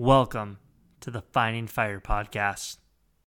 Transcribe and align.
Welcome 0.00 0.56
to 1.00 1.10
the 1.10 1.20
Finding 1.20 1.66
Fire 1.66 2.00
podcast. 2.00 2.78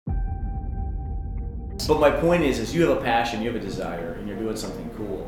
But 0.06 1.98
my 1.98 2.12
point 2.12 2.44
is, 2.44 2.60
is 2.60 2.72
you 2.72 2.86
have 2.86 2.98
a 2.98 3.00
passion, 3.00 3.42
you 3.42 3.52
have 3.52 3.60
a 3.60 3.64
desire, 3.64 4.12
and 4.12 4.28
you're 4.28 4.38
doing 4.38 4.54
something 4.54 4.88
cool. 4.90 5.26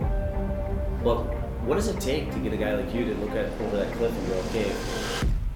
Well, 1.03 1.25
what 1.67 1.75
does 1.75 1.89
it 1.89 1.99
take 2.01 2.31
to 2.35 2.39
get 2.39 2.53
a 2.53 2.57
guy 2.57 2.77
like 2.77 2.95
you 2.95 3.05
to 3.07 3.15
look 3.17 3.31
at 3.33 3.51
over 3.63 3.77
that 3.79 3.93
cliff 3.95 4.13
and 4.17 4.29
go, 4.29 4.35
okay, 4.51 4.73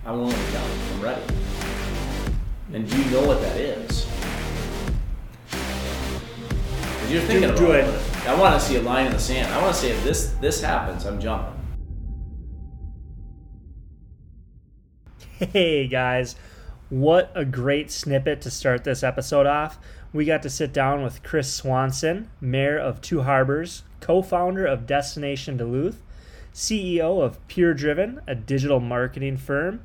I'm 0.04 0.19
willing 0.19 0.35
to 0.35 0.51
jump, 0.51 0.67
I'm 0.95 1.01
ready. 1.01 1.22
And 2.72 2.90
do 2.90 3.01
you 3.01 3.10
know 3.13 3.24
what 3.24 3.40
that 3.40 3.56
is? 3.56 4.04
'Cause 5.53 7.13
you're 7.13 7.22
thinking 7.22 7.42
Do- 7.42 7.49
about 7.51 7.58
do 7.58 7.71
it. 7.71 7.85
it. 7.85 8.26
I 8.29 8.35
want 8.35 8.60
to 8.60 8.67
see 8.67 8.74
a 8.79 8.83
line 8.83 9.06
in 9.06 9.13
the 9.13 9.21
sand. 9.21 9.54
I 9.54 9.63
want 9.63 9.72
to 9.76 9.81
say 9.81 9.90
if 9.92 10.03
this 10.03 10.33
this 10.40 10.60
happens, 10.60 11.06
I'm 11.06 11.21
jumping. 11.21 11.54
Hey 15.38 15.86
guys, 15.86 16.34
what 16.91 17.30
a 17.32 17.45
great 17.45 17.92
snippet 17.92 18.41
to 18.41 18.51
start 18.51 18.83
this 18.83 19.05
episode 19.05 19.46
off. 19.46 19.79
We 20.12 20.24
got 20.24 20.42
to 20.42 20.51
sit 20.51 20.73
down 20.73 21.05
with 21.05 21.23
Chris 21.23 21.55
Swanson, 21.55 22.29
Mayor 22.41 22.77
of 22.77 23.01
Two 23.01 23.23
Harbors, 23.23 23.84
co 24.01 24.20
founder 24.20 24.66
of 24.66 24.84
Destination 24.84 25.56
Duluth, 25.56 26.02
CEO 26.52 27.23
of 27.23 27.38
Pure 27.46 27.74
Driven, 27.74 28.20
a 28.27 28.34
digital 28.34 28.80
marketing 28.80 29.37
firm, 29.37 29.84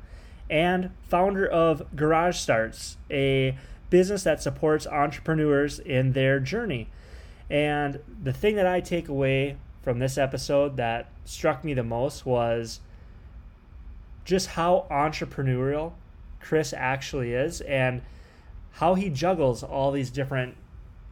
and 0.50 0.90
founder 1.02 1.46
of 1.46 1.86
Garage 1.94 2.36
Starts, 2.36 2.96
a 3.08 3.56
business 3.90 4.24
that 4.24 4.42
supports 4.42 4.88
entrepreneurs 4.88 5.78
in 5.78 6.14
their 6.14 6.40
journey. 6.40 6.88
And 7.48 8.00
the 8.20 8.32
thing 8.32 8.56
that 8.56 8.66
I 8.66 8.80
take 8.80 9.08
away 9.08 9.58
from 9.82 10.00
this 10.00 10.18
episode 10.18 10.76
that 10.78 11.12
struck 11.24 11.62
me 11.62 11.74
the 11.74 11.84
most 11.84 12.26
was 12.26 12.80
just 14.24 14.48
how 14.48 14.86
entrepreneurial 14.90 15.92
Chris 16.40 16.72
actually 16.72 17.32
is 17.32 17.60
and 17.62 18.02
how 18.72 18.94
he 18.94 19.08
juggles 19.08 19.62
all 19.62 19.92
these 19.92 20.10
different 20.10 20.56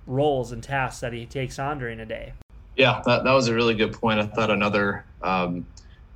roles 0.06 0.52
and 0.52 0.62
tasks 0.62 1.00
that 1.00 1.12
he 1.12 1.26
takes 1.26 1.58
on 1.58 1.78
during 1.78 2.00
a 2.00 2.06
day. 2.06 2.32
Yeah, 2.76 3.02
that, 3.06 3.24
that 3.24 3.32
was 3.32 3.48
a 3.48 3.54
really 3.54 3.74
good 3.74 3.92
point. 3.92 4.18
I 4.18 4.26
thought 4.26 4.50
another 4.50 5.04
um, 5.22 5.66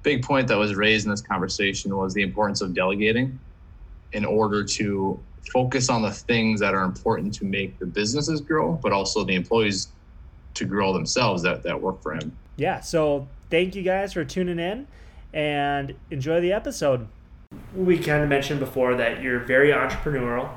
big 0.02 0.22
point 0.22 0.48
that 0.48 0.56
was 0.56 0.74
raised 0.74 1.06
in 1.06 1.10
this 1.10 1.20
conversation 1.20 1.96
was 1.96 2.14
the 2.14 2.22
importance 2.22 2.60
of 2.62 2.74
delegating 2.74 3.38
in 4.12 4.24
order 4.24 4.64
to 4.64 5.20
focus 5.52 5.88
on 5.88 6.02
the 6.02 6.10
things 6.10 6.58
that 6.60 6.74
are 6.74 6.84
important 6.84 7.32
to 7.34 7.44
make 7.44 7.78
the 7.78 7.86
businesses 7.86 8.40
grow, 8.40 8.72
but 8.82 8.92
also 8.92 9.24
the 9.24 9.34
employees 9.34 9.88
to 10.54 10.64
grow 10.64 10.92
themselves 10.92 11.42
that, 11.42 11.62
that 11.62 11.80
work 11.80 12.02
for 12.02 12.14
him. 12.14 12.36
Yeah, 12.56 12.80
so 12.80 13.28
thank 13.50 13.74
you 13.74 13.82
guys 13.82 14.12
for 14.14 14.24
tuning 14.24 14.58
in 14.58 14.86
and 15.32 15.94
enjoy 16.10 16.40
the 16.40 16.52
episode. 16.52 17.06
We 17.74 17.98
kind 17.98 18.22
of 18.22 18.28
mentioned 18.28 18.60
before 18.60 18.94
that 18.96 19.22
you're 19.22 19.38
very 19.40 19.68
entrepreneurial, 19.70 20.48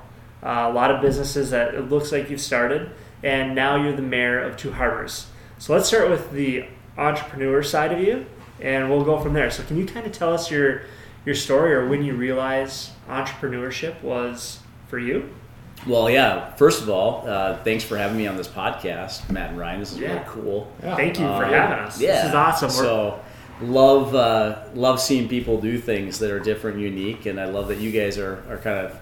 uh, 0.44 0.68
a 0.70 0.74
lot 0.74 0.92
of 0.92 1.02
businesses 1.02 1.52
that 1.52 1.76
it 1.76 1.90
looks 1.90 2.12
like 2.12 2.30
you've 2.30 2.42
started, 2.42 2.90
and 3.24 3.54
now 3.56 3.76
you're 3.82 3.96
the 3.96 4.02
mayor 4.02 4.40
of 4.42 4.58
Two 4.58 4.72
Harbors. 4.72 5.28
So 5.58 5.74
let's 5.74 5.88
start 5.88 6.10
with 6.10 6.32
the 6.32 6.66
entrepreneur 6.98 7.62
side 7.64 7.92
of 7.92 8.00
you, 8.00 8.26
and 8.62 8.90
we'll 8.90 9.04
go 9.04 9.20
from 9.20 9.34
there. 9.34 9.52
So 9.52 9.64
can 9.64 9.78
you 9.78 9.86
kind 9.86 10.06
of 10.06 10.12
tell 10.12 10.34
us 10.34 10.50
your 10.52 10.82
your 11.26 11.36
story 11.36 11.74
or 11.74 11.88
when 11.88 12.02
you 12.04 12.16
realized 12.16 12.92
entrepreneurship 13.10 14.02
was 14.02 14.60
for 14.88 14.98
you? 14.98 15.30
Well, 15.86 16.10
yeah. 16.10 16.54
First 16.56 16.82
of 16.82 16.90
all, 16.90 17.26
uh, 17.28 17.58
thanks 17.64 17.84
for 17.84 17.98
having 17.98 18.18
me 18.18 18.26
on 18.26 18.36
this 18.38 18.48
podcast, 18.48 19.30
Matt 19.30 19.50
and 19.52 19.60
Ryan. 19.60 19.80
This 19.82 19.92
is 19.92 20.00
Yeah. 20.00 20.14
really 20.14 20.24
cool. 20.28 20.72
Thank 20.82 21.20
you 21.20 21.26
for 21.28 21.46
Um, 21.46 21.54
having 21.54 21.80
us. 21.80 22.02
Yeah, 22.02 22.16
This 22.22 22.26
is 22.30 22.36
awesome. 22.36 22.70
We're- 22.70 22.80
So, 22.88 23.20
love 23.62 24.16
uh, 24.16 24.64
love 24.74 25.00
seeing 25.00 25.28
people 25.28 25.60
do 25.60 25.78
things 25.78 26.20
that 26.20 26.32
are 26.32 26.40
different, 26.40 26.80
unique, 26.80 27.26
and 27.26 27.40
I 27.40 27.46
love 27.46 27.68
that 27.70 27.78
you 27.80 27.92
guys 27.92 28.18
are 28.18 28.44
are 28.50 28.58
kind 28.58 28.86
of 28.88 29.00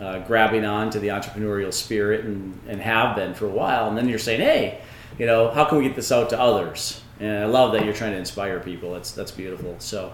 uh, 0.00 0.18
grabbing 0.26 0.64
on 0.64 0.90
to 0.90 0.98
the 0.98 1.08
entrepreneurial 1.08 1.72
spirit 1.72 2.24
and 2.24 2.58
and 2.68 2.80
have 2.80 3.16
been 3.16 3.34
for 3.34 3.46
a 3.46 3.50
while. 3.50 3.88
And 3.88 3.96
then 3.96 4.08
you're 4.08 4.18
saying, 4.18 4.40
hey, 4.40 4.80
you 5.18 5.26
know, 5.26 5.50
how 5.50 5.64
can 5.64 5.78
we 5.78 5.84
get 5.84 5.96
this 5.96 6.10
out 6.12 6.30
to 6.30 6.40
others? 6.40 7.02
And 7.20 7.44
I 7.44 7.46
love 7.46 7.72
that 7.72 7.84
you're 7.84 7.94
trying 7.94 8.12
to 8.12 8.18
inspire 8.18 8.60
people. 8.60 8.92
That's 8.94 9.12
that's 9.12 9.30
beautiful. 9.32 9.76
So, 9.78 10.12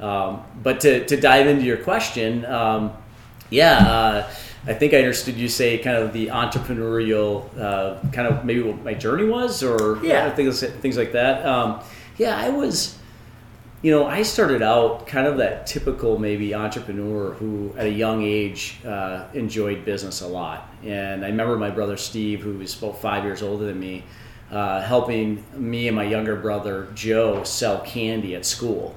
um, 0.00 0.42
but 0.62 0.80
to 0.80 1.04
to 1.06 1.16
dive 1.20 1.46
into 1.46 1.64
your 1.64 1.78
question. 1.78 2.44
Um, 2.44 2.92
yeah, 3.50 3.78
uh, 3.78 4.30
I 4.66 4.74
think 4.74 4.92
I 4.92 4.98
understood 4.98 5.36
you 5.36 5.48
say 5.48 5.78
kind 5.78 5.96
of 5.96 6.12
the 6.12 6.26
entrepreneurial, 6.26 7.48
uh, 7.58 7.98
kind 8.12 8.28
of 8.28 8.44
maybe 8.44 8.60
what 8.60 8.84
my 8.84 8.92
journey 8.92 9.24
was, 9.24 9.62
or 9.62 9.98
Yeah. 10.04 10.28
things 10.34 10.62
things 10.62 10.98
like 10.98 11.12
that. 11.12 11.46
Um, 11.46 11.80
yeah, 12.18 12.36
I 12.36 12.50
was, 12.50 12.97
you 13.80 13.92
know, 13.92 14.06
I 14.06 14.22
started 14.22 14.60
out 14.60 15.06
kind 15.06 15.26
of 15.26 15.36
that 15.36 15.66
typical 15.66 16.18
maybe 16.18 16.54
entrepreneur 16.54 17.32
who 17.34 17.72
at 17.76 17.86
a 17.86 17.90
young 17.90 18.24
age 18.24 18.78
uh, 18.84 19.26
enjoyed 19.34 19.84
business 19.84 20.20
a 20.20 20.26
lot, 20.26 20.68
and 20.84 21.24
I 21.24 21.28
remember 21.28 21.56
my 21.56 21.70
brother 21.70 21.96
Steve, 21.96 22.40
who 22.40 22.58
was 22.58 22.76
about 22.76 23.00
five 23.00 23.24
years 23.24 23.40
older 23.40 23.66
than 23.66 23.78
me, 23.78 24.02
uh, 24.50 24.80
helping 24.80 25.44
me 25.54 25.86
and 25.86 25.94
my 25.94 26.04
younger 26.04 26.34
brother 26.34 26.88
Joe 26.94 27.44
sell 27.44 27.80
candy 27.80 28.34
at 28.34 28.44
school. 28.44 28.96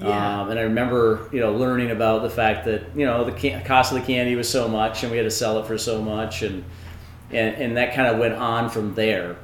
Yeah. 0.00 0.40
Um, 0.40 0.48
and 0.50 0.58
I 0.58 0.62
remember, 0.62 1.28
you 1.32 1.40
know, 1.40 1.52
learning 1.52 1.90
about 1.90 2.22
the 2.22 2.30
fact 2.30 2.64
that 2.64 2.96
you 2.96 3.04
know 3.04 3.24
the 3.24 3.32
can- 3.32 3.62
cost 3.64 3.92
of 3.92 4.00
the 4.00 4.06
candy 4.06 4.34
was 4.34 4.48
so 4.48 4.66
much, 4.66 5.02
and 5.02 5.12
we 5.12 5.18
had 5.18 5.24
to 5.24 5.30
sell 5.30 5.58
it 5.58 5.66
for 5.66 5.76
so 5.76 6.00
much, 6.00 6.40
and 6.40 6.64
and, 7.30 7.56
and 7.56 7.76
that 7.76 7.94
kind 7.94 8.08
of 8.08 8.18
went 8.18 8.34
on 8.34 8.70
from 8.70 8.94
there. 8.94 9.36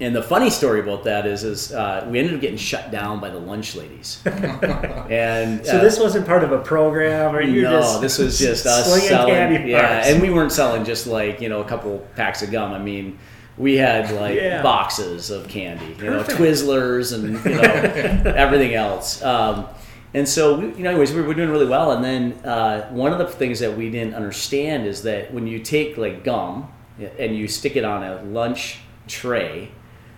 And 0.00 0.16
the 0.16 0.22
funny 0.22 0.48
story 0.48 0.80
about 0.80 1.04
that 1.04 1.26
is, 1.26 1.44
is 1.44 1.72
uh, 1.72 2.06
we 2.10 2.18
ended 2.18 2.34
up 2.34 2.40
getting 2.40 2.56
shut 2.56 2.90
down 2.90 3.20
by 3.20 3.28
the 3.28 3.38
lunch 3.38 3.74
ladies. 3.74 4.22
and 4.26 5.64
So 5.66 5.78
uh, 5.78 5.80
this 5.82 5.98
wasn't 5.98 6.26
part 6.26 6.42
of 6.42 6.52
a 6.52 6.58
program, 6.60 7.34
or 7.36 7.42
you 7.42 7.62
no, 7.62 7.70
just 7.80 8.00
this 8.00 8.18
was 8.18 8.38
just 8.48 8.66
us 8.66 8.86
selling. 9.06 9.34
candy 9.34 9.70
yeah, 9.70 10.06
and 10.06 10.22
we 10.22 10.30
weren't 10.30 10.52
selling 10.52 10.84
just 10.84 11.06
like 11.06 11.40
you 11.40 11.48
know 11.48 11.60
a 11.60 11.64
couple 11.64 11.98
packs 12.16 12.42
of 12.42 12.50
gum. 12.50 12.72
I 12.72 12.78
mean, 12.78 13.18
we 13.58 13.76
had 13.76 14.10
like 14.20 14.36
Yeah. 14.36 14.62
boxes 14.62 15.30
of 15.30 15.48
candy, 15.48 15.94
you 15.98 16.10
know, 16.10 16.22
Twizzlers 16.22 17.12
and 17.12 17.44
you 17.44 17.54
know 17.56 18.32
everything 18.34 18.74
else. 18.74 19.22
Um, 19.22 19.66
and 20.12 20.28
so, 20.28 20.58
we, 20.58 20.66
you 20.74 20.82
know, 20.82 20.90
anyways, 20.90 21.12
we 21.12 21.22
were 21.22 21.34
doing 21.34 21.50
really 21.50 21.68
well. 21.68 21.92
And 21.92 22.02
then 22.02 22.32
uh, 22.44 22.88
one 22.90 23.12
of 23.12 23.18
the 23.18 23.26
things 23.28 23.60
that 23.60 23.76
we 23.76 23.90
didn't 23.90 24.14
understand 24.14 24.84
is 24.86 25.02
that 25.02 25.32
when 25.32 25.46
you 25.46 25.60
take 25.60 25.96
like 25.96 26.24
gum 26.24 26.72
and 27.18 27.36
you 27.36 27.46
stick 27.46 27.76
it 27.76 27.84
on 27.84 28.02
a 28.02 28.20
lunch 28.24 28.80
tray, 29.06 29.70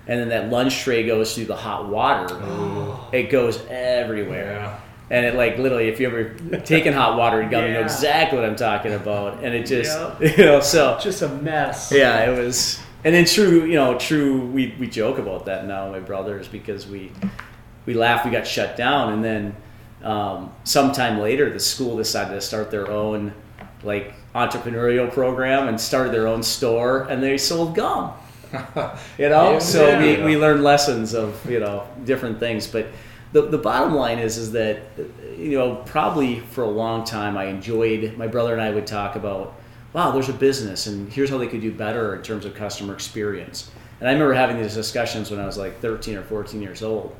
and 0.07 0.21
then 0.21 0.29
that 0.31 0.51
lunch 0.51 0.81
tray 0.81 1.07
goes 1.07 1.35
through 1.35 1.47
the 1.47 1.57
hot 1.57 1.89
water, 1.89 2.41
it 3.13 3.31
goes 3.31 3.63
everywhere. 3.69 4.81
And 5.11 5.27
it 5.27 5.35
like 5.35 5.59
literally, 5.59 5.89
if 5.89 6.01
you 6.01 6.07
ever 6.07 6.35
taken 6.61 6.95
hot 6.95 7.19
water 7.19 7.41
and 7.41 7.51
gum, 7.51 7.67
you 7.67 7.73
know 7.75 7.81
exactly 7.81 8.39
what 8.39 8.49
I'm 8.49 8.57
talking 8.57 8.95
about. 8.95 9.45
And 9.45 9.55
it 9.55 9.67
just, 9.67 9.91
Yeah. 10.21 10.35
you 10.37 10.45
know, 10.45 10.61
so 10.61 10.99
just 11.03 11.21
a 11.23 11.29
mess. 11.29 11.93
yeah, 11.93 12.31
it 12.31 12.39
was. 12.39 12.81
And 13.05 13.15
then 13.15 13.25
true, 13.27 13.65
you 13.67 13.75
know, 13.75 13.99
true. 13.99 14.41
We, 14.47 14.75
we 14.79 14.87
joke 14.87 15.19
about 15.19 15.45
that 15.47 15.67
now, 15.67 15.91
my 15.91 15.99
brothers, 16.01 16.49
because 16.49 16.87
we 16.87 17.13
we 17.85 17.95
laugh. 17.95 18.25
We 18.25 18.31
got 18.31 18.47
shut 18.47 18.77
down, 18.77 19.13
and 19.13 19.23
then 19.25 19.57
um, 20.03 20.53
sometime 20.65 21.19
later, 21.19 21.51
the 21.53 21.61
school 21.61 21.97
decided 21.97 22.33
to 22.35 22.41
start 22.41 22.71
their 22.71 22.91
own 22.91 23.35
like 23.83 24.15
entrepreneurial 24.35 25.13
program 25.13 25.67
and 25.69 25.79
started 25.81 26.13
their 26.15 26.27
own 26.29 26.43
store, 26.43 27.03
and 27.11 27.23
they 27.23 27.37
sold 27.37 27.75
gum. 27.75 28.13
You 29.19 29.29
know, 29.29 29.53
Yeah. 29.53 29.59
so 29.59 29.89
Yeah. 29.89 30.19
we, 30.19 30.23
we 30.23 30.37
learned 30.37 30.63
lessons 30.63 31.15
of 31.15 31.49
you 31.51 31.61
know 31.61 31.87
different 32.05 32.39
things, 32.39 32.67
but 32.67 32.87
the, 33.33 33.43
the 33.43 33.59
bottom 33.59 33.95
line 33.95 34.19
is 34.19 34.37
is 34.37 34.53
that 34.53 34.83
you 35.39 35.59
know 35.59 35.77
probably 35.87 36.41
for 36.41 36.65
a 36.65 36.71
long 36.71 37.05
time 37.05 37.37
I 37.37 37.45
enjoyed 37.47 38.17
my 38.19 38.27
brother 38.27 38.53
and 38.53 38.61
I 38.61 38.71
would 38.71 38.87
talk 38.87 39.17
about 39.17 39.55
wow 39.95 40.11
there's 40.11 40.29
a 40.29 40.35
business 40.35 40.87
and 40.87 41.11
here's 41.11 41.31
how 41.31 41.39
they 41.39 41.47
could 41.47 41.63
do 41.63 41.73
better 41.73 42.15
in 42.15 42.23
terms 42.23 42.45
of 42.45 42.55
customer 42.55 42.93
experience 42.93 43.71
and 44.01 44.09
I 44.09 44.13
remember 44.13 44.35
having 44.35 44.61
these 44.61 44.75
discussions 44.75 45.31
when 45.31 45.41
I 45.41 45.47
was 45.47 45.57
like 45.57 45.81
13 45.81 46.17
or 46.17 46.23
14 46.23 46.61
years 46.61 46.83
old 46.83 47.17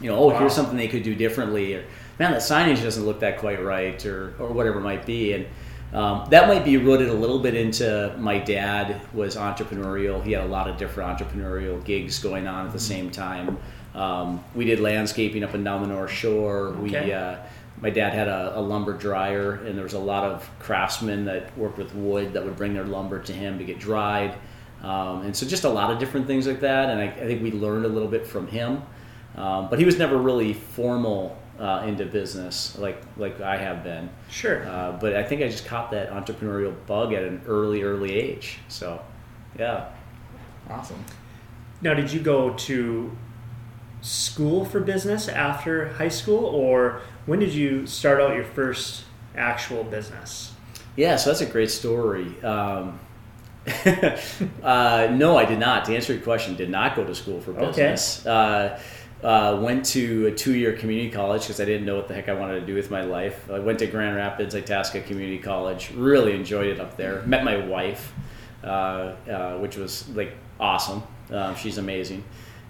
you 0.00 0.08
know 0.08 0.16
oh 0.16 0.26
Wow. 0.28 0.38
here's 0.38 0.52
something 0.54 0.76
they 0.76 0.86
could 0.88 1.02
do 1.02 1.16
differently 1.16 1.74
or 1.74 1.84
man 2.20 2.30
that 2.30 2.42
signage 2.42 2.80
doesn't 2.82 3.04
look 3.04 3.18
that 3.20 3.38
quite 3.38 3.60
right 3.64 4.04
or, 4.06 4.34
or 4.38 4.48
whatever 4.52 4.78
it 4.78 4.82
might 4.82 5.04
be 5.04 5.32
and 5.32 5.46
um, 5.92 6.28
that 6.30 6.46
might 6.46 6.64
be 6.64 6.76
rooted 6.76 7.08
a 7.08 7.14
little 7.14 7.40
bit 7.40 7.54
into 7.54 8.14
my 8.18 8.38
dad 8.38 9.00
was 9.12 9.36
entrepreneurial. 9.36 10.22
He 10.22 10.32
had 10.32 10.44
a 10.44 10.48
lot 10.48 10.68
of 10.68 10.76
different 10.76 11.18
entrepreneurial 11.18 11.82
gigs 11.84 12.20
going 12.20 12.46
on 12.46 12.66
at 12.66 12.72
the 12.72 12.80
same 12.80 13.10
time. 13.10 13.58
Um, 13.94 14.44
we 14.54 14.64
did 14.64 14.78
landscaping 14.78 15.42
up 15.42 15.54
and 15.54 15.64
down 15.64 15.82
the 15.82 15.88
north 15.88 16.12
shore. 16.12 16.70
We 16.72 16.94
uh, 17.12 17.38
my 17.80 17.90
dad 17.90 18.12
had 18.12 18.28
a, 18.28 18.58
a 18.58 18.60
lumber 18.60 18.92
dryer 18.92 19.54
and 19.54 19.76
there 19.76 19.84
was 19.84 19.94
a 19.94 19.98
lot 19.98 20.24
of 20.24 20.48
craftsmen 20.58 21.24
that 21.24 21.56
worked 21.56 21.78
with 21.78 21.94
wood 21.94 22.34
that 22.34 22.44
would 22.44 22.56
bring 22.56 22.74
their 22.74 22.84
lumber 22.84 23.20
to 23.22 23.32
him 23.32 23.58
to 23.58 23.64
get 23.64 23.78
dried. 23.78 24.34
Um, 24.82 25.22
and 25.22 25.36
so 25.36 25.46
just 25.46 25.64
a 25.64 25.68
lot 25.68 25.90
of 25.90 25.98
different 25.98 26.26
things 26.26 26.46
like 26.46 26.60
that 26.60 26.90
and 26.90 27.00
I, 27.00 27.06
I 27.06 27.26
think 27.26 27.42
we 27.42 27.52
learned 27.52 27.84
a 27.84 27.88
little 27.88 28.08
bit 28.08 28.26
from 28.26 28.46
him. 28.46 28.82
Um, 29.36 29.68
but 29.70 29.78
he 29.78 29.84
was 29.84 29.98
never 29.98 30.18
really 30.18 30.52
formal 30.52 31.39
uh, 31.60 31.84
into 31.86 32.06
business 32.06 32.78
like 32.78 33.02
like 33.18 33.40
I 33.42 33.56
have 33.58 33.84
been 33.84 34.08
Sure. 34.30 34.66
uh, 34.66 34.92
but 34.92 35.14
I 35.14 35.22
think 35.22 35.42
I 35.42 35.48
just 35.48 35.66
caught 35.66 35.90
that 35.90 36.10
entrepreneurial 36.10 36.74
bug 36.86 37.12
at 37.12 37.22
an 37.22 37.42
early, 37.46 37.82
early 37.82 38.14
age. 38.14 38.58
So, 38.68 39.00
yeah. 39.58 39.90
Awesome. 40.70 41.04
Now, 41.82 41.94
did 41.94 42.12
you 42.12 42.20
go 42.20 42.50
to 42.54 43.16
school 44.00 44.64
for 44.64 44.80
business 44.80 45.28
after 45.28 45.88
high 45.94 46.08
school, 46.08 46.44
or 46.46 47.02
when 47.26 47.38
did 47.38 47.52
you 47.52 47.86
start 47.86 48.20
out 48.20 48.34
your 48.34 48.44
first 48.44 49.04
actual 49.36 49.84
business? 49.84 50.52
Yeah, 50.96 51.16
so 51.16 51.30
that's 51.30 51.40
a 51.42 51.46
great 51.46 51.70
story. 51.70 52.42
Um, 52.42 52.98
uh, 54.62 55.08
no, 55.12 55.36
I 55.36 55.44
did 55.44 55.58
not. 55.58 55.84
To 55.86 55.94
answer 55.94 56.14
your 56.14 56.22
question, 56.22 56.56
did 56.56 56.70
not 56.70 56.96
go 56.96 57.04
to 57.04 57.14
school 57.14 57.40
for 57.40 57.52
business. 57.52 58.20
Okay. 58.26 58.30
Uh, 58.30 58.78
uh, 59.22 59.58
went 59.60 59.84
to 59.84 60.26
a 60.26 60.32
two-year 60.32 60.74
community 60.74 61.10
college 61.10 61.42
because 61.42 61.60
I 61.60 61.64
didn't 61.64 61.86
know 61.86 61.96
what 61.96 62.08
the 62.08 62.14
heck 62.14 62.28
I 62.28 62.34
wanted 62.34 62.60
to 62.60 62.66
do 62.66 62.74
with 62.74 62.90
my 62.90 63.02
life. 63.02 63.50
I 63.50 63.58
went 63.58 63.78
to 63.80 63.86
Grand 63.86 64.16
Rapids, 64.16 64.54
Itasca 64.54 65.02
Community 65.02 65.38
College. 65.38 65.90
Really 65.94 66.34
enjoyed 66.34 66.66
it 66.66 66.80
up 66.80 66.96
there. 66.96 67.22
Met 67.22 67.44
my 67.44 67.56
wife, 67.56 68.12
uh, 68.64 68.66
uh, 68.66 69.58
which 69.58 69.76
was 69.76 70.08
like 70.10 70.34
awesome. 70.58 71.02
Uh, 71.30 71.54
she's 71.54 71.78
amazing. 71.78 72.24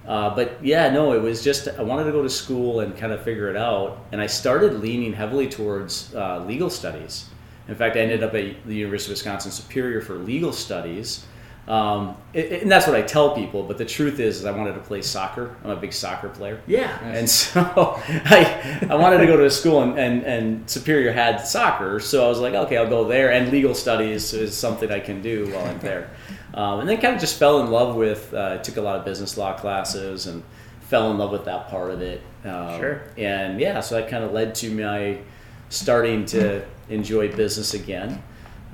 Uh, 0.06 0.34
but 0.34 0.64
yeah, 0.64 0.90
no, 0.90 1.12
it 1.12 1.20
was 1.20 1.44
just 1.44 1.68
I 1.68 1.82
wanted 1.82 2.04
to 2.04 2.12
go 2.12 2.22
to 2.22 2.30
school 2.30 2.80
and 2.80 2.96
kind 2.96 3.12
of 3.12 3.22
figure 3.22 3.48
it 3.48 3.56
out, 3.56 4.06
and 4.12 4.20
I 4.20 4.26
started 4.26 4.80
leaning 4.80 5.12
heavily 5.12 5.48
towards 5.48 6.14
uh, 6.14 6.42
legal 6.46 6.70
studies. 6.70 7.26
In 7.68 7.74
fact, 7.74 7.96
I 7.96 8.00
ended 8.00 8.22
up 8.24 8.34
at 8.34 8.66
the 8.66 8.74
University 8.74 9.12
of 9.12 9.18
Wisconsin 9.18 9.52
Superior 9.52 10.00
for 10.00 10.14
legal 10.14 10.52
studies. 10.52 11.26
Um, 11.68 12.16
it, 12.32 12.62
and 12.62 12.70
that's 12.70 12.86
what 12.86 12.96
I 12.96 13.02
tell 13.02 13.34
people, 13.34 13.62
but 13.62 13.78
the 13.78 13.84
truth 13.84 14.18
is, 14.18 14.38
is, 14.38 14.44
I 14.44 14.50
wanted 14.50 14.72
to 14.72 14.80
play 14.80 15.02
soccer. 15.02 15.54
I'm 15.62 15.70
a 15.70 15.76
big 15.76 15.92
soccer 15.92 16.28
player. 16.28 16.60
Yeah. 16.66 16.98
And 17.04 17.28
so 17.30 17.60
I, 18.06 18.86
I 18.90 18.94
wanted 18.96 19.18
to 19.18 19.26
go 19.26 19.36
to 19.36 19.44
a 19.44 19.50
school, 19.50 19.82
and, 19.82 19.98
and, 19.98 20.24
and 20.24 20.70
Superior 20.70 21.12
had 21.12 21.36
soccer. 21.38 22.00
So 22.00 22.24
I 22.24 22.28
was 22.28 22.40
like, 22.40 22.54
okay, 22.54 22.76
I'll 22.76 22.88
go 22.88 23.06
there. 23.06 23.32
And 23.32 23.52
legal 23.52 23.74
studies 23.74 24.32
is 24.32 24.56
something 24.56 24.90
I 24.90 25.00
can 25.00 25.22
do 25.22 25.50
while 25.52 25.66
I'm 25.66 25.78
there. 25.80 26.10
Um, 26.52 26.80
and 26.80 26.88
then 26.88 27.00
kind 27.00 27.14
of 27.14 27.20
just 27.20 27.38
fell 27.38 27.60
in 27.60 27.70
love 27.70 27.94
with, 27.94 28.34
uh, 28.34 28.58
took 28.58 28.76
a 28.76 28.80
lot 28.80 28.98
of 28.98 29.04
business 29.04 29.38
law 29.38 29.56
classes 29.56 30.26
and 30.26 30.42
fell 30.80 31.12
in 31.12 31.16
love 31.16 31.30
with 31.30 31.44
that 31.44 31.68
part 31.68 31.92
of 31.92 32.02
it. 32.02 32.22
Um, 32.44 32.80
sure. 32.80 33.02
And 33.16 33.60
yeah, 33.60 33.78
so 33.78 33.94
that 33.94 34.08
kind 34.08 34.24
of 34.24 34.32
led 34.32 34.56
to 34.56 34.74
my 34.74 35.20
starting 35.68 36.24
to 36.26 36.64
enjoy 36.88 37.30
business 37.34 37.74
again. 37.74 38.20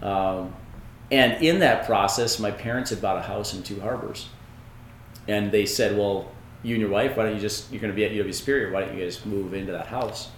Um, 0.00 0.54
and 1.10 1.42
in 1.42 1.60
that 1.60 1.86
process, 1.86 2.38
my 2.38 2.50
parents 2.50 2.90
had 2.90 3.00
bought 3.00 3.16
a 3.16 3.22
house 3.22 3.54
in 3.54 3.62
Two 3.62 3.80
Harbors. 3.80 4.28
And 5.28 5.52
they 5.52 5.66
said, 5.66 5.96
well, 5.96 6.30
you 6.62 6.74
and 6.74 6.80
your 6.80 6.90
wife, 6.90 7.16
why 7.16 7.24
don't 7.24 7.34
you 7.34 7.40
just, 7.40 7.70
you're 7.70 7.80
going 7.80 7.92
to 7.92 7.96
be 7.96 8.04
at 8.04 8.12
UW 8.12 8.34
Superior, 8.34 8.72
why 8.72 8.80
don't 8.80 8.96
you 8.96 9.04
guys 9.04 9.24
move 9.24 9.54
into 9.54 9.72
that 9.72 9.86
house? 9.86 10.30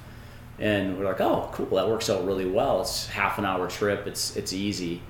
And 0.59 0.99
we're 0.99 1.05
like, 1.05 1.21
oh, 1.21 1.49
cool, 1.53 1.67
that 1.67 1.89
works 1.89 2.11
out 2.11 2.25
really 2.27 2.47
well. 2.47 2.81
It's 2.81 3.07
half 3.07 3.39
an 3.39 3.45
hour 3.45 3.69
trip, 3.69 4.07
it's, 4.07 4.37
it's 4.37 4.53
easy. 4.53 5.01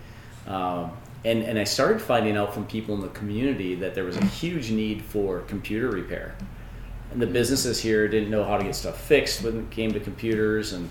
Um, 0.46 0.92
and, 1.24 1.42
and 1.42 1.58
I 1.58 1.64
started 1.64 2.00
finding 2.00 2.36
out 2.36 2.54
from 2.54 2.66
people 2.66 2.94
in 2.94 3.00
the 3.00 3.08
community 3.08 3.74
that 3.76 3.94
there 3.94 4.04
was 4.04 4.16
a 4.16 4.24
huge 4.24 4.70
need 4.70 5.02
for 5.02 5.40
computer 5.40 5.90
repair. 5.90 6.36
And 7.10 7.20
the 7.20 7.26
businesses 7.26 7.80
here 7.80 8.06
didn't 8.06 8.30
know 8.30 8.44
how 8.44 8.58
to 8.58 8.64
get 8.64 8.74
stuff 8.74 9.00
fixed 9.00 9.42
when 9.42 9.58
it 9.58 9.70
came 9.70 9.92
to 9.92 10.00
computers. 10.00 10.72
And 10.72 10.90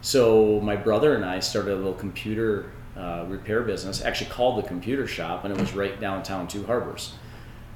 so 0.00 0.60
my 0.60 0.76
brother 0.76 1.14
and 1.14 1.24
I 1.24 1.40
started 1.40 1.72
a 1.72 1.76
little 1.76 1.92
computer 1.92 2.70
uh, 2.96 3.24
repair 3.28 3.62
business, 3.62 4.02
actually 4.02 4.30
called 4.30 4.62
the 4.62 4.66
computer 4.66 5.06
shop, 5.06 5.44
and 5.44 5.52
it 5.52 5.58
was 5.58 5.72
right 5.74 6.00
downtown 6.00 6.46
Two 6.46 6.64
Harbors. 6.64 7.14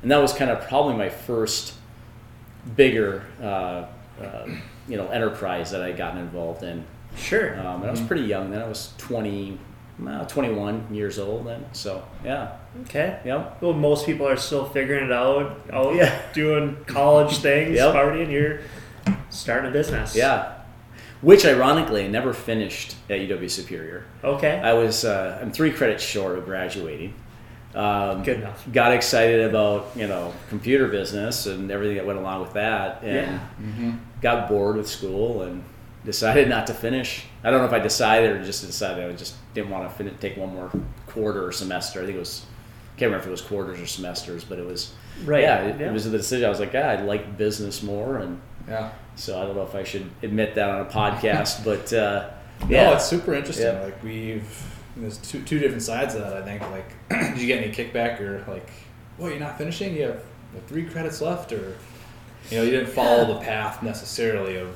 And 0.02 0.10
that 0.10 0.18
was 0.18 0.32
kind 0.32 0.50
of 0.50 0.66
probably 0.68 0.94
my 0.94 1.08
first 1.08 1.74
bigger, 2.76 3.24
uh, 3.42 3.86
uh, 4.22 4.46
you 4.86 4.96
know, 4.96 5.08
enterprise 5.08 5.70
that 5.72 5.82
I 5.82 5.92
gotten 5.92 6.18
involved 6.20 6.62
in. 6.62 6.84
Sure. 7.16 7.58
Um, 7.58 7.80
and 7.80 7.86
I 7.86 7.90
was 7.90 8.00
pretty 8.00 8.22
young 8.22 8.50
then. 8.50 8.62
I 8.62 8.68
was 8.68 8.92
20, 8.98 9.58
21 10.28 10.94
years 10.94 11.18
old 11.18 11.46
then. 11.46 11.64
So, 11.72 12.04
yeah. 12.24 12.56
Okay. 12.82 13.18
Yep. 13.24 13.60
Well, 13.60 13.72
most 13.72 14.06
people 14.06 14.28
are 14.28 14.36
still 14.36 14.66
figuring 14.66 15.06
it 15.06 15.12
out, 15.12 15.60
out 15.72 15.96
yeah. 15.96 16.22
doing 16.32 16.76
college 16.86 17.38
things, 17.38 17.74
yep. 17.74 17.92
partying. 17.92 18.30
You're 18.30 18.60
starting 19.30 19.70
a 19.70 19.72
business. 19.72 20.14
Yeah 20.14 20.57
which 21.20 21.44
ironically 21.44 22.04
I 22.04 22.08
never 22.08 22.32
finished 22.32 22.96
at 23.08 23.20
UW 23.20 23.50
Superior. 23.50 24.04
Okay. 24.22 24.58
I 24.58 24.72
was 24.74 25.04
uh, 25.04 25.38
I'm 25.40 25.52
three 25.52 25.72
credits 25.72 26.02
short 26.02 26.38
of 26.38 26.44
graduating. 26.44 27.14
Um, 27.74 28.22
Good 28.22 28.38
enough. 28.38 28.66
Got 28.72 28.92
excited 28.92 29.48
about 29.48 29.90
you 29.94 30.06
know 30.06 30.32
computer 30.48 30.88
business 30.88 31.46
and 31.46 31.70
everything 31.70 31.96
that 31.96 32.06
went 32.06 32.18
along 32.18 32.40
with 32.40 32.54
that, 32.54 33.02
and 33.02 33.14
yeah. 33.14 33.40
mm-hmm. 33.60 33.90
got 34.20 34.48
bored 34.48 34.76
with 34.76 34.88
school 34.88 35.42
and 35.42 35.62
decided 36.04 36.48
not 36.48 36.66
to 36.68 36.74
finish. 36.74 37.24
I 37.44 37.50
don't 37.50 37.60
know 37.60 37.66
if 37.66 37.72
I 37.72 37.78
decided 37.78 38.30
or 38.30 38.44
just 38.44 38.64
decided 38.64 39.08
I 39.08 39.12
just 39.12 39.34
didn't 39.54 39.70
want 39.70 39.88
to 39.88 39.94
finish, 39.94 40.14
take 40.20 40.36
one 40.36 40.54
more 40.54 40.70
quarter 41.06 41.46
or 41.46 41.52
semester. 41.52 42.00
I 42.00 42.06
think 42.06 42.16
it 42.16 42.20
was 42.20 42.46
can't 42.98 43.10
remember 43.10 43.22
if 43.22 43.28
it 43.28 43.30
was 43.30 43.42
quarters 43.42 43.80
or 43.80 43.86
semesters, 43.86 44.44
but 44.44 44.58
it 44.58 44.66
was 44.66 44.92
right. 45.24 45.42
Yeah, 45.42 45.62
it, 45.62 45.80
yeah. 45.80 45.88
it 45.88 45.92
was 45.92 46.10
the 46.10 46.16
decision. 46.16 46.46
I 46.46 46.48
was 46.48 46.60
like, 46.60 46.72
yeah, 46.72 46.90
I 46.90 47.02
like 47.02 47.38
business 47.38 47.82
more, 47.82 48.18
and 48.18 48.40
yeah. 48.66 48.90
So 49.18 49.40
I 49.40 49.44
don't 49.44 49.56
know 49.56 49.64
if 49.64 49.74
I 49.74 49.84
should 49.84 50.08
admit 50.22 50.54
that 50.54 50.70
on 50.70 50.80
a 50.80 50.84
podcast, 50.84 51.64
but 51.64 51.92
uh, 51.92 52.30
yeah, 52.68 52.84
no, 52.84 52.94
it's 52.94 53.06
super 53.06 53.34
interesting. 53.34 53.66
Yeah. 53.66 53.82
Like 53.82 54.02
we've 54.02 54.64
there's 54.96 55.18
two 55.18 55.42
two 55.42 55.58
different 55.58 55.82
sides 55.82 56.14
of 56.14 56.22
that. 56.22 56.34
I 56.34 56.42
think 56.42 56.62
like, 56.70 56.92
did 57.08 57.38
you 57.38 57.46
get 57.46 57.62
any 57.62 57.72
kickback 57.72 58.20
or 58.20 58.44
like, 58.50 58.68
well, 59.18 59.30
you're 59.30 59.40
not 59.40 59.58
finishing? 59.58 59.94
You 59.94 60.02
have 60.02 60.22
three 60.66 60.84
credits 60.84 61.20
left, 61.20 61.52
or 61.52 61.76
you 62.50 62.58
know, 62.58 62.62
you 62.62 62.70
didn't 62.70 62.90
follow 62.90 63.34
the 63.34 63.40
path 63.40 63.82
necessarily 63.82 64.56
of 64.56 64.74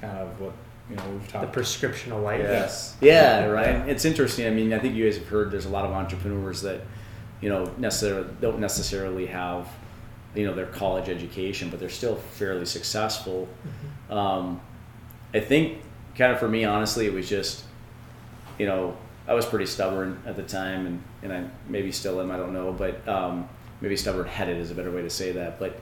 kind 0.00 0.18
of 0.18 0.40
what 0.40 0.52
you 0.90 0.96
know 0.96 1.08
we've 1.10 1.28
talked 1.28 1.46
the 1.46 1.52
prescription 1.52 2.12
of 2.12 2.22
life. 2.22 2.40
Yes. 2.40 2.96
Yeah, 3.00 3.46
right. 3.46 3.88
It's 3.88 4.04
interesting. 4.04 4.46
I 4.46 4.50
mean, 4.50 4.72
I 4.72 4.78
think 4.78 4.94
you 4.94 5.04
guys 5.04 5.16
have 5.16 5.28
heard 5.28 5.50
there's 5.50 5.66
a 5.66 5.70
lot 5.70 5.84
of 5.84 5.92
entrepreneurs 5.92 6.62
that 6.62 6.82
you 7.40 7.48
know 7.48 7.72
necessarily 7.78 8.28
don't 8.40 8.58
necessarily 8.58 9.26
have 9.26 9.68
you 10.34 10.46
know 10.46 10.54
their 10.54 10.66
college 10.66 11.08
education, 11.08 11.70
but 11.70 11.80
they're 11.80 11.88
still 11.88 12.16
fairly 12.16 12.66
successful. 12.66 13.48
Mm-hmm. 13.66 14.12
Um, 14.12 14.60
I 15.34 15.40
think 15.40 15.78
kind 16.16 16.32
of 16.32 16.38
for 16.38 16.48
me, 16.48 16.64
honestly, 16.64 17.06
it 17.06 17.12
was 17.12 17.28
just 17.28 17.64
you 18.58 18.66
know 18.66 18.96
I 19.26 19.34
was 19.34 19.46
pretty 19.46 19.66
stubborn 19.66 20.22
at 20.26 20.36
the 20.36 20.42
time, 20.42 20.86
and 20.86 21.02
and 21.22 21.32
I 21.32 21.50
maybe 21.68 21.92
still 21.92 22.20
am. 22.20 22.30
I 22.30 22.36
don't 22.36 22.52
know, 22.52 22.72
but 22.72 23.06
um, 23.08 23.48
maybe 23.80 23.96
stubborn 23.96 24.26
headed 24.26 24.58
is 24.58 24.70
a 24.70 24.74
better 24.74 24.90
way 24.90 25.02
to 25.02 25.10
say 25.10 25.32
that. 25.32 25.58
But 25.58 25.78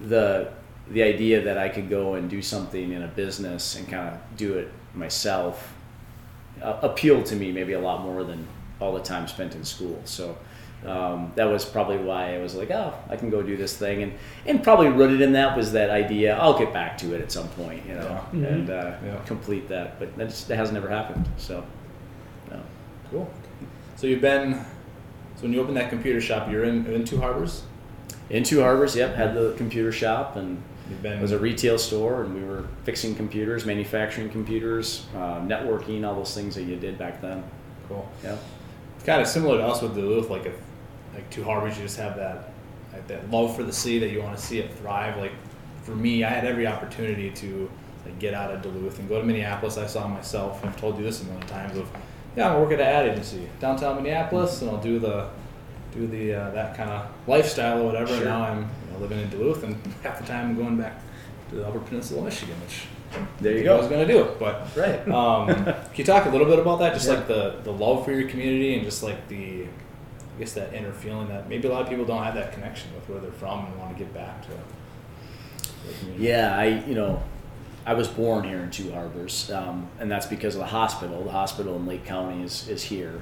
the 0.00 0.52
the 0.88 1.02
idea 1.02 1.42
that 1.42 1.58
I 1.58 1.68
could 1.68 1.90
go 1.90 2.14
and 2.14 2.30
do 2.30 2.40
something 2.40 2.92
in 2.92 3.02
a 3.02 3.08
business 3.08 3.76
and 3.76 3.88
kind 3.88 4.14
of 4.14 4.36
do 4.36 4.54
it 4.54 4.72
myself 4.94 5.74
uh, 6.62 6.78
appealed 6.82 7.26
to 7.26 7.36
me 7.36 7.50
maybe 7.50 7.72
a 7.72 7.80
lot 7.80 8.02
more 8.02 8.22
than 8.22 8.46
all 8.80 8.92
the 8.92 9.02
time 9.02 9.26
spent 9.26 9.54
in 9.54 9.64
school. 9.64 10.00
So 10.04 10.38
um, 10.86 11.32
that 11.34 11.44
was 11.44 11.64
probably 11.64 11.98
why 11.98 12.36
I 12.36 12.38
was 12.38 12.54
like, 12.54 12.70
oh, 12.70 12.94
I 13.08 13.16
can 13.16 13.28
go 13.28 13.42
do 13.42 13.56
this 13.56 13.76
thing, 13.76 14.02
and 14.02 14.12
and 14.46 14.62
probably 14.62 14.88
rooted 14.88 15.20
in 15.20 15.32
that 15.32 15.56
was 15.56 15.72
that 15.72 15.90
idea. 15.90 16.36
I'll 16.38 16.58
get 16.58 16.72
back 16.72 16.96
to 16.98 17.14
it 17.14 17.20
at 17.20 17.32
some 17.32 17.48
point, 17.50 17.84
you 17.86 17.94
know, 17.94 18.02
yeah. 18.02 18.18
mm-hmm. 18.18 18.44
and 18.44 18.70
uh, 18.70 18.96
yeah. 19.04 19.20
complete 19.26 19.68
that. 19.68 19.98
But 19.98 20.16
that 20.16 20.30
has 20.48 20.70
never 20.72 20.88
happened. 20.88 21.28
So, 21.36 21.64
no. 22.50 22.60
Cool. 23.10 23.30
So 23.96 24.06
you've 24.06 24.20
been. 24.20 24.64
So 25.36 25.42
when 25.42 25.52
you 25.52 25.60
opened 25.60 25.76
that 25.76 25.90
computer 25.90 26.20
shop, 26.20 26.50
you're 26.50 26.64
in 26.64 26.86
in 26.86 27.04
Two 27.04 27.20
Harbors. 27.20 27.64
In 28.30 28.44
Two 28.44 28.60
Harbors, 28.60 28.94
yep. 28.94 29.14
Had 29.14 29.34
the 29.34 29.54
computer 29.56 29.92
shop 29.92 30.36
and. 30.36 30.62
You've 30.88 31.02
been, 31.02 31.18
it 31.18 31.20
was 31.20 31.32
a 31.32 31.38
retail 31.40 31.78
store, 31.78 32.22
and 32.22 32.32
we 32.32 32.44
were 32.44 32.64
fixing 32.84 33.16
computers, 33.16 33.66
manufacturing 33.66 34.30
computers, 34.30 35.06
uh, 35.16 35.40
networking, 35.40 36.06
all 36.06 36.14
those 36.14 36.32
things 36.32 36.54
that 36.54 36.62
you 36.62 36.76
did 36.76 36.96
back 36.96 37.20
then. 37.20 37.42
Cool. 37.88 38.08
Yeah. 38.22 38.36
It's 38.94 39.04
kind 39.04 39.20
of 39.20 39.26
similar 39.26 39.58
to 39.58 39.64
us 39.64 39.82
with 39.82 39.96
Duluth. 39.96 40.30
Like 40.30 40.46
if 40.46 40.54
like 41.16 41.28
two 41.30 41.42
harbors, 41.42 41.76
you 41.76 41.82
just 41.82 41.98
have 41.98 42.16
that 42.16 42.50
like 42.92 43.06
that 43.08 43.30
love 43.30 43.56
for 43.56 43.62
the 43.62 43.72
sea 43.72 43.98
that 43.98 44.10
you 44.10 44.22
want 44.22 44.36
to 44.36 44.42
see 44.42 44.58
it 44.58 44.72
thrive. 44.74 45.16
Like 45.16 45.32
for 45.82 45.94
me, 45.94 46.24
I 46.24 46.28
had 46.28 46.44
every 46.44 46.66
opportunity 46.66 47.30
to 47.30 47.70
like 48.04 48.18
get 48.18 48.34
out 48.34 48.52
of 48.52 48.62
Duluth 48.62 48.98
and 48.98 49.08
go 49.08 49.20
to 49.20 49.26
Minneapolis. 49.26 49.78
I 49.78 49.86
saw 49.86 50.06
myself. 50.06 50.64
I've 50.64 50.78
told 50.78 50.98
you 50.98 51.04
this 51.04 51.22
a 51.22 51.24
million 51.24 51.46
times. 51.46 51.76
Of 51.78 51.88
yeah, 52.36 52.52
I'm 52.52 52.60
working 52.60 52.80
at 52.80 52.80
an 52.80 52.86
ad 52.86 53.08
agency 53.12 53.48
downtown 53.60 53.96
Minneapolis, 53.96 54.60
and 54.62 54.70
I'll 54.70 54.80
do 54.80 54.98
the 54.98 55.28
do 55.92 56.06
the 56.06 56.34
uh, 56.34 56.50
that 56.50 56.76
kind 56.76 56.90
of 56.90 57.10
lifestyle 57.26 57.80
or 57.82 57.86
whatever. 57.86 58.14
Sure. 58.14 58.24
Now 58.24 58.42
I'm 58.42 58.60
you 58.60 58.92
know, 58.92 58.98
living 59.00 59.20
in 59.20 59.30
Duluth, 59.30 59.64
and 59.64 59.76
half 60.02 60.20
the 60.20 60.26
time 60.26 60.50
I'm 60.50 60.56
going 60.56 60.76
back 60.76 61.00
to 61.50 61.56
the 61.56 61.66
Upper 61.66 61.80
Peninsula, 61.80 62.20
of 62.20 62.26
Michigan, 62.26 62.56
which 62.62 62.86
there 63.40 63.56
you 63.56 63.64
go. 63.64 63.76
I 63.76 63.78
was 63.78 63.88
going 63.88 64.06
to 64.06 64.12
do, 64.12 64.24
it, 64.24 64.38
but 64.38 64.68
right. 64.76 65.08
Um, 65.08 65.46
can 65.64 65.76
you 65.94 66.04
talk 66.04 66.26
a 66.26 66.28
little 66.28 66.46
bit 66.46 66.58
about 66.58 66.80
that? 66.80 66.94
Just 66.94 67.08
yeah. 67.08 67.14
like 67.14 67.28
the 67.28 67.60
the 67.64 67.72
love 67.72 68.04
for 68.04 68.12
your 68.12 68.28
community 68.28 68.74
and 68.74 68.84
just 68.84 69.02
like 69.02 69.28
the 69.28 69.66
I 70.36 70.38
guess 70.38 70.52
that 70.52 70.74
inner 70.74 70.92
feeling 70.92 71.28
that 71.28 71.48
maybe 71.48 71.66
a 71.66 71.70
lot 71.70 71.82
of 71.82 71.88
people 71.88 72.04
don't 72.04 72.22
have 72.22 72.34
that 72.34 72.52
connection 72.52 72.94
with 72.94 73.08
where 73.08 73.20
they're 73.20 73.32
from 73.32 73.64
and 73.66 73.78
want 73.78 73.96
to 73.96 74.04
get 74.04 74.12
back 74.12 74.42
to. 74.42 74.50
Yeah, 76.18 76.54
I 76.56 76.84
you 76.86 76.94
know, 76.94 77.22
I 77.86 77.94
was 77.94 78.08
born 78.08 78.44
here 78.44 78.58
in 78.58 78.70
Two 78.70 78.92
Harbors, 78.92 79.50
um, 79.50 79.88
and 79.98 80.10
that's 80.10 80.26
because 80.26 80.54
of 80.54 80.60
the 80.60 80.66
hospital. 80.66 81.24
The 81.24 81.30
hospital 81.30 81.76
in 81.76 81.86
Lake 81.86 82.04
County 82.04 82.42
is 82.42 82.68
is 82.68 82.82
here, 82.82 83.20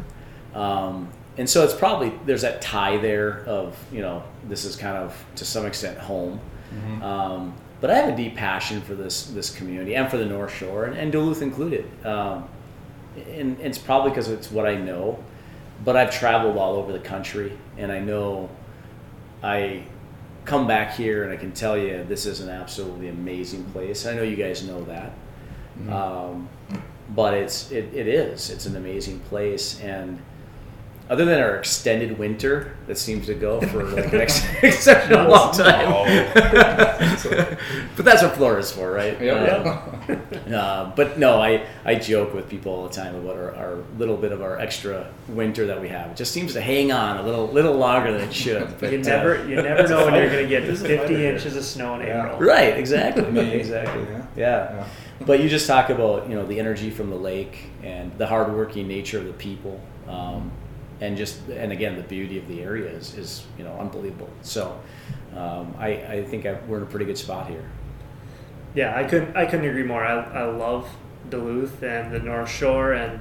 um, 0.55 1.09
and 1.37 1.49
so 1.49 1.63
it's 1.63 1.75
probably 1.75 2.13
there's 2.27 2.43
that 2.43 2.61
tie 2.61 2.97
there 2.97 3.45
of 3.45 3.77
you 3.93 4.01
know 4.01 4.25
this 4.49 4.65
is 4.65 4.75
kind 4.75 4.97
of 4.97 5.25
to 5.37 5.45
some 5.45 5.67
extent 5.67 5.99
home. 5.99 6.41
Mm-hmm. 6.75 7.03
Um, 7.03 7.55
but 7.81 7.91
I 7.91 7.97
have 7.97 8.15
a 8.15 8.17
deep 8.17 8.35
passion 8.35 8.81
for 8.81 8.95
this 8.95 9.27
this 9.27 9.55
community 9.55 9.95
and 9.95 10.11
for 10.11 10.17
the 10.17 10.27
North 10.27 10.55
Shore 10.55 10.87
and, 10.87 10.97
and 10.97 11.13
Duluth 11.13 11.43
included. 11.43 11.85
Um, 12.05 12.49
and, 13.17 13.57
and, 13.59 13.61
it's 13.61 13.79
probably 13.79 14.11
because 14.11 14.29
it's 14.29 14.51
what 14.51 14.67
I 14.67 14.75
know 14.75 15.23
but 15.83 15.97
I've 15.97 16.11
traveled 16.11 16.57
all 16.57 16.77
over 16.77 16.93
the 16.93 16.99
country, 16.99 17.57
and 17.79 17.91
I 17.91 18.01
know 18.01 18.51
I 19.43 19.85
come 20.45 20.67
back 20.67 20.95
here 20.95 21.25
and 21.25 21.33
I 21.33 21.37
can 21.37 21.53
tell 21.53 21.77
you 21.77 22.05
this 22.05 22.27
is 22.27 22.41
an 22.41 22.51
absolutely 22.51 23.09
amazing 23.09 23.65
place. 23.67 24.07
I 24.07 24.15
know 24.15 24.23
you 24.23 24.37
guys 24.37 24.63
know 24.63 24.85
that. 24.85 25.13
Mm-hmm. 25.79 25.93
Um, 25.93 26.49
but 27.11 27.35
it's 27.35 27.71
it, 27.71 27.93
it 27.95 28.09
is 28.09 28.51
it's 28.51 28.67
an 28.67 28.77
amazing 28.77 29.21
place 29.21 29.81
and 29.81 30.21
other 31.11 31.25
than 31.27 31.39
our 31.39 31.57
extended 31.57 32.19
winter 32.19 32.75
that 32.87 32.97
seems 32.97 33.27
to 33.27 33.35
go 33.35 33.61
for 33.61 33.85
like 33.85 34.13
an 34.13 34.21
ex- 34.23 34.43
exceptional 34.63 35.29
long 35.31 35.53
time 35.53 35.91
but 37.97 38.05
that's 38.05 38.23
what 38.23 38.35
Florida's 38.37 38.73
for 38.73 38.91
right 38.91 39.21
Yep. 39.21 39.67
Uh, 39.67 40.55
uh, 40.55 40.97
but 40.97 41.19
no 41.19 41.41
I, 41.41 41.67
I 41.85 41.95
joke 41.97 42.33
with 42.35 42.49
people 42.49 42.73
all 42.73 42.89
the 42.89 42.95
time 42.95 43.15
about 43.15 43.37
our, 43.37 43.55
our 43.55 43.79
little 43.99 44.17
bit 44.17 44.33
of 44.33 44.43
our 44.43 44.59
extra 44.59 45.07
winter 45.29 45.67
that 45.67 45.81
we 45.81 45.89
have 45.89 46.11
it 46.13 46.17
just 46.17 46.33
seems 46.33 46.53
to 46.55 46.61
hang 46.61 46.91
on 46.93 47.19
a 47.19 47.23
little 47.23 47.49
little 47.49 47.75
longer 47.75 48.13
than 48.13 48.27
it 48.29 48.33
should 48.35 48.79
but 48.81 48.93
You 48.93 48.99
uh, 49.01 49.03
never, 49.03 49.49
you 49.49 49.57
never 49.57 49.87
know 49.89 50.07
when 50.07 50.15
you're 50.15 50.31
going 50.31 50.43
to 50.43 50.49
get 50.49 50.65
50 50.77 51.27
inches 51.27 51.57
of 51.57 51.65
snow 51.65 51.97
in 51.97 52.07
Yeah. 52.07 52.27
April. 52.27 52.41
right 52.41 52.77
exactly 52.77 53.31
Me. 53.31 53.53
exactly 53.53 54.03
Yeah. 54.05 54.27
yeah. 54.37 54.75
Yeah. 54.77 54.87
But 55.27 55.41
you 55.41 55.49
just 55.49 55.67
talk 55.69 55.91
about 55.91 56.29
you 56.29 56.35
know 56.35 56.45
the 56.45 56.59
energy 56.59 56.91
from 56.91 57.09
the 57.11 57.17
lake 57.17 57.67
and 57.85 58.11
the 58.19 58.27
hardworking 58.27 58.89
nature 58.89 59.19
of 59.19 59.27
the 59.27 59.33
people, 59.33 59.81
um, 60.09 60.51
and 61.05 61.17
just 61.17 61.39
and 61.49 61.71
again 61.73 61.97
the 61.97 62.03
beauty 62.03 62.39
of 62.39 62.49
the 62.49 62.63
area 62.63 62.91
is, 62.91 63.15
is 63.17 63.45
you 63.59 63.65
know 63.65 63.77
unbelievable. 63.79 64.31
So 64.43 64.81
um, 65.37 65.75
I, 65.79 65.89
I 65.89 66.25
think 66.25 66.47
I, 66.47 66.59
we're 66.67 66.79
in 66.79 66.83
a 66.85 66.87
pretty 66.87 67.05
good 67.05 67.19
spot 67.19 67.49
here. 67.49 67.65
Yeah, 68.75 68.97
I 68.97 69.05
couldn't, 69.05 69.37
I 69.37 69.47
couldn't 69.47 69.67
agree 69.69 69.83
more. 69.85 70.05
I, 70.05 70.15
I 70.23 70.45
love 70.45 70.89
Duluth 71.31 71.83
and 71.83 72.13
the 72.13 72.19
North 72.19 72.51
Shore, 72.51 72.93
and 72.93 73.21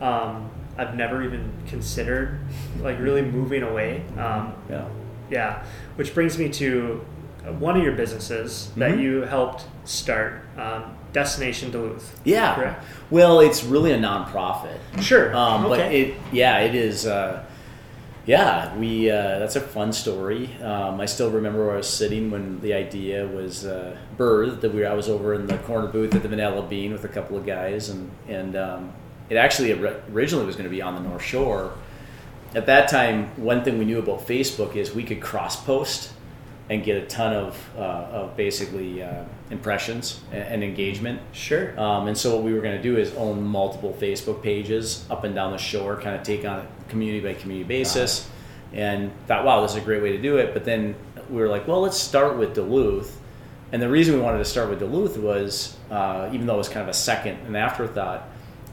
um, 0.00 0.50
I've 0.78 0.94
never 0.94 1.22
even 1.22 1.52
considered 1.66 2.38
like 2.80 2.98
really 2.98 3.22
moving 3.22 3.62
away. 3.62 4.02
Um, 4.16 4.54
Yeah. 4.70 4.88
Yeah, 5.28 5.64
which 5.96 6.14
brings 6.14 6.38
me 6.38 6.48
to 6.50 7.04
one 7.58 7.76
of 7.76 7.82
your 7.82 7.92
businesses 7.94 8.70
that 8.76 8.92
Mhm. 8.94 9.00
you 9.02 9.20
helped 9.22 9.64
start, 9.84 10.42
um, 10.56 10.96
Destination 11.16 11.70
Duluth. 11.70 12.20
Yeah. 12.24 12.54
Correct. 12.54 12.84
Well, 13.10 13.40
it's 13.40 13.64
really 13.64 13.92
a 13.92 13.98
nonprofit. 13.98 14.78
Sure. 15.00 15.34
Um, 15.34 15.62
But 15.62 15.80
it, 15.90 16.14
yeah, 16.30 16.58
it 16.58 16.74
is. 16.74 17.06
Uh, 17.06 17.42
yeah, 18.26 18.76
we. 18.76 19.10
Uh, 19.10 19.38
that's 19.38 19.56
a 19.56 19.62
fun 19.62 19.94
story. 19.94 20.54
Um, 20.62 21.00
I 21.00 21.06
still 21.06 21.30
remember 21.30 21.64
where 21.64 21.74
I 21.74 21.78
was 21.78 21.88
sitting 21.88 22.30
when 22.30 22.60
the 22.60 22.74
idea 22.74 23.26
was 23.26 23.64
uh, 23.64 23.96
birthed. 24.18 24.60
That 24.60 24.74
we, 24.74 24.84
I 24.84 24.92
was 24.92 25.08
over 25.08 25.32
in 25.32 25.46
the 25.46 25.56
corner 25.58 25.86
booth 25.88 26.14
at 26.14 26.22
the 26.22 26.28
Vanilla 26.28 26.60
Bean 26.60 26.92
with 26.92 27.04
a 27.04 27.08
couple 27.08 27.38
of 27.38 27.46
guys, 27.46 27.88
and 27.88 28.10
and 28.28 28.54
um, 28.54 28.92
it 29.30 29.36
actually 29.36 29.72
originally 30.12 30.44
was 30.44 30.54
going 30.56 30.68
to 30.68 30.76
be 30.76 30.82
on 30.82 30.96
the 30.96 31.08
North 31.08 31.22
Shore. 31.22 31.72
At 32.54 32.66
that 32.66 32.90
time, 32.90 33.28
one 33.42 33.64
thing 33.64 33.78
we 33.78 33.86
knew 33.86 34.00
about 34.00 34.26
Facebook 34.26 34.76
is 34.76 34.94
we 34.94 35.02
could 35.02 35.22
cross 35.22 35.56
post 35.64 36.12
and 36.68 36.82
get 36.82 36.96
a 36.96 37.06
ton 37.06 37.32
of, 37.32 37.70
uh, 37.76 37.80
of 37.80 38.36
basically 38.36 39.02
uh, 39.02 39.24
impressions 39.50 40.20
and, 40.32 40.42
and 40.42 40.64
engagement. 40.64 41.20
sure. 41.32 41.78
Um, 41.78 42.08
and 42.08 42.18
so 42.18 42.34
what 42.34 42.44
we 42.44 42.52
were 42.52 42.60
going 42.60 42.76
to 42.76 42.82
do 42.82 42.96
is 42.96 43.14
own 43.14 43.42
multiple 43.42 43.96
Facebook 44.00 44.42
pages 44.42 45.04
up 45.08 45.24
and 45.24 45.34
down 45.34 45.52
the 45.52 45.58
shore, 45.58 45.96
kind 45.96 46.16
of 46.16 46.22
take 46.22 46.44
on 46.44 46.60
a 46.60 46.66
community 46.88 47.20
by 47.20 47.34
community 47.34 47.66
basis, 47.66 48.28
and 48.72 49.12
thought, 49.26 49.44
wow, 49.44 49.62
this 49.62 49.72
is 49.72 49.76
a 49.76 49.80
great 49.80 50.02
way 50.02 50.12
to 50.12 50.20
do 50.20 50.38
it. 50.38 50.52
But 50.52 50.64
then 50.64 50.96
we 51.30 51.36
were 51.36 51.48
like, 51.48 51.68
well, 51.68 51.80
let's 51.80 51.98
start 51.98 52.36
with 52.36 52.54
Duluth. 52.54 53.20
And 53.72 53.80
the 53.80 53.88
reason 53.88 54.14
we 54.14 54.20
wanted 54.20 54.38
to 54.38 54.44
start 54.44 54.68
with 54.68 54.80
Duluth 54.80 55.16
was, 55.18 55.76
uh, 55.90 56.30
even 56.32 56.46
though 56.46 56.54
it 56.54 56.58
was 56.58 56.68
kind 56.68 56.82
of 56.82 56.88
a 56.88 56.94
second, 56.94 57.38
an 57.46 57.54
afterthought, 57.54 58.28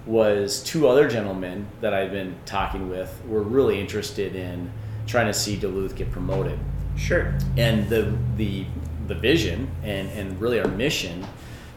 was 0.05 0.61
two 0.63 0.87
other 0.87 1.07
gentlemen 1.07 1.67
that 1.81 1.93
I'd 1.93 2.11
been 2.11 2.35
talking 2.45 2.89
with 2.89 3.21
were 3.27 3.41
really 3.41 3.79
interested 3.79 4.35
in 4.35 4.71
trying 5.05 5.27
to 5.27 5.33
see 5.33 5.55
Duluth 5.55 5.95
get 5.95 6.11
promoted 6.11 6.59
Sure. 6.97 7.33
and 7.57 7.89
the 7.89 8.15
the 8.37 8.65
the 9.07 9.15
vision 9.15 9.69
and 9.83 10.09
and 10.11 10.39
really 10.39 10.59
our 10.59 10.67
mission 10.67 11.25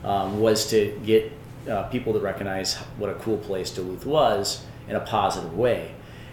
um, 0.04 0.40
was 0.40 0.70
to 0.70 0.98
get 1.04 1.32
uh, 1.68 1.84
people 1.84 2.12
to 2.12 2.20
recognize 2.20 2.74
what 2.98 3.10
a 3.10 3.14
cool 3.14 3.38
place 3.38 3.70
Duluth 3.70 4.06
was 4.06 4.64
in 4.88 4.96
a 4.96 5.00
positive 5.00 5.56
way. 5.56 5.92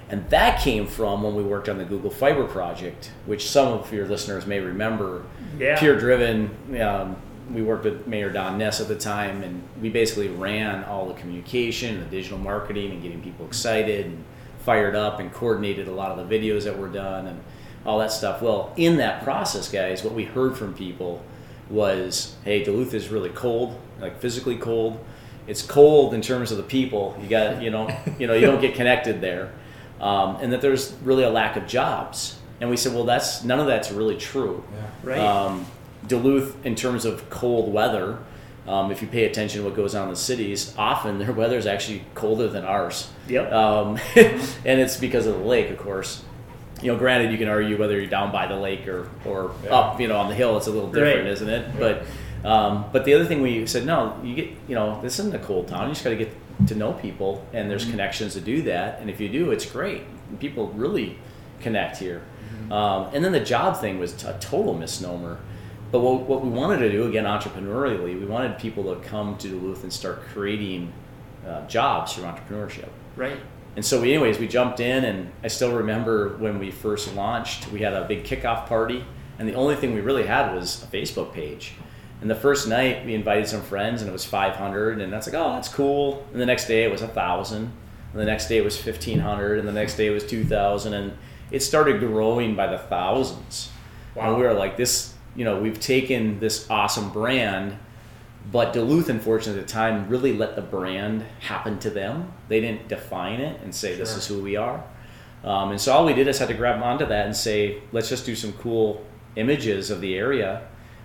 And 0.10 0.30
that 0.30 0.62
came 0.62 0.86
from 0.86 1.24
when 1.24 1.34
we 1.34 1.44
worked 1.44 1.70
on 1.70 1.78
the 1.78 1.86
Google 1.86 2.12
Fiber 2.12 2.46
project, 2.46 3.12
which 3.26 3.50
some 3.50 3.70
of 3.70 3.92
your 3.92 4.06
listeners 4.08 4.46
may 4.46 4.60
remember. 4.60 5.24
Yeah. 5.58 5.80
Pure 5.80 6.00
Driven. 6.00 6.80
Um, 6.80 7.16
we 7.52 7.62
worked 7.62 7.86
with 7.86 8.06
Mayor 8.06 8.30
Don 8.30 8.58
Ness 8.58 8.80
at 8.80 8.88
the 8.88 8.96
time, 8.96 9.44
and 9.44 9.64
we 9.82 9.90
basically 9.90 10.28
ran 10.28 10.84
all 10.84 11.08
the 11.08 11.14
communication, 11.16 12.00
the 12.00 12.06
digital 12.06 12.38
marketing, 12.38 12.92
and 12.92 13.02
getting 13.02 13.22
people 13.22 13.46
excited 13.46 14.06
and 14.06 14.24
fired 14.60 14.96
up, 14.96 15.20
and 15.20 15.34
coordinated 15.34 15.88
a 15.88 15.92
lot 15.92 16.18
of 16.18 16.30
the 16.30 16.40
videos 16.40 16.64
that 16.64 16.78
were 16.78 16.90
done 16.90 17.28
and 17.28 17.42
all 17.86 18.00
that 18.00 18.12
stuff. 18.12 18.42
Well, 18.42 18.74
in 18.78 18.98
that 18.98 19.24
process, 19.24 19.70
guys, 19.72 20.04
what 20.04 20.14
we 20.14 20.26
heard 20.26 20.58
from 20.58 20.74
people 20.74 21.24
was, 21.70 22.36
"Hey, 22.44 22.64
Duluth 22.64 22.94
is 22.94 23.10
really 23.10 23.30
cold, 23.30 23.80
like 24.00 24.20
physically 24.20 24.58
cold. 24.58 25.00
It's 25.48 25.62
cold 25.62 26.14
in 26.14 26.22
terms 26.22 26.52
of 26.52 26.58
the 26.58 26.64
people. 26.64 27.18
You 27.22 27.28
got, 27.28 27.62
you 27.62 27.70
know, 27.70 27.90
you 28.20 28.28
know, 28.28 28.34
you 28.34 28.46
don't 28.46 28.62
get 28.62 28.76
connected 28.76 29.22
there, 29.22 29.52
um, 30.00 30.38
and 30.42 30.52
that 30.54 30.62
there's 30.62 30.94
really 31.04 31.24
a 31.24 31.30
lack 31.30 31.56
of 31.56 31.68
jobs." 31.68 32.40
And 32.62 32.70
we 32.70 32.78
said, 32.78 32.94
"Well, 32.94 33.06
that's 33.06 33.44
none 33.44 33.60
of 33.60 33.68
that's 33.68 33.92
really 33.92 34.18
true." 34.18 34.64
Yeah. 34.72 35.10
Right. 35.10 35.20
Um, 35.20 35.66
Duluth, 36.08 36.66
in 36.66 36.76
terms 36.76 37.06
of 37.06 37.30
cold 37.30 37.72
weather, 37.72 38.20
um, 38.68 38.92
if 38.92 39.02
you 39.02 39.08
pay 39.08 39.26
attention 39.26 39.62
to 39.62 39.68
what 39.68 39.76
goes 39.76 39.96
on 39.96 40.04
in 40.04 40.10
the 40.10 40.16
cities, 40.16 40.74
often 40.78 41.20
their 41.20 41.32
weather 41.32 41.58
is 41.58 41.66
actually 41.66 42.04
colder 42.16 42.48
than 42.48 42.64
ours. 42.64 43.10
Yep. 43.28 43.52
Um, 43.52 44.00
and 44.16 44.80
it's 44.80 44.98
because 44.98 45.26
of 45.28 45.38
the 45.38 45.44
lake, 45.44 45.70
of 45.70 45.78
course. 45.78 46.24
You 46.84 46.92
know, 46.92 46.98
granted, 47.00 47.32
you 47.32 47.38
can 47.38 47.48
argue 47.48 47.78
whether 47.78 47.98
you're 48.00 48.10
down 48.10 48.32
by 48.32 48.46
the 48.48 48.56
lake 48.56 48.88
or, 48.88 49.10
or 49.26 49.52
Yeah. 49.64 49.72
up, 49.76 50.00
you 50.02 50.08
know, 50.08 50.18
on 50.18 50.28
the 50.28 50.36
hill. 50.36 50.58
It's 50.58 50.68
a 50.68 50.72
little 50.72 50.90
different, 50.92 51.20
Right. 51.24 51.28
isn't 51.28 51.50
it? 51.50 51.66
But 51.80 52.04
um, 52.46 52.86
but 52.92 53.06
the 53.06 53.14
other 53.14 53.24
thing 53.24 53.42
we 53.42 53.66
said, 53.66 53.86
no, 53.86 54.18
you 54.22 54.36
get, 54.36 54.50
you 54.68 54.76
know, 54.76 55.00
this 55.02 55.18
isn't 55.18 55.34
a 55.34 55.40
cold 55.40 55.70
town. 55.70 55.88
You 55.88 55.94
just 55.94 56.04
got 56.04 56.10
to 56.10 56.18
get 56.18 56.30
to 56.68 56.76
know 56.76 56.92
people, 56.92 57.46
and 57.54 57.72
there's 57.72 57.86
connections 57.90 58.34
to 58.34 58.42
do 58.42 58.64
that. 58.64 59.00
And 59.00 59.10
if 59.10 59.22
you 59.22 59.30
do, 59.30 59.52
it's 59.52 59.66
great. 59.66 60.02
And 60.30 60.38
people 60.40 60.68
really 60.76 61.18
connect 61.62 61.98
here. 61.98 62.22
Um, 62.70 63.08
and 63.14 63.24
then 63.24 63.32
the 63.32 63.40
job 63.40 63.80
thing 63.80 63.98
was 63.98 64.24
a 64.26 64.34
total 64.40 64.74
misnomer. 64.74 65.38
But 65.92 66.00
what, 66.02 66.22
what 66.22 66.44
we 66.44 66.50
wanted 66.50 66.80
to 66.80 66.92
do, 66.92 67.06
again, 67.08 67.24
entrepreneurially, 67.26 68.20
we 68.20 68.26
wanted 68.26 68.58
people 68.60 68.84
to 68.94 69.00
come 69.08 69.38
to 69.38 69.48
Duluth 69.48 69.84
and 69.84 69.94
start 69.94 70.22
creating 70.34 70.92
uh, 71.48 71.66
jobs 71.68 72.14
through 72.14 72.26
entrepreneurship. 72.26 72.90
right. 73.16 73.38
And 73.76 73.84
so, 73.84 74.02
we, 74.02 74.14
anyways, 74.14 74.38
we 74.38 74.48
jumped 74.48 74.80
in, 74.80 75.04
and 75.04 75.32
I 75.44 75.48
still 75.48 75.74
remember 75.76 76.38
when 76.38 76.60
we 76.60 76.70
first 76.70 77.14
launched, 77.16 77.72
we 77.72 77.80
had 77.80 77.94
a 77.94 78.06
big 78.06 78.24
kickoff 78.24 78.68
party, 78.68 79.04
and 79.40 79.48
the 79.50 79.56
only 79.56 79.76
thing 79.76 79.96
we 79.96 80.02
really 80.02 80.28
had 80.28 80.54
was 80.54 80.84
a 80.84 80.88
Facebook 80.88 81.34
page. 81.34 81.74
And 82.22 82.30
the 82.30 82.36
first 82.36 82.68
night, 82.68 83.04
we 83.06 83.16
invited 83.16 83.48
some 83.48 83.64
friends, 83.64 84.02
and 84.02 84.10
it 84.10 84.14
was 84.14 84.26
500, 84.26 85.02
and 85.02 85.12
that's 85.12 85.28
like, 85.28 85.36
oh, 85.36 85.54
that's 85.54 85.70
cool. 85.70 86.26
And 86.32 86.40
the 86.40 86.46
next 86.46 86.68
day, 86.68 86.84
it 86.84 86.92
was 86.92 87.02
1,000, 87.02 87.58
and 87.64 87.72
the 88.14 88.26
next 88.26 88.48
day, 88.48 88.58
it 88.58 88.64
was 88.64 88.76
1,500, 88.76 89.58
and 89.58 89.68
the 89.68 89.72
next 89.72 89.98
day, 89.98 90.08
it 90.08 90.12
was 90.12 90.26
2,000, 90.26 90.94
and 90.94 91.18
it 91.52 91.62
started 91.62 92.00
growing 92.00 92.56
by 92.56 92.68
the 92.68 92.78
thousands. 92.78 93.72
Wow. 94.16 94.30
And 94.30 94.38
we 94.38 94.44
were 94.44 94.54
like, 94.54 94.78
this, 94.78 95.16
you 95.36 95.46
know, 95.46 95.60
we've 95.60 95.80
taken 95.80 96.40
this 96.40 96.70
awesome 96.70 97.10
brand 97.10 97.78
but 98.52 98.74
Duluth, 98.74 99.10
unfortunately, 99.10 99.62
at 99.62 99.68
the 99.68 99.74
time, 99.74 100.08
really 100.10 100.34
let 100.34 100.56
the 100.56 100.62
brand 100.62 101.24
happen 101.40 101.80
to 101.80 101.90
them. 101.90 102.32
They 102.50 102.60
didn't 102.62 102.88
define 102.88 103.40
it 103.40 103.62
and 103.62 103.74
say, 103.74 103.96
this 103.96 104.10
Sure. 104.10 104.18
is 104.20 104.28
who 104.28 104.42
we 104.42 104.56
are. 104.58 104.84
Um, 105.44 105.72
and 105.72 105.80
so 105.82 105.94
all 105.94 106.06
we 106.06 106.14
did 106.14 106.28
is 106.28 106.40
had 106.40 106.48
to 106.50 106.54
grab 106.54 106.82
onto 106.82 107.06
that 107.06 107.26
and 107.26 107.36
say, 107.36 107.80
let's 107.92 108.10
just 108.10 108.26
do 108.26 108.36
some 108.36 108.54
cool 108.54 109.06
images 109.36 109.90
of 109.92 110.02
the 110.02 110.16
area. 110.16 110.62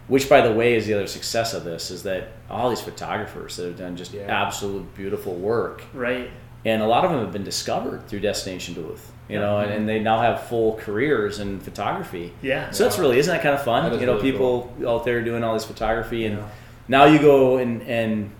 Which, 0.08 0.28
by 0.28 0.40
the 0.40 0.52
way, 0.52 0.74
is 0.74 0.86
the 0.86 0.94
other 0.94 1.06
success 1.06 1.52
of 1.54 1.64
this 1.64 1.90
is 1.90 2.02
that 2.04 2.28
all 2.48 2.70
these 2.70 2.80
photographers 2.80 3.56
that 3.56 3.66
have 3.66 3.76
done 3.78 3.96
just 3.96 4.12
Yeah. 4.14 4.22
absolute 4.22 4.94
beautiful 4.94 5.34
work, 5.34 5.82
Right. 5.92 6.30
and 6.64 6.82
a 6.82 6.86
lot 6.86 7.04
of 7.04 7.10
them 7.10 7.20
have 7.20 7.32
been 7.32 7.44
discovered 7.44 8.06
through 8.08 8.20
Destination 8.20 8.74
Duluth. 8.74 9.12
You 9.28 9.38
know, 9.38 9.58
and, 9.58 9.70
and 9.70 9.86
they 9.88 9.98
now 9.98 10.20
have 10.20 10.44
full 10.44 10.76
careers 10.76 11.38
in 11.38 11.60
photography. 11.60 12.32
Yeah. 12.40 12.70
So 12.70 12.84
that's 12.84 12.98
really 12.98 13.18
isn't 13.18 13.30
that 13.30 13.42
kind 13.42 13.54
of 13.54 13.62
fun? 13.62 13.90
That 13.92 14.00
you 14.00 14.06
know, 14.06 14.14
really 14.16 14.30
people 14.32 14.72
out 14.86 15.04
there 15.04 15.20
doing 15.22 15.44
all 15.44 15.52
this 15.52 15.66
photography, 15.66 16.24
and 16.24 16.38
Yeah. 16.38 16.44
Now 16.88 17.04
you 17.04 17.18
go 17.18 17.58
and 17.58 17.82
and 17.82 18.30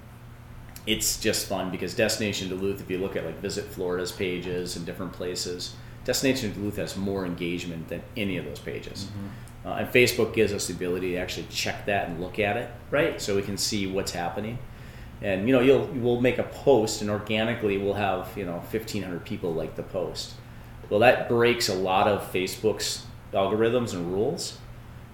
it's 0.87 1.21
just 1.21 1.47
fun 1.49 1.71
because 1.71 1.95
Destination 1.95 2.49
Duluth. 2.49 2.81
If 2.81 2.91
you 2.91 2.99
look 2.99 3.15
at 3.17 3.25
like 3.27 3.39
Visit 3.41 3.67
Florida's 3.67 4.11
pages 4.13 4.77
and 4.77 4.87
different 4.87 5.13
places, 5.13 5.75
Destination 6.05 6.53
Duluth 6.55 6.77
has 6.77 6.97
more 6.97 7.27
engagement 7.27 7.89
than 7.89 8.03
any 8.17 8.39
of 8.39 8.45
those 8.47 8.59
pages. 8.59 9.09
Uh, 9.67 9.71
and 9.81 9.89
Facebook 9.89 10.33
gives 10.35 10.53
us 10.55 10.69
the 10.69 10.73
ability 10.73 11.11
to 11.13 11.17
actually 11.19 11.47
check 11.51 11.85
that 11.87 12.09
and 12.09 12.21
look 12.21 12.39
at 12.39 12.57
it, 12.57 12.71
Right. 12.91 13.21
so 13.21 13.37
we 13.37 13.43
can 13.43 13.59
see 13.59 13.87
what's 13.87 14.13
happening. 14.13 14.59
And 15.21 15.47
you 15.47 15.53
know, 15.53 15.61
you'll 15.61 15.87
we'll 15.95 16.21
make 16.21 16.39
a 16.39 16.45
post, 16.45 17.03
and 17.03 17.11
organically 17.11 17.77
we'll 17.77 17.95
have 17.95 18.29
you 18.37 18.47
know 18.47 18.59
1,500 18.71 19.25
people 19.27 19.53
like 19.53 19.75
the 19.77 19.83
post. 19.83 20.33
Well, 20.89 21.01
that 21.01 21.29
breaks 21.29 21.69
a 21.69 21.75
lot 21.75 22.07
of 22.09 22.33
Facebook's 22.33 23.05
algorithms 23.35 23.93
and 23.93 24.11
rules, 24.11 24.57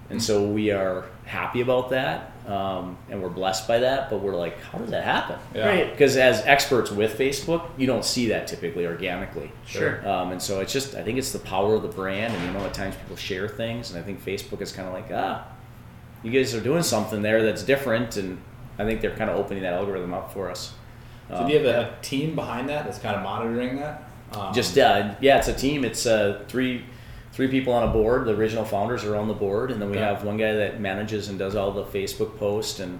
and 0.09 0.21
so 0.21 0.47
we 0.47 0.71
are 0.71 1.05
happy 1.25 1.61
about 1.61 1.89
that, 1.89 2.31
um, 2.47 2.97
and 3.09 3.21
we're 3.21 3.29
blessed 3.29 3.67
by 3.67 3.79
that. 3.79 4.09
But 4.09 4.21
we're 4.21 4.35
like, 4.35 4.59
how 4.61 4.77
does 4.77 4.91
that 4.91 5.03
happen? 5.03 5.39
Yeah. 5.53 5.67
Right. 5.67 5.91
Because 5.91 6.15
as 6.17 6.41
experts 6.45 6.91
with 6.91 7.17
Facebook, 7.17 7.69
you 7.77 7.87
don't 7.87 8.05
see 8.05 8.27
that 8.29 8.47
typically 8.47 8.85
organically. 8.85 9.51
Sure. 9.65 10.07
Um, 10.07 10.31
and 10.31 10.41
so 10.41 10.59
it's 10.59 10.71
just, 10.71 10.95
I 10.95 11.03
think 11.03 11.17
it's 11.17 11.31
the 11.31 11.39
power 11.39 11.75
of 11.75 11.81
the 11.81 11.87
brand, 11.87 12.33
and 12.33 12.45
you 12.45 12.51
know, 12.51 12.65
at 12.65 12.73
times 12.73 12.95
people 12.95 13.15
share 13.15 13.47
things, 13.47 13.91
and 13.91 13.99
I 13.99 14.03
think 14.03 14.23
Facebook 14.23 14.61
is 14.61 14.71
kind 14.71 14.87
of 14.87 14.93
like, 14.93 15.07
ah, 15.11 15.47
you 16.23 16.31
guys 16.31 16.53
are 16.53 16.61
doing 16.61 16.83
something 16.83 17.21
there 17.21 17.43
that's 17.43 17.63
different, 17.63 18.17
and 18.17 18.39
I 18.77 18.85
think 18.85 19.01
they're 19.01 19.15
kind 19.15 19.29
of 19.29 19.37
opening 19.37 19.63
that 19.63 19.73
algorithm 19.73 20.13
up 20.13 20.33
for 20.33 20.51
us. 20.51 20.73
So 21.29 21.47
do 21.47 21.53
you 21.53 21.57
have 21.57 21.65
a, 21.65 21.97
a 21.97 22.01
team 22.03 22.35
behind 22.35 22.69
that 22.69 22.85
that's 22.85 22.99
kind 22.99 23.15
of 23.15 23.23
monitoring 23.23 23.77
that? 23.77 24.03
Um, 24.33 24.53
Just 24.53 24.77
uh, 24.77 25.15
yeah, 25.21 25.39
it's 25.39 25.47
a 25.47 25.53
team. 25.53 25.83
It's 25.83 26.05
uh, 26.05 26.43
three 26.47 26.85
three 27.35 27.47
people 27.49 27.73
on 27.73 27.83
a 27.87 27.91
board. 27.91 28.25
The 28.25 28.33
original 28.33 28.65
founders 28.65 29.03
are 29.03 29.15
on 29.15 29.27
the 29.27 29.33
board, 29.33 29.69
and 29.69 29.79
then 29.81 29.89
we 29.91 29.97
Okay. 29.97 30.05
have 30.05 30.23
one 30.23 30.37
guy 30.37 30.53
that 30.53 30.79
manages 30.79 31.27
and 31.27 31.37
does 31.37 31.55
all 31.55 31.71
the 31.71 31.83
Facebook 31.83 32.37
posts, 32.37 32.79
and 32.79 32.99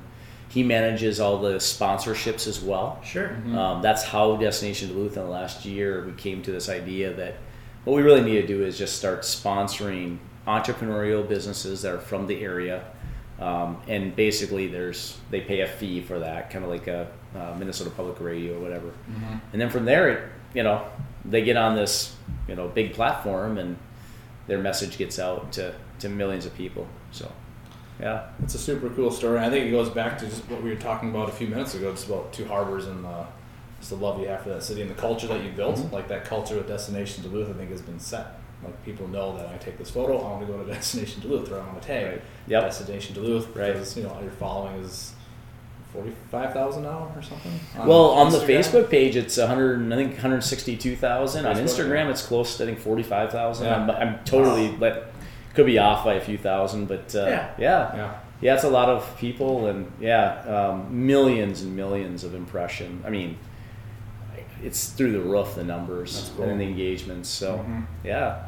he 0.49 0.61
manages 0.61 1.19
all 1.19 1.37
the 1.39 1.53
sponsorships 1.55 2.45
as 2.45 2.59
well. 2.61 2.99
Sure. 3.03 3.31
Um, 3.57 3.81
that's 3.81 4.03
how 4.03 4.35
Destination 4.35 4.89
Duluth 4.89 5.15
in 5.17 5.23
the 5.23 5.29
last 5.29 5.65
year 5.65 6.03
we 6.05 6.11
came 6.13 6.41
to 6.43 6.51
this 6.51 6.67
idea 6.69 7.13
that 7.13 7.35
what 7.85 7.95
we 7.95 8.01
really 8.01 8.21
need 8.21 8.41
to 8.41 8.47
do 8.47 8.63
is 8.63 8.77
just 8.77 8.97
start 8.97 9.21
sponsoring 9.21 10.17
entrepreneurial 10.47 11.27
businesses 11.27 11.81
that 11.83 11.93
are 11.93 11.99
from 11.99 12.27
the 12.27 12.43
area, 12.43 12.83
um, 13.39 13.77
and 13.87 14.15
basically 14.15 14.67
there's 14.67 15.17
they 15.31 15.41
pay 15.41 15.61
a 15.61 15.67
fee 15.67 16.01
for 16.01 16.19
that, 16.19 16.49
kind 16.51 16.63
of 16.65 16.69
like 16.69 16.87
a 16.87 17.07
uh, 17.35 17.55
Minnesota 17.57 17.89
Public 17.89 18.19
Radio 18.19 18.57
or 18.57 18.59
whatever, 18.59 18.89
and 19.53 19.61
then 19.61 19.69
from 19.69 19.85
there, 19.85 20.09
it, 20.09 20.23
you 20.53 20.63
know, 20.63 20.85
they 21.25 21.41
get 21.41 21.57
on 21.57 21.75
this 21.75 22.15
you 22.47 22.55
know 22.55 22.67
big 22.67 22.93
platform 22.93 23.57
and 23.57 23.75
their 24.47 24.59
message 24.59 24.97
gets 24.97 25.19
out 25.19 25.51
to, 25.53 25.73
to 25.99 26.09
millions 26.09 26.45
of 26.45 26.55
people. 26.55 26.87
So, 27.11 27.31
yeah. 27.99 28.27
It's 28.43 28.55
a 28.55 28.59
super 28.59 28.89
cool 28.89 29.11
story. 29.11 29.39
I 29.39 29.49
think 29.49 29.65
it 29.65 29.71
goes 29.71 29.89
back 29.89 30.17
to 30.19 30.25
just 30.27 30.43
what 30.49 30.61
we 30.61 30.69
were 30.69 30.75
talking 30.75 31.09
about 31.09 31.29
a 31.29 31.31
few 31.31 31.47
minutes 31.47 31.75
ago, 31.75 31.91
just 31.91 32.07
about 32.07 32.33
two 32.33 32.45
harbors 32.45 32.87
and 32.87 33.03
the, 33.03 33.25
just 33.79 33.89
the 33.91 33.95
love 33.97 34.19
you 34.19 34.27
have 34.27 34.41
for 34.41 34.49
that 34.49 34.63
city 34.63 34.81
and 34.81 34.89
the 34.89 34.95
culture 34.95 35.27
that 35.27 35.43
you 35.43 35.51
built. 35.51 35.77
Mm-hmm. 35.77 35.93
Like 35.93 36.07
that 36.09 36.25
culture 36.25 36.55
with 36.55 36.67
Destination 36.67 37.23
Duluth, 37.23 37.49
I 37.49 37.53
think 37.53 37.71
has 37.71 37.81
been 37.81 37.99
set. 37.99 38.39
Like 38.63 38.83
people 38.85 39.07
know 39.07 39.37
that 39.37 39.49
I 39.49 39.57
take 39.57 39.77
this 39.77 39.91
photo, 39.91 40.17
I 40.19 40.31
want 40.31 40.47
to 40.47 40.51
go 40.51 40.63
to 40.63 40.65
Destination 40.73 41.21
Duluth, 41.21 41.51
or 41.51 41.59
I 41.59 41.65
want 41.67 41.81
to 41.81 41.87
tag 41.87 42.05
Right. 42.05 42.21
Yep. 42.47 42.63
Destination 42.63 43.15
Duluth 43.15 43.55
Right. 43.55 43.73
because 43.73 43.95
you 43.97 44.03
know 44.03 44.09
all 44.09 44.21
your 44.21 44.31
following 44.31 44.75
is 44.81 45.13
forty 45.95 46.13
five 46.29 46.53
thousand 46.53 46.83
now 46.83 47.11
or 47.15 47.21
something. 47.21 47.51
Well, 47.77 48.11
on 48.11 48.31
the 48.31 48.39
Facebook 48.39 48.89
page, 48.89 49.15
it's 49.15 49.37
100, 49.37 49.91
I 49.91 49.95
think 49.95 50.11
162,000. 50.11 51.45
On 51.45 51.55
Instagram, 51.55 51.89
yeah. 52.05 52.09
it's 52.09 52.25
close, 52.25 52.57
to, 52.57 52.63
I 52.63 52.67
think 52.67 52.79
45,000. 52.79 53.65
Yeah. 53.65 53.75
I'm, 53.75 53.89
I'm 53.89 54.23
totally, 54.25 54.69
but 54.69 55.11
could 55.53 55.65
be 55.65 55.79
off 55.79 56.03
by 56.03 56.15
a 56.15 56.21
few 56.21 56.37
thousand, 56.37 56.87
but 56.87 57.15
uh, 57.15 57.25
Yeah. 57.27 57.49
yeah. 57.57 57.95
Yeah. 57.95 58.13
Yeah, 58.41 58.55
it's 58.55 58.65
a 58.65 58.69
lot 58.69 58.89
of 58.89 59.17
people, 59.17 59.67
and 59.67 59.89
yeah, 59.99 60.41
um, 60.43 61.07
millions 61.07 61.61
and 61.61 61.73
millions 61.75 62.25
of 62.25 62.35
impression. 62.35 63.01
I 63.05 63.09
mean, 63.09 63.37
it's 64.61 64.89
through 64.89 65.13
the 65.13 65.21
roof 65.21 65.55
the 65.55 65.63
numbers 65.63 66.31
cool. 66.35 66.45
and 66.45 66.59
the 66.59 66.65
engagements. 66.65 67.29
So 67.29 67.59
Mhm. 67.59 67.85
yeah, 68.03 68.43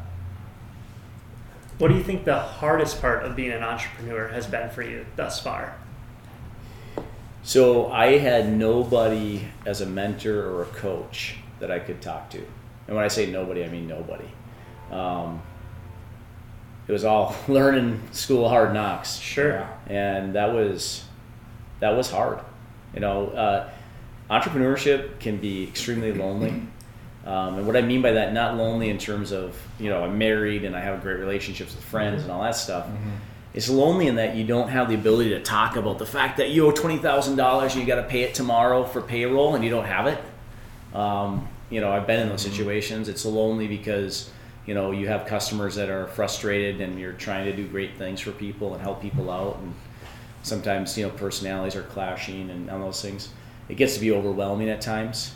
What 1.78 1.88
do 1.88 1.94
you 1.94 2.02
think 2.02 2.24
the 2.24 2.38
hardest 2.38 3.00
part 3.00 3.22
of 3.24 3.34
being 3.36 3.52
an 3.52 3.62
entrepreneur 3.62 4.28
has 4.28 4.46
been 4.46 4.68
for 4.68 4.82
you 4.82 5.06
thus 5.16 5.40
far? 5.40 5.76
So 7.42 7.90
I 7.90 8.18
had 8.18 8.52
nobody 8.52 9.42
as 9.64 9.80
a 9.80 9.86
mentor 9.86 10.50
or 10.50 10.62
a 10.62 10.66
coach 10.66 11.36
that 11.60 11.70
I 11.70 11.78
could 11.78 12.02
talk 12.02 12.30
to, 12.30 12.38
and 12.86 12.96
when 12.96 13.04
I 13.04 13.08
say 13.08 13.30
nobody, 13.30 13.64
I 13.64 13.68
mean 13.68 13.88
nobody. 13.88 14.28
Um, 14.90 15.42
it 16.86 16.92
was 16.92 17.04
all 17.04 17.36
learning 17.48 18.00
school 18.12 18.48
hard 18.48 18.74
knocks, 18.74 19.16
Sure. 19.18 19.68
And 19.86 20.34
that 20.34 20.52
was 20.52 21.04
that 21.80 21.96
was 21.96 22.10
hard. 22.10 22.40
You 22.94 23.00
know, 23.00 23.28
uh, 23.28 23.70
entrepreneurship 24.30 25.20
can 25.20 25.36
be 25.36 25.64
extremely 25.64 26.12
lonely. 26.12 26.62
Um, 27.26 27.58
and 27.58 27.66
what 27.66 27.76
I 27.76 27.82
mean 27.82 28.00
by 28.00 28.12
that, 28.12 28.32
not 28.32 28.56
lonely 28.56 28.88
in 28.88 28.98
terms 28.98 29.32
of 29.32 29.60
you 29.78 29.90
know 29.90 30.02
I'm 30.02 30.18
married 30.18 30.64
and 30.64 30.74
I 30.74 30.80
have 30.80 31.02
great 31.02 31.18
relationships 31.20 31.74
with 31.74 31.84
friends 31.84 32.22
and 32.22 32.32
all 32.32 32.42
that 32.42 32.56
stuff. 32.56 32.86
It's 33.58 33.68
lonely 33.68 34.06
in 34.06 34.14
that 34.14 34.36
you 34.36 34.44
don't 34.44 34.68
have 34.68 34.88
the 34.88 34.94
ability 34.94 35.30
to 35.30 35.40
talk 35.42 35.74
about 35.74 35.98
the 35.98 36.06
fact 36.06 36.36
that 36.36 36.50
you 36.50 36.68
owe 36.68 36.70
twenty 36.70 36.96
thousand 36.96 37.34
dollars 37.34 37.72
and 37.72 37.80
you 37.80 37.88
got 37.88 37.96
to 38.00 38.04
pay 38.08 38.22
it 38.22 38.32
tomorrow 38.32 38.84
for 38.84 39.02
payroll 39.02 39.56
and 39.56 39.64
you 39.64 39.70
don't 39.70 39.84
have 39.84 40.06
it. 40.06 40.20
Um, 40.94 41.48
you 41.68 41.80
know, 41.80 41.90
I've 41.90 42.06
been 42.06 42.20
in 42.20 42.28
those 42.28 42.40
situations. 42.40 43.08
It's 43.08 43.24
lonely 43.24 43.66
because 43.66 44.30
you 44.64 44.74
know 44.74 44.92
you 44.92 45.08
have 45.08 45.26
customers 45.26 45.74
that 45.74 45.88
are 45.88 46.06
frustrated 46.06 46.80
and 46.80 47.00
you're 47.00 47.14
trying 47.14 47.46
to 47.46 47.52
do 47.52 47.66
great 47.66 47.96
things 47.96 48.20
for 48.20 48.30
people 48.30 48.74
and 48.74 48.80
help 48.80 49.02
people 49.02 49.28
out 49.28 49.56
and 49.60 49.74
sometimes 50.44 50.96
you 50.96 51.04
know 51.04 51.10
personalities 51.10 51.74
are 51.74 51.82
clashing 51.82 52.50
and 52.50 52.70
all 52.70 52.78
those 52.78 53.02
things. 53.02 53.30
It 53.68 53.74
gets 53.76 53.94
to 53.94 54.00
be 54.00 54.12
overwhelming 54.12 54.68
at 54.68 54.80
times. 54.80 55.32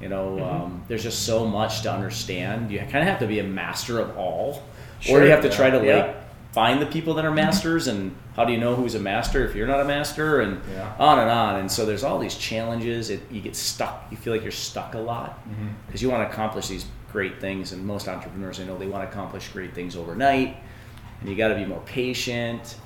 You 0.00 0.08
know, 0.08 0.42
um, 0.42 0.82
there's 0.88 1.02
just 1.02 1.26
so 1.26 1.46
much 1.46 1.82
to 1.82 1.92
understand. 1.92 2.70
You 2.70 2.78
kind 2.78 2.96
of 2.96 3.04
have 3.04 3.18
to 3.18 3.26
be 3.26 3.38
a 3.40 3.44
master 3.44 4.00
of 4.00 4.16
all, 4.16 4.62
or 5.10 5.22
you 5.22 5.30
have 5.30 5.42
to 5.42 5.50
try 5.50 5.68
to 5.68 5.84
Yeah. 5.84 5.96
like 6.06 6.25
find 6.56 6.80
the 6.80 6.86
people 6.86 7.12
that 7.12 7.26
are 7.26 7.30
masters. 7.30 7.86
And 7.86 8.16
how 8.34 8.46
do 8.46 8.52
you 8.54 8.58
know 8.58 8.74
who's 8.74 8.94
a 8.94 8.98
master 8.98 9.44
if 9.44 9.54
you're 9.54 9.66
not 9.66 9.78
a 9.78 9.84
master? 9.84 10.40
And 10.40 10.62
Yeah. 10.72 10.90
on 10.98 11.18
and 11.18 11.30
on. 11.30 11.56
And 11.56 11.70
so 11.70 11.84
there's 11.84 12.02
all 12.02 12.18
these 12.18 12.34
challenges. 12.34 13.10
It, 13.10 13.20
you 13.30 13.42
get 13.42 13.54
stuck. 13.54 14.06
You 14.10 14.16
feel 14.16 14.32
like 14.32 14.42
you're 14.42 14.50
stuck 14.52 14.94
a 14.94 14.98
lot 14.98 15.46
mm-hmm. 15.46 15.68
because 15.86 16.00
you 16.00 16.08
want 16.08 16.26
to 16.26 16.32
accomplish 16.32 16.68
these 16.68 16.86
great 17.12 17.42
things. 17.42 17.72
And 17.72 17.84
most 17.84 18.08
entrepreneurs, 18.08 18.58
I 18.58 18.64
know, 18.64 18.78
they 18.78 18.86
want 18.86 19.04
to 19.04 19.08
accomplish 19.14 19.48
great 19.48 19.74
things 19.74 19.96
overnight. 19.96 20.56
And 21.20 21.28
you 21.28 21.36
got 21.36 21.48
to 21.48 21.56
be 21.56 21.66
more 21.66 21.82
patient. 21.84 22.76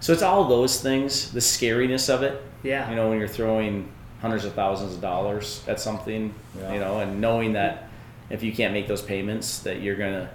So 0.00 0.12
it's 0.12 0.20
all 0.22 0.44
those 0.44 0.82
things. 0.82 1.32
The 1.32 1.40
scariness 1.40 2.12
of 2.14 2.22
it. 2.22 2.42
Yeah. 2.62 2.90
You 2.90 2.96
know, 2.96 3.08
when 3.08 3.18
you're 3.18 3.26
throwing 3.26 3.90
hundreds 4.20 4.44
of 4.44 4.52
thousands 4.52 4.94
of 4.96 5.00
dollars 5.00 5.64
at 5.66 5.80
something, 5.80 6.34
Yeah. 6.60 6.74
you 6.74 6.78
know, 6.80 7.00
and 7.00 7.22
knowing 7.22 7.54
that 7.54 7.88
if 8.28 8.42
you 8.42 8.52
can't 8.52 8.74
make 8.74 8.86
those 8.86 9.00
payments, 9.00 9.60
that 9.60 9.80
you're 9.80 9.96
gonna, 9.96 10.28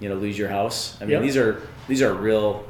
you 0.00 0.08
know, 0.08 0.14
lose 0.16 0.36
your 0.38 0.48
house. 0.48 0.96
I 1.00 1.04
mean, 1.04 1.12
Yep. 1.12 1.22
these 1.22 1.36
are 1.36 1.62
these 1.88 2.02
are 2.02 2.12
real, 2.14 2.64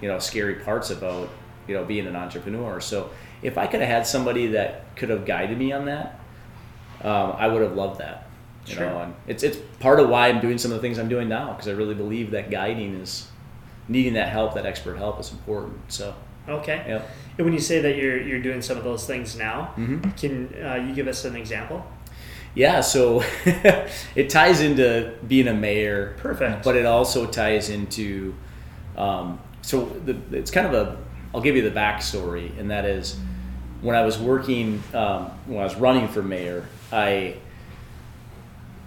you 0.00 0.08
know, 0.08 0.18
scary 0.18 0.54
parts 0.56 0.90
about 0.90 1.28
you 1.68 1.74
know 1.74 1.84
being 1.84 2.06
an 2.06 2.16
entrepreneur. 2.16 2.80
So 2.80 3.10
if 3.42 3.58
I 3.58 3.66
could 3.66 3.80
have 3.80 3.88
had 3.88 4.06
somebody 4.06 4.46
that 4.48 4.94
could 4.96 5.10
have 5.10 5.24
guided 5.26 5.58
me 5.58 5.72
on 5.72 5.84
that, 5.86 6.18
um, 7.02 7.34
I 7.38 7.48
would 7.48 7.62
have 7.62 7.74
loved 7.74 8.00
that. 8.00 8.28
You 8.66 8.74
Sure. 8.74 8.86
know, 8.88 8.98
and 9.02 9.14
it's 9.26 9.42
it's 9.42 9.58
part 9.80 9.98
of 9.98 10.08
why 10.08 10.28
I'm 10.28 10.40
doing 10.40 10.56
some 10.58 10.70
of 10.70 10.76
the 10.76 10.82
things 10.82 10.98
I'm 10.98 11.08
doing 11.08 11.28
now 11.28 11.52
because 11.52 11.66
I 11.66 11.72
really 11.72 11.94
believe 11.96 12.30
that 12.30 12.48
guiding 12.50 12.94
is 13.00 13.28
needing 13.88 14.14
that 14.14 14.28
help, 14.28 14.54
that 14.54 14.64
expert 14.66 14.96
help 14.96 15.18
is 15.18 15.32
important. 15.32 15.78
So 15.88 16.14
Okay. 16.48 16.84
yeah. 16.86 17.02
And 17.38 17.44
when 17.44 17.52
you 17.54 17.58
say 17.60 17.80
that 17.80 17.96
you're 17.96 18.20
you're 18.20 18.40
doing 18.40 18.62
some 18.62 18.76
of 18.78 18.84
those 18.84 19.04
things 19.04 19.36
now, 19.36 19.72
Mhm. 19.76 20.16
can 20.20 20.54
uh, 20.64 20.74
you 20.76 20.94
give 20.94 21.08
us 21.08 21.24
an 21.24 21.34
example? 21.34 21.84
Yeah, 22.54 22.82
so 22.82 23.22
it 24.14 24.28
ties 24.28 24.60
into 24.60 25.14
being 25.26 25.48
a 25.48 25.54
mayor, 25.54 26.14
Perfect. 26.18 26.64
but 26.64 26.76
it 26.76 26.84
also 26.84 27.26
ties 27.26 27.70
into. 27.70 28.34
Um, 28.96 29.40
so 29.62 29.86
the, 29.86 30.16
it's 30.32 30.50
kind 30.50 30.66
of 30.66 30.74
a. 30.74 30.98
I'll 31.34 31.40
give 31.40 31.56
you 31.56 31.62
the 31.62 31.74
backstory, 31.74 32.58
and 32.58 32.70
that 32.70 32.84
is, 32.84 33.18
when 33.80 33.96
I 33.96 34.04
was 34.04 34.18
working, 34.18 34.82
um, 34.92 35.30
when 35.46 35.60
I 35.60 35.64
was 35.64 35.76
running 35.76 36.08
for 36.08 36.22
mayor, 36.22 36.66
I. 36.92 37.36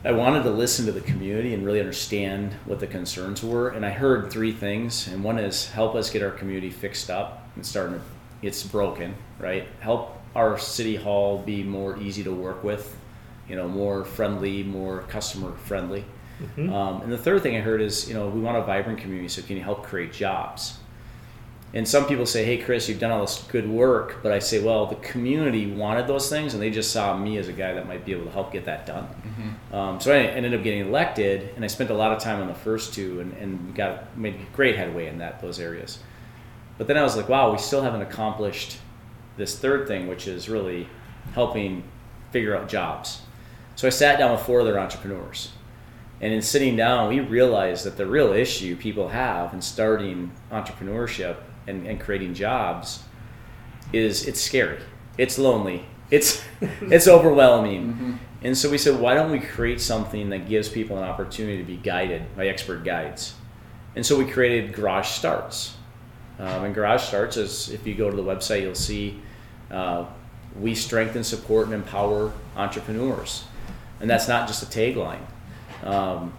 I 0.04 0.12
wanted 0.12 0.44
to 0.44 0.52
listen 0.52 0.86
to 0.86 0.92
the 0.92 1.02
community 1.02 1.56
and 1.56 1.66
really 1.66 1.80
understand 1.80 2.54
what 2.66 2.80
the 2.80 2.86
concerns 2.86 3.44
were, 3.44 3.70
and 3.70 3.84
I 3.84 3.90
heard 3.90 4.32
three 4.32 4.52
things. 4.52 5.08
And 5.08 5.24
one 5.24 5.40
is 5.40 5.72
help 5.72 5.96
us 5.96 6.12
get 6.12 6.22
our 6.22 6.30
community 6.30 6.70
fixed 6.70 7.10
up 7.10 7.50
and 7.56 7.66
starting 7.66 7.96
to, 7.96 8.02
it's 8.44 8.62
broken, 8.62 9.16
right? 9.40 9.68
Help 9.80 10.22
our 10.36 10.60
city 10.60 10.96
hall 10.96 11.40
be 11.40 11.64
more 11.64 11.98
easy 11.98 12.24
to 12.24 12.32
work 12.32 12.64
with, 12.64 12.96
you 13.50 13.56
know, 13.56 13.68
more 13.68 14.04
friendly, 14.06 14.64
more 14.64 15.02
customer 15.04 15.54
friendly. 15.66 16.06
Mhm. 16.58 16.72
Um, 16.72 17.02
and 17.02 17.12
the 17.12 17.18
third 17.18 17.42
thing 17.44 17.56
I 17.56 17.62
heard 17.62 17.82
is, 17.82 18.08
you 18.10 18.14
know, 18.14 18.28
we 18.28 18.42
want 18.42 18.58
a 18.58 18.62
vibrant 18.62 19.00
community, 19.00 19.30
so 19.30 19.42
can 19.42 19.56
you 19.56 19.64
help 19.64 19.84
create 19.84 20.12
jobs? 20.12 20.80
And 21.74 21.86
some 21.86 22.06
people 22.06 22.26
say, 22.26 22.46
hey, 22.46 22.58
Chris, 22.58 22.88
you've 22.88 23.00
done 23.00 23.12
all 23.12 23.20
this 23.22 23.44
good 23.52 23.70
work. 23.70 24.20
But 24.24 24.32
I 24.32 24.40
say, 24.40 24.64
well, 24.64 24.86
the 24.86 24.96
community 24.96 25.70
wanted 25.70 26.08
those 26.08 26.30
things, 26.30 26.54
and 26.54 26.64
they 26.64 26.70
just 26.70 26.92
saw 26.92 27.18
me 27.18 27.38
as 27.38 27.50
a 27.50 27.54
guy 27.54 27.74
that 27.74 27.86
might 27.86 28.06
be 28.06 28.14
able 28.14 28.24
to 28.26 28.32
help 28.32 28.54
get 28.54 28.64
that 28.66 28.86
done. 28.86 29.08
Um, 29.74 30.00
so 30.00 30.14
I 30.14 30.20
ended 30.20 30.54
up 30.54 30.64
getting 30.64 30.88
elected, 30.88 31.50
and 31.56 31.66
I 31.66 31.68
spent 31.68 31.90
a 31.90 31.94
lot 31.94 32.14
of 32.14 32.20
time 32.20 32.40
on 32.42 32.48
the 32.48 32.54
first 32.54 32.94
two, 32.94 33.20
and, 33.20 33.34
and 33.34 33.76
got 33.76 34.18
made 34.18 34.36
great 34.54 34.78
headway 34.78 35.08
in 35.08 35.18
that 35.18 35.42
those 35.42 35.60
areas. 35.60 36.00
But 36.78 36.88
then 36.88 36.98
I 36.98 37.04
was 37.04 37.18
like, 37.18 37.28
wow, 37.28 37.52
we 37.52 37.58
still 37.58 37.82
haven't 37.82 38.02
accomplished 38.02 38.78
this 39.36 39.58
third 39.60 39.86
thing, 39.86 40.08
which 40.08 40.28
is 40.28 40.48
really 40.48 40.88
helping 41.34 41.84
figure 42.32 42.56
out 42.56 42.70
jobs. 42.70 43.22
So 43.76 43.88
I 43.88 43.92
sat 43.92 44.20
down 44.20 44.32
with 44.32 44.42
four 44.42 44.62
other 44.62 44.80
entrepreneurs. 44.80 45.52
And 46.22 46.34
in 46.34 46.42
sitting 46.42 46.76
down, 46.78 47.10
we 47.10 47.20
realized 47.20 47.86
that 47.86 47.98
the 47.98 48.06
real 48.06 48.32
issue 48.32 48.76
people 48.76 49.10
have 49.10 49.54
in 49.54 49.62
starting 49.62 50.32
entrepreneurship 50.52 51.38
and, 51.68 51.86
and 51.86 52.00
creating 52.00 52.34
jobs 52.34 53.04
is 53.92 54.26
it's 54.26 54.40
scary. 54.40 54.80
It's 55.18 55.38
lonely. 55.38 55.86
It's 56.10 56.44
it's 56.62 57.08
overwhelming. 57.08 58.20
And 58.42 58.58
so 58.58 58.70
we 58.70 58.78
said, 58.78 59.00
why 59.00 59.16
don't 59.16 59.32
we 59.32 59.40
create 59.40 59.82
something 59.82 60.30
that 60.30 60.48
gives 60.48 60.70
people 60.70 60.98
an 60.98 61.04
opportunity 61.04 61.58
to 61.58 61.64
be 61.64 61.78
guided 61.78 62.36
by 62.36 62.48
expert 62.48 62.84
guides? 62.84 63.34
And 63.96 64.06
so 64.06 64.18
we 64.18 64.26
created 64.26 64.74
Garage 64.74 65.08
Starts. 65.08 65.76
Um, 66.38 66.66
and 66.66 66.76
Garage 66.76 67.02
Starts 67.02 67.38
is, 67.38 67.70
if 67.70 67.88
you 67.88 67.96
go 67.96 68.10
to 68.10 68.16
the 68.16 68.24
website, 68.24 68.62
you'll 68.62 68.76
see 68.76 69.20
uh, 69.72 70.06
we 70.60 70.76
strengthen, 70.76 71.24
support, 71.24 71.66
and 71.66 71.74
empower 71.74 72.32
entrepreneurs. 72.56 73.46
And 74.06 74.10
that's 74.12 74.28
not 74.28 74.48
just 74.48 74.62
a 74.62 74.68
tagline. 74.68 75.18
Um, 75.84 76.32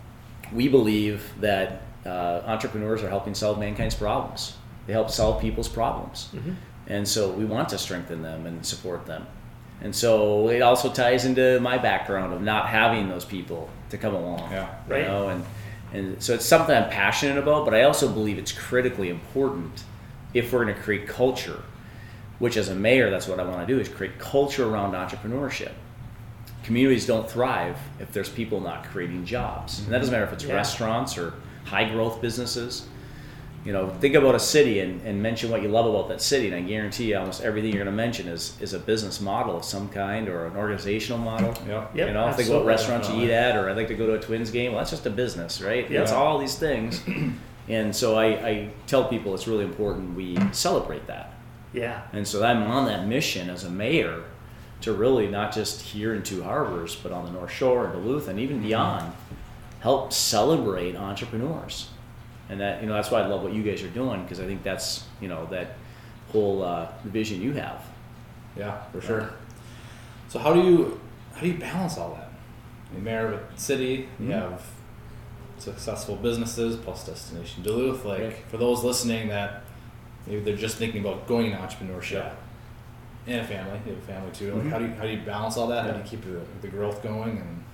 we 0.53 0.69
believe 0.69 1.33
that 1.41 1.83
uh, 2.07 2.43
entrepreneurs 2.47 3.03
are 3.03 3.09
helping 3.09 3.35
solve 3.35 3.59
mankind's 3.59 3.97
problems. 3.97 4.55
They 4.87 4.93
help 4.93 5.11
solve 5.11 5.41
people's 5.43 5.69
problems. 5.69 6.29
And 6.87 7.09
so 7.09 7.29
we 7.33 7.45
want 7.45 7.69
to 7.71 7.79
strengthen 7.79 8.23
them 8.23 8.47
and 8.47 8.65
support 8.65 9.05
them. 9.07 9.27
And 9.81 9.93
so 9.93 10.49
it 10.49 10.63
also 10.63 10.93
ties 10.93 11.25
into 11.25 11.59
my 11.59 11.77
background 11.77 12.33
of 12.33 12.41
not 12.41 12.69
having 12.69 13.09
those 13.09 13.25
people 13.25 13.69
to 13.91 13.99
come 13.99 14.15
along. 14.15 14.49
Yeah. 14.53 14.69
You 14.87 14.95
Right. 14.95 15.05
know, 15.09 15.29
and 15.31 15.45
and 15.93 16.23
so 16.23 16.35
it's 16.35 16.47
something 16.47 16.77
I'm 16.77 16.89
passionate 16.89 17.37
about, 17.37 17.65
but 17.65 17.75
I 17.75 17.83
also 17.83 18.09
believe 18.09 18.39
it's 18.39 18.53
critically 18.53 19.09
important 19.11 19.83
if 20.35 20.53
we're 20.53 20.63
going 20.63 20.77
to 20.77 20.81
create 20.81 21.09
culture, 21.09 21.63
which 22.39 22.57
as 22.57 22.69
a 22.69 22.77
mayor, 22.77 23.11
that's 23.11 23.27
what 23.27 23.41
I 23.41 23.45
want 23.45 23.67
to 23.67 23.75
do 23.75 23.81
is 23.81 23.89
create 23.89 24.21
culture 24.21 24.69
around 24.69 24.93
entrepreneurship. 24.93 25.73
Communities 26.67 27.07
don't 27.07 27.31
thrive 27.31 27.79
if 28.01 28.11
there's 28.13 28.29
people 28.29 28.61
not 28.61 28.83
creating 28.87 29.25
jobs. 29.25 29.79
And 29.79 29.93
that 29.93 29.99
doesn't 30.01 30.11
matter 30.11 30.25
if 30.25 30.33
it's 30.33 30.43
Yeah. 30.43 30.55
restaurants 30.55 31.17
or 31.17 31.35
high 31.65 31.89
growth 31.89 32.21
businesses. 32.21 32.87
You 33.65 33.73
know, 33.73 33.91
think 34.01 34.17
about 34.17 34.35
a 34.35 34.41
city 34.41 34.81
and, 34.81 35.01
and 35.07 35.23
mention 35.23 35.49
what 35.49 35.63
you 35.63 35.69
love 35.69 35.87
about 35.87 36.09
that 36.09 36.21
city, 36.21 36.49
and 36.49 36.57
I 36.57 36.61
guarantee 36.63 37.11
you 37.11 37.19
almost 37.19 37.43
everything 37.45 37.71
you're 37.73 37.85
going 37.85 37.97
to 37.97 37.97
mention 37.97 38.27
is, 38.27 38.57
is 38.61 38.75
a 38.75 38.81
business 38.81 39.21
model 39.21 39.57
of 39.57 39.65
some 39.65 39.89
kind 39.91 40.29
or 40.29 40.47
an 40.47 40.57
organizational 40.57 41.19
model. 41.21 41.55
Yep. 41.69 41.91
Yep, 41.95 42.09
you 42.09 42.15
know, 42.15 42.33
think 42.33 42.49
about 42.49 42.65
restaurants 42.67 43.09
you 43.11 43.23
eat 43.23 43.31
at, 43.31 43.57
or 43.57 43.71
I'd 43.71 43.77
like 43.77 43.89
to 43.89 43.95
go 43.95 44.07
to 44.09 44.15
a 44.15 44.21
Twins 44.21 44.51
game. 44.51 44.73
Well, 44.73 44.81
that's 44.81 44.91
just 44.91 45.07
a 45.07 45.11
business, 45.11 45.61
right? 45.61 45.89
Yeah. 45.89 46.03
It's 46.03 46.11
all 46.13 46.39
these 46.39 46.57
things. 46.57 47.01
and 47.69 47.95
so 47.95 48.17
I, 48.17 48.27
I 48.27 48.69
tell 48.89 49.05
people 49.09 49.35
it's 49.35 49.47
really 49.47 49.65
important 49.65 50.17
we 50.17 50.37
celebrate 50.51 51.07
that. 51.07 51.33
Yeah. 51.73 52.03
And 52.13 52.27
so 52.27 52.45
I'm 52.45 52.65
on 52.65 52.87
that 52.87 53.07
mission 53.07 53.51
as 53.51 53.63
a 53.65 53.71
mayor 53.71 54.25
to 54.83 54.93
really 54.93 55.27
not 55.29 55.53
just 55.53 55.81
here 55.81 56.15
in 56.15 56.23
Two 56.23 56.43
Harbors, 56.43 56.95
but 56.97 57.13
on 57.13 57.25
the 57.25 57.31
North 57.33 57.51
Shore 57.51 57.87
and 57.87 57.93
Duluth 57.95 58.29
and 58.29 58.39
even 58.39 58.61
beyond, 58.63 59.13
help 59.81 60.13
celebrate 60.13 60.97
entrepreneurs. 60.97 61.89
And 62.49 62.61
that 62.61 62.81
you 62.83 62.87
know 62.89 62.95
that's 62.95 63.11
why 63.11 63.23
I 63.23 63.27
love 63.27 63.43
what 63.43 63.53
you 63.53 63.63
guys 63.63 63.83
are 63.83 63.89
doing 63.89 64.23
because 64.23 64.39
I 64.39 64.45
think 64.47 64.63
that's 64.63 65.05
you 65.21 65.29
know 65.29 65.47
that 65.47 65.77
whole 66.31 66.63
uh, 66.63 66.89
vision 67.05 67.43
you 67.43 67.53
have. 67.55 67.83
Yeah, 68.57 68.81
for 68.93 69.01
sure. 69.01 69.31
So 70.29 70.39
how 70.39 70.53
do 70.53 70.61
you 70.63 71.01
how 71.35 71.41
do 71.41 71.49
you 71.49 71.59
balance 71.59 71.99
all 71.99 72.15
that? 72.15 72.31
You're 72.93 73.03
mayor 73.03 73.27
of 73.33 73.41
a 73.41 73.59
city, 73.59 74.09
you 74.21 74.29
Mhm. 74.29 74.33
have 74.33 74.63
successful 75.59 76.17
businesses 76.17 76.77
plus 76.77 77.05
Destination 77.07 77.63
Duluth. 77.63 78.05
Like 78.05 78.21
Right. 78.21 78.37
for 78.49 78.59
those 78.59 78.85
listening 78.85 79.29
that 79.29 79.63
maybe 80.27 80.41
they're 80.43 80.57
just 80.57 80.77
thinking 80.77 81.01
about 81.01 81.27
going 81.27 81.47
into 81.47 81.59
entrepreneurship 81.59 82.33
and 83.27 83.41
a 83.41 83.45
family, 83.45 83.81
you 83.87 83.95
have 83.95 84.03
a 84.03 84.07
family 84.07 84.31
too. 84.33 84.55
Like 84.55 84.65
Mhm. 84.65 84.71
how 84.71 84.79
do 84.79 84.85
you 84.87 84.93
how 84.95 85.03
do 85.03 85.09
you 85.11 85.21
balance 85.23 85.57
all 85.57 85.67
that? 85.69 85.85
How 85.85 85.91
do 85.93 85.99
you 85.99 86.05
keep 86.05 86.23
the, 86.25 86.41
the 86.63 86.69
growth 86.69 87.03
going 87.03 87.39
and 87.39 87.65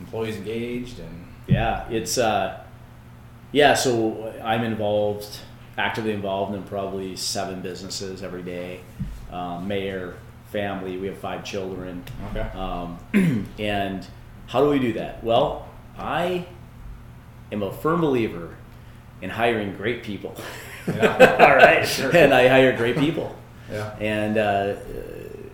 employees 0.00 0.36
engaged 0.36 0.98
and 1.00 1.26
Yeah, 1.46 1.88
it's 1.90 2.18
uh, 2.18 2.60
yeah. 3.52 3.74
So 3.74 4.32
I'm 4.42 4.64
involved, 4.64 5.38
actively 5.76 6.12
involved 6.12 6.54
in 6.54 6.62
probably 6.62 7.16
seven 7.16 7.60
businesses 7.60 8.22
every 8.22 8.42
day. 8.42 8.80
Um, 9.30 9.66
mayor, 9.66 10.14
family. 10.50 10.96
We 10.98 11.06
have 11.08 11.18
five 11.18 11.42
children. 11.44 12.04
okay. 12.30 12.46
Um, 12.58 12.98
and 13.58 14.06
how 14.46 14.62
do 14.62 14.68
we 14.70 14.78
do 14.78 14.92
that? 14.94 15.22
Well, 15.24 15.66
I 15.98 16.46
am 17.50 17.62
a 17.62 17.72
firm 17.72 18.00
believer 18.02 18.54
in 19.22 19.30
hiring 19.30 19.74
great 19.76 20.02
people, 20.02 20.34
Yeah. 20.86 21.36
All 21.40 21.56
right. 21.56 22.00
and 22.14 22.34
I 22.34 22.48
hire 22.48 22.76
great 22.76 22.96
people, 22.98 23.34
yeah. 23.72 23.96
and 23.98 24.38
uh, 24.38 24.74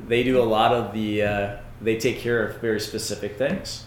they 0.06 0.22
do 0.22 0.40
a 0.42 0.44
lot 0.44 0.72
of 0.72 0.92
the. 0.92 1.22
Uh, 1.22 1.56
they 1.80 1.96
take 1.96 2.18
care 2.18 2.44
of 2.44 2.60
very 2.60 2.80
specific 2.80 3.36
things, 3.36 3.84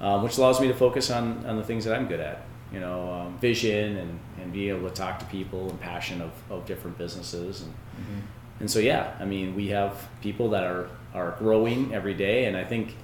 um, 0.00 0.22
which 0.22 0.36
allows 0.36 0.60
me 0.60 0.68
to 0.68 0.74
focus 0.74 1.10
on 1.10 1.44
on 1.46 1.56
the 1.56 1.64
things 1.64 1.84
that 1.84 1.96
I'm 1.96 2.06
good 2.06 2.20
at. 2.20 2.42
You 2.72 2.80
know, 2.80 3.12
um, 3.12 3.38
vision 3.38 3.96
and 3.96 4.20
and 4.40 4.52
being 4.52 4.76
able 4.76 4.88
to 4.88 4.94
talk 4.94 5.18
to 5.20 5.24
people 5.26 5.70
and 5.70 5.80
passion 5.80 6.20
of 6.20 6.32
of 6.50 6.66
different 6.66 6.98
businesses 6.98 7.62
and. 7.62 7.72
Mhm. 7.72 8.20
And 8.60 8.70
so, 8.70 8.78
yeah, 8.78 9.14
I 9.18 9.24
mean, 9.24 9.54
we 9.56 9.68
have 9.68 10.06
people 10.20 10.50
that 10.50 10.64
are, 10.64 10.90
are 11.14 11.34
growing 11.38 11.94
every 11.94 12.12
day. 12.12 12.44
And 12.44 12.54
I 12.54 12.62
think 12.62 12.94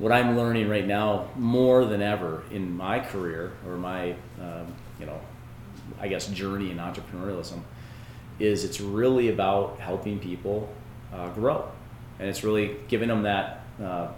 what 0.00 0.10
I'm 0.10 0.36
learning 0.36 0.68
right 0.68 0.84
now 0.84 1.28
more 1.36 1.84
than 1.84 2.02
ever 2.02 2.42
in 2.50 2.76
my 2.76 2.98
career 2.98 3.52
or 3.64 3.76
my, 3.76 4.16
um, 4.40 4.74
you 4.98 5.06
know, 5.06 5.20
I 6.00 6.08
guess 6.08 6.26
journey 6.26 6.72
in 6.72 6.78
entrepreneurialism 6.78 7.60
is 8.38 8.64
it's 8.64 8.80
really 8.80 9.28
about 9.30 9.78
helping 9.80 10.18
people 10.18 10.68
uh, 11.12 11.28
grow. 11.30 11.68
And 12.18 12.28
it's 12.28 12.42
really 12.44 12.76
giving 12.88 13.08
them 13.08 13.22
that 13.22 13.62
uh, 13.82 14.08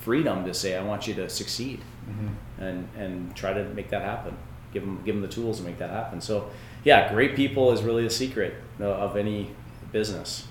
freedom 0.00 0.44
to 0.44 0.52
say, 0.54 0.76
I 0.76 0.82
want 0.82 1.06
you 1.06 1.14
to 1.14 1.28
succeed 1.28 1.80
Mhm. 2.08 2.34
and, 2.58 2.88
and 2.98 3.34
try 3.36 3.52
to 3.54 3.64
make 3.70 3.88
that 3.90 4.02
happen. 4.02 4.36
Give 4.72 4.84
them, 4.84 5.00
give 5.04 5.14
them 5.14 5.22
the 5.22 5.28
tools 5.28 5.58
to 5.58 5.64
make 5.64 5.78
that 5.78 5.88
happen. 5.90 6.20
So, 6.20 6.50
yeah, 6.84 7.10
great 7.12 7.34
people 7.34 7.72
is 7.72 7.82
really 7.82 8.02
the 8.04 8.10
secret 8.10 8.54
of 8.80 9.16
any 9.16 9.50
business. 9.92 10.46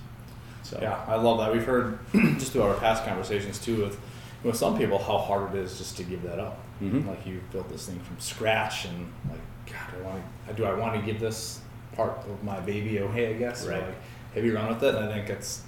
So, 0.64 0.80
Yeah, 0.82 0.98
I 1.08 1.16
love 1.16 1.38
that. 1.40 1.52
We've 1.54 1.64
heard 1.66 2.00
just 2.14 2.54
through 2.54 2.64
our 2.64 2.74
past 2.76 3.06
conversations 3.06 3.60
too 3.60 3.82
with 3.84 4.00
with 4.44 4.58
some 4.58 4.78
people 4.78 4.98
how 4.98 5.18
hard 5.18 5.56
it 5.56 5.60
is 5.60 5.78
just 5.78 5.96
to 5.96 6.04
give 6.04 6.22
that 6.24 6.38
up. 6.40 6.58
Mhm. 6.82 7.08
Like 7.08 7.26
you 7.26 7.40
built 7.54 7.70
this 7.70 7.86
thing 7.88 7.98
from 8.00 8.20
scratch, 8.20 8.84
and 8.86 9.08
like, 9.30 9.40
God, 9.68 9.98
I 9.98 10.06
want 10.06 10.22
to. 10.50 10.54
Do 10.54 10.66
I 10.66 10.74
want 10.74 10.96
to 11.00 11.02
give 11.02 11.20
this 11.22 11.62
part 11.96 12.18
of 12.28 12.44
my 12.44 12.60
baby 12.60 12.98
away? 12.98 13.30
I 13.30 13.34
guess. 13.34 13.66
Right. 13.68 13.82
Like, 13.82 13.96
have 14.36 14.44
you 14.46 14.56
run 14.56 14.68
with 14.70 14.84
it? 14.84 14.96
And 14.96 15.06
I 15.06 15.14
think 15.14 15.30
it's 15.30 15.62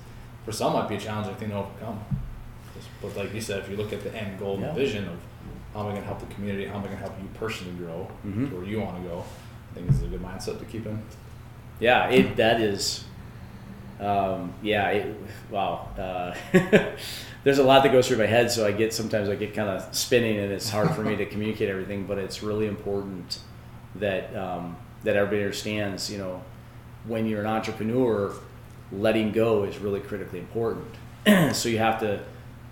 for 0.45 0.51
some 0.51 0.73
might 0.73 0.89
be 0.89 0.95
a 0.95 0.99
challenging 0.99 1.35
thing 1.35 1.49
to 1.49 1.55
overcome. 1.55 2.03
Just- 2.75 2.87
But 3.01 3.15
like 3.15 3.33
you 3.33 3.41
said, 3.41 3.59
if 3.59 3.69
you 3.69 3.77
look 3.77 3.93
at 3.93 4.03
the 4.03 4.13
end 4.15 4.39
goal 4.39 4.55
and 4.55 4.63
Yeah. 4.63 4.67
the 4.73 4.79
vision 4.79 5.03
of 5.07 5.15
how 5.73 5.81
am 5.81 5.87
I 5.87 5.89
going 5.91 6.01
to 6.01 6.07
help 6.07 6.19
the 6.19 6.33
community, 6.33 6.65
how 6.65 6.75
am 6.75 6.81
I 6.81 6.85
going 6.85 6.97
to 6.97 7.03
help 7.03 7.13
you 7.21 7.27
personally 7.33 7.73
grow 7.73 8.07
Mhm. 8.25 8.49
to 8.49 8.55
where 8.55 8.65
you 8.65 8.79
want 8.81 9.01
to 9.01 9.09
go, 9.09 9.23
I 9.71 9.75
think 9.75 9.87
this 9.87 9.97
is 9.97 10.03
a 10.03 10.07
good 10.07 10.21
mindset 10.23 10.59
to 10.59 10.65
keep 10.65 10.85
in. 10.85 11.01
yeah, 11.79 12.07
it 12.09 12.35
that 12.37 12.61
is, 12.61 13.03
um, 13.99 14.53
yeah, 14.61 14.89
it, 14.89 15.15
wow. 15.49 15.87
Uh, 15.97 16.33
there's 17.43 17.57
a 17.59 17.63
lot 17.63 17.83
that 17.83 17.91
goes 17.91 18.07
through 18.07 18.17
my 18.17 18.25
head, 18.25 18.49
so 18.51 18.65
I 18.65 18.71
get 18.71 18.93
sometimes 18.93 19.27
I 19.29 19.35
get 19.35 19.53
kind 19.53 19.69
of 19.69 19.93
spinning, 19.95 20.37
and 20.39 20.51
it's 20.51 20.69
hard 20.69 20.91
for 20.91 21.01
me 21.01 21.15
to 21.17 21.25
communicate 21.33 21.69
everything. 21.69 22.05
But 22.05 22.17
it's 22.17 22.41
really 22.43 22.67
important 22.67 23.39
that 23.95 24.35
um, 24.35 24.77
that 25.05 25.15
everybody 25.15 25.41
understands. 25.43 26.11
You 26.11 26.17
know, 26.17 26.43
when 27.07 27.25
you're 27.25 27.39
an 27.41 27.47
entrepreneur, 27.47 28.33
letting 28.91 29.31
go 29.31 29.63
is 29.63 29.77
really 29.79 29.99
critically 30.01 30.39
important. 30.39 30.87
so 31.53 31.69
you 31.69 31.77
have 31.77 31.99
to 32.01 32.19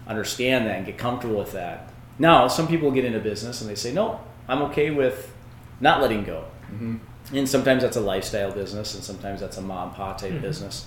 understand 0.06 0.66
that 0.68 0.76
and 0.78 0.86
get 0.86 0.98
comfortable 0.98 1.38
with 1.38 1.54
that. 1.54 1.90
Now, 2.20 2.48
some 2.48 2.68
people 2.68 2.92
get 2.92 3.06
into 3.06 3.20
business 3.20 3.62
and 3.62 3.70
they 3.70 3.76
say, 3.76 3.94
"No, 3.94 4.20
I'm 4.48 4.62
okay 4.64 4.92
with 4.92 5.34
not 5.80 6.02
letting 6.02 6.24
go." 6.24 6.46
Mm-hmm. 6.72 6.98
And 7.36 7.48
sometimes 7.50 7.82
that's 7.84 7.96
a 7.98 8.02
lifestyle 8.02 8.52
business, 8.52 8.94
and 8.96 9.04
sometimes 9.04 9.40
that's 9.40 9.58
a 9.58 9.62
mom 9.62 9.88
and 9.88 9.98
pop 9.98 10.18
type 10.20 10.34
Mhm. 10.34 10.42
business. 10.42 10.86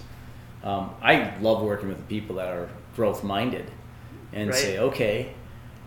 Um, 0.62 0.90
I 1.02 1.32
love 1.40 1.62
working 1.62 1.88
with 1.88 1.96
the 1.98 2.04
people 2.04 2.36
that 2.36 2.48
are 2.48 2.68
growth 2.94 3.24
minded 3.24 3.70
and 4.32 4.50
Right. 4.50 4.58
say, 4.58 4.78
okay, 4.78 5.30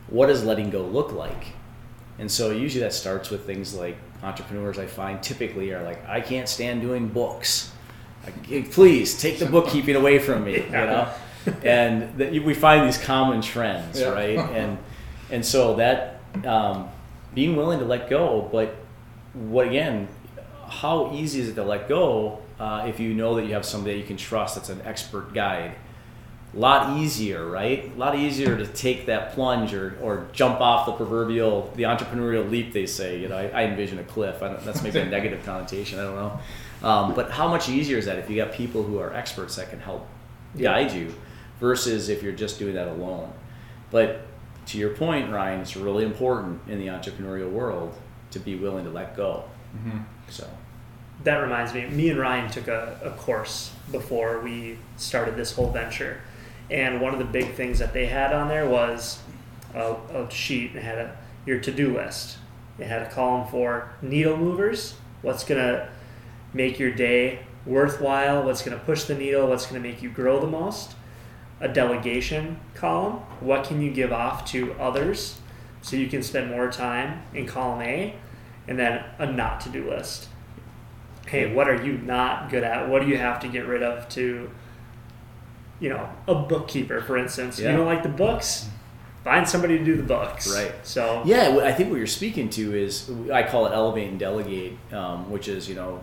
what 0.07 0.27
does 0.27 0.43
letting 0.43 0.69
go 0.71 0.81
look 0.81 1.11
like? 1.11 1.53
And 2.17 2.31
so 2.31 2.49
usually 2.51 2.81
that 2.81 2.93
starts 2.93 3.29
with 3.29 3.45
things 3.45 3.75
like 3.75 3.97
entrepreneurs 4.23 4.77
I 4.77 4.85
find 4.85 5.21
typically 5.21 5.71
are 5.71 5.83
like, 5.83 6.07
I 6.07 6.21
can't 6.21 6.47
stand 6.47 6.81
doing 6.81 7.07
books. 7.07 7.71
Like, 8.25 8.71
please 8.71 9.19
take 9.19 9.39
the 9.39 9.45
bookkeeping 9.45 9.95
away 9.95 10.19
from 10.19 10.43
me, 10.43 10.55
you 10.63 10.69
know? 10.71 11.09
And 11.63 12.17
that 12.17 12.31
we 12.31 12.53
find 12.53 12.85
these 12.85 12.97
common 12.97 13.41
trends, 13.41 13.99
Yeah. 13.99 14.09
right? 14.09 14.37
And 14.37 14.77
and 15.31 15.45
so 15.45 15.75
that 15.75 16.19
um, 16.45 16.89
being 17.33 17.55
willing 17.55 17.79
to 17.79 17.85
let 17.85 18.09
go, 18.09 18.49
but 18.51 18.75
what 19.33 19.67
again? 19.67 20.07
How 20.67 21.11
easy 21.13 21.39
is 21.39 21.49
it 21.49 21.55
to 21.55 21.63
let 21.63 21.87
go 21.87 22.39
uh, 22.59 22.85
if 22.87 22.99
you 22.99 23.13
know 23.13 23.35
that 23.35 23.45
you 23.45 23.53
have 23.53 23.65
somebody 23.65 23.93
that 23.95 23.99
you 24.01 24.05
can 24.05 24.17
trust 24.17 24.55
that's 24.55 24.69
an 24.69 24.81
expert 24.85 25.33
guide? 25.33 25.75
A 26.55 26.57
lot 26.57 26.97
easier, 26.97 27.45
right? 27.47 27.91
A 27.95 27.99
lot 27.99 28.15
easier 28.15 28.57
to 28.57 28.65
take 28.65 29.05
that 29.05 29.33
plunge 29.33 29.73
or, 29.73 29.95
or 30.01 30.27
jump 30.33 30.59
off 30.61 30.87
the 30.87 30.93
proverbial, 30.93 31.71
the 31.75 31.83
entrepreneurial 31.83 32.49
leap. 32.49 32.73
They 32.73 32.87
say, 32.87 33.19
you 33.19 33.27
know, 33.27 33.37
I, 33.37 33.49
I 33.49 33.63
envision 33.65 33.99
a 33.99 34.03
cliff. 34.03 34.41
I 34.41 34.47
don't, 34.47 34.65
that's 34.65 34.81
maybe 34.81 34.99
a 34.99 35.05
negative 35.05 35.45
connotation. 35.45 35.99
I 35.99 36.03
don't 36.03 36.15
know, 36.15 36.39
um, 36.87 37.13
but 37.13 37.29
how 37.29 37.47
much 37.47 37.69
easier 37.69 37.97
is 37.97 38.05
that 38.05 38.17
if 38.17 38.29
you 38.29 38.35
got 38.35 38.51
people 38.51 38.81
who 38.81 38.97
are 38.97 39.13
experts 39.13 39.57
that 39.57 39.69
can 39.69 39.79
help 39.79 40.07
Yeah. 40.55 40.71
guide 40.73 40.91
you, 40.91 41.13
versus 41.59 42.09
if 42.09 42.23
you're 42.23 42.33
just 42.33 42.57
doing 42.57 42.73
that 42.73 42.87
alone. 42.87 43.31
But 43.91 44.21
to 44.67 44.77
your 44.77 44.91
point, 44.91 45.31
Ryan, 45.31 45.59
it's 45.61 45.75
really 45.75 46.05
important 46.05 46.61
in 46.67 46.79
the 46.79 46.87
entrepreneurial 46.87 47.51
world 47.51 47.93
to 48.31 48.39
be 48.39 48.55
willing 48.55 48.85
to 48.85 48.91
let 48.91 49.15
go. 49.17 49.43
Mm-hmm. 49.75 49.99
So, 50.29 50.47
That 51.25 51.37
reminds 51.37 51.73
me, 51.73 51.85
me 51.87 52.09
and 52.09 52.19
Ryan 52.19 52.49
took 52.49 52.67
a, 52.67 52.97
a 53.03 53.11
course 53.11 53.71
before 53.91 54.39
we 54.39 54.79
started 54.97 55.35
this 55.35 55.51
whole 55.53 55.69
venture. 55.71 56.21
And 56.69 57.01
one 57.01 57.13
of 57.13 57.19
the 57.19 57.25
big 57.25 57.53
things 57.53 57.79
that 57.79 57.93
they 57.93 58.05
had 58.05 58.33
on 58.33 58.47
there 58.47 58.67
was 58.67 59.19
a, 59.73 59.95
a 60.13 60.29
sheet 60.29 60.73
that 60.73 60.83
had 60.83 60.97
a, 60.97 61.17
your 61.45 61.59
to 61.59 61.71
do 61.71 61.95
list. 61.95 62.37
It 62.77 62.87
had 62.87 63.01
a 63.01 63.09
column 63.09 63.47
for 63.47 63.91
needle 64.01 64.37
movers, 64.37 64.95
what's 65.21 65.43
to 65.59 65.89
make 66.53 66.79
your 66.79 66.91
day 66.91 67.39
worthwhile, 67.65 68.43
what's 68.43 68.61
to 68.77 68.83
push 68.83 69.03
the 69.03 69.15
needle, 69.15 69.47
what's 69.47 69.65
to 69.75 69.79
make 69.79 70.01
you 70.01 70.09
grow 70.09 70.39
the 70.39 70.47
most. 70.47 70.95
A 71.59 71.67
delegation 71.67 72.59
column, 72.73 73.15
what 73.41 73.65
can 73.65 73.81
you 73.81 73.91
give 73.91 74.13
off 74.13 74.45
to 74.51 74.73
others 74.79 75.39
so 75.81 75.97
you 75.97 76.07
can 76.07 76.23
spend 76.23 76.49
more 76.49 76.71
time 76.71 77.23
in 77.33 77.45
column 77.45 77.81
A. 77.81 78.15
And 78.67 78.79
then 78.79 79.03
a 79.17 79.29
not 79.29 79.59
to 79.61 79.69
do 79.69 79.89
list 79.89 80.29
hey, 81.29 81.53
what 81.53 81.69
are 81.69 81.83
you 81.83 81.93
not 81.99 82.49
good 82.49 82.63
at? 82.63 82.89
What 82.89 83.03
do 83.03 83.07
you 83.07 83.17
have 83.17 83.39
to 83.41 83.47
get 83.47 83.67
rid 83.67 83.83
of 83.83 84.09
to 84.09 84.49
you 85.79 85.89
know, 85.89 86.09
a 86.27 86.35
bookkeeper, 86.35 87.01
for 87.01 87.17
instance. 87.17 87.59
Yeah. 87.59 87.71
You 87.71 87.77
don't 87.77 87.85
like 87.85 88.03
the 88.03 88.09
books, 88.09 88.67
find 89.23 89.47
somebody 89.47 89.77
to 89.77 89.83
do 89.83 89.95
the 89.95 90.03
books. 90.03 90.53
Right. 90.53 90.73
So 90.83 91.21
Yeah, 91.25 91.59
I 91.63 91.71
think 91.73 91.89
what 91.89 91.97
you're 91.97 92.07
speaking 92.07 92.49
to 92.51 92.75
is 92.75 93.09
I 93.31 93.43
call 93.43 93.65
it 93.65 93.71
elevate 93.71 94.09
and 94.09 94.19
delegate, 94.19 94.77
um, 94.93 95.29
which 95.29 95.47
is 95.47 95.69
you 95.69 95.75
know 95.75 96.01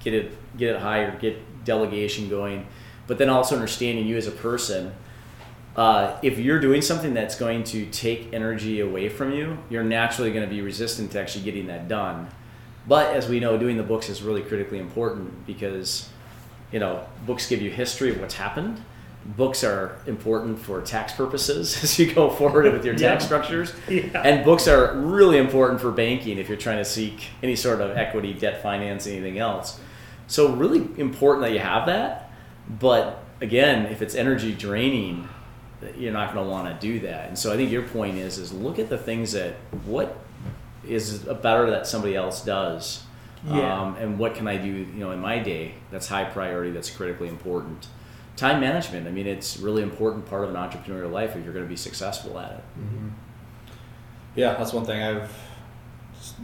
get 0.00 0.14
it 0.14 0.56
get 0.56 0.76
it 0.76 0.80
higher, 0.80 1.16
get 1.18 1.64
delegation 1.64 2.28
going, 2.28 2.66
but 3.06 3.18
then 3.18 3.28
also 3.28 3.54
understanding 3.54 4.06
you 4.06 4.16
as 4.16 4.26
a 4.26 4.32
person. 4.32 4.92
Uh, 5.76 6.18
if 6.22 6.38
you're 6.38 6.58
doing 6.58 6.80
something 6.80 7.12
that's 7.12 7.34
going 7.34 7.62
to 7.62 7.84
take 7.86 8.32
energy 8.32 8.80
away 8.80 9.10
from 9.10 9.32
you, 9.32 9.58
you're 9.68 9.84
naturally 9.84 10.32
going 10.32 10.48
to 10.48 10.48
be 10.48 10.62
resistant 10.62 11.10
to 11.10 11.20
actually 11.20 11.44
getting 11.44 11.66
that 11.66 11.86
done. 11.86 12.26
But 12.88 13.14
as 13.14 13.28
we 13.28 13.40
know, 13.40 13.58
doing 13.58 13.76
the 13.76 13.82
books 13.82 14.08
is 14.08 14.22
really 14.22 14.42
critically 14.42 14.78
important 14.78 15.46
because 15.46 16.08
you 16.72 16.78
know 16.78 17.06
books 17.26 17.48
give 17.48 17.60
you 17.60 17.70
history 17.70 18.10
of 18.10 18.20
what's 18.20 18.34
happened. 18.34 18.82
Books 19.36 19.64
are 19.64 19.96
important 20.06 20.58
for 20.58 20.80
tax 20.82 21.12
purposes 21.12 21.76
as 21.82 21.98
you 21.98 22.12
go 22.12 22.30
forward 22.30 22.72
with 22.72 22.84
your 22.84 22.94
tax 22.94 23.02
Yeah. 23.22 23.26
structures. 23.26 23.72
Yeah. 23.88 24.22
And 24.22 24.44
books 24.44 24.68
are 24.68 24.94
really 24.94 25.38
important 25.38 25.80
for 25.80 25.90
banking 25.90 26.38
if 26.38 26.48
you're 26.48 26.56
trying 26.58 26.78
to 26.78 26.84
seek 26.84 27.28
any 27.42 27.56
sort 27.56 27.80
of 27.80 27.96
equity, 27.96 28.32
debt 28.34 28.62
finance, 28.62 29.06
anything 29.06 29.38
else. 29.38 29.80
So 30.28 30.52
really 30.54 30.88
important 31.00 31.42
that 31.44 31.52
you 31.52 31.58
have 31.58 31.86
that. 31.86 32.30
But 32.68 33.22
again, 33.40 33.86
if 33.86 34.00
it's 34.02 34.14
energy 34.14 34.52
draining, 34.54 35.28
you're 35.96 36.12
not 36.12 36.32
going 36.32 36.44
to 36.44 36.50
want 36.50 36.68
to 36.80 36.86
do 36.86 37.00
that. 37.00 37.28
And 37.28 37.38
so 37.38 37.52
I 37.52 37.56
think 37.56 37.70
your 37.70 37.82
point 37.82 38.16
is 38.18 38.38
is 38.38 38.52
look 38.52 38.78
at 38.78 38.88
the 38.88 38.98
things 38.98 39.32
that 39.32 39.54
what 39.86 40.16
is 40.86 41.18
better 41.42 41.70
that 41.70 41.86
somebody 41.86 42.14
else 42.14 42.44
does. 42.44 43.02
Yeah. 43.46 43.80
Um, 43.82 43.96
and 43.96 44.18
what 44.18 44.34
can 44.34 44.48
I 44.48 44.56
do, 44.56 44.68
you 44.68 44.84
know, 44.94 45.10
in 45.12 45.20
my 45.20 45.38
day 45.38 45.74
that's 45.90 46.08
high 46.08 46.24
priority, 46.24 46.70
that's 46.70 46.90
critically 46.90 47.28
important. 47.28 47.86
Time 48.36 48.60
management. 48.60 49.08
I 49.08 49.10
mean, 49.10 49.26
it's 49.26 49.56
really 49.56 49.82
important 49.82 50.26
part 50.26 50.44
of 50.44 50.50
an 50.50 50.56
entrepreneurial 50.56 51.10
life 51.10 51.34
if 51.36 51.44
you're 51.44 51.54
going 51.54 51.64
to 51.64 51.68
be 51.68 51.76
successful 51.76 52.38
at 52.38 52.52
it. 52.52 52.64
Mm-hmm. 52.78 53.08
Yeah, 54.34 54.54
that's 54.54 54.72
one 54.74 54.84
thing 54.84 55.02
I've 55.02 55.32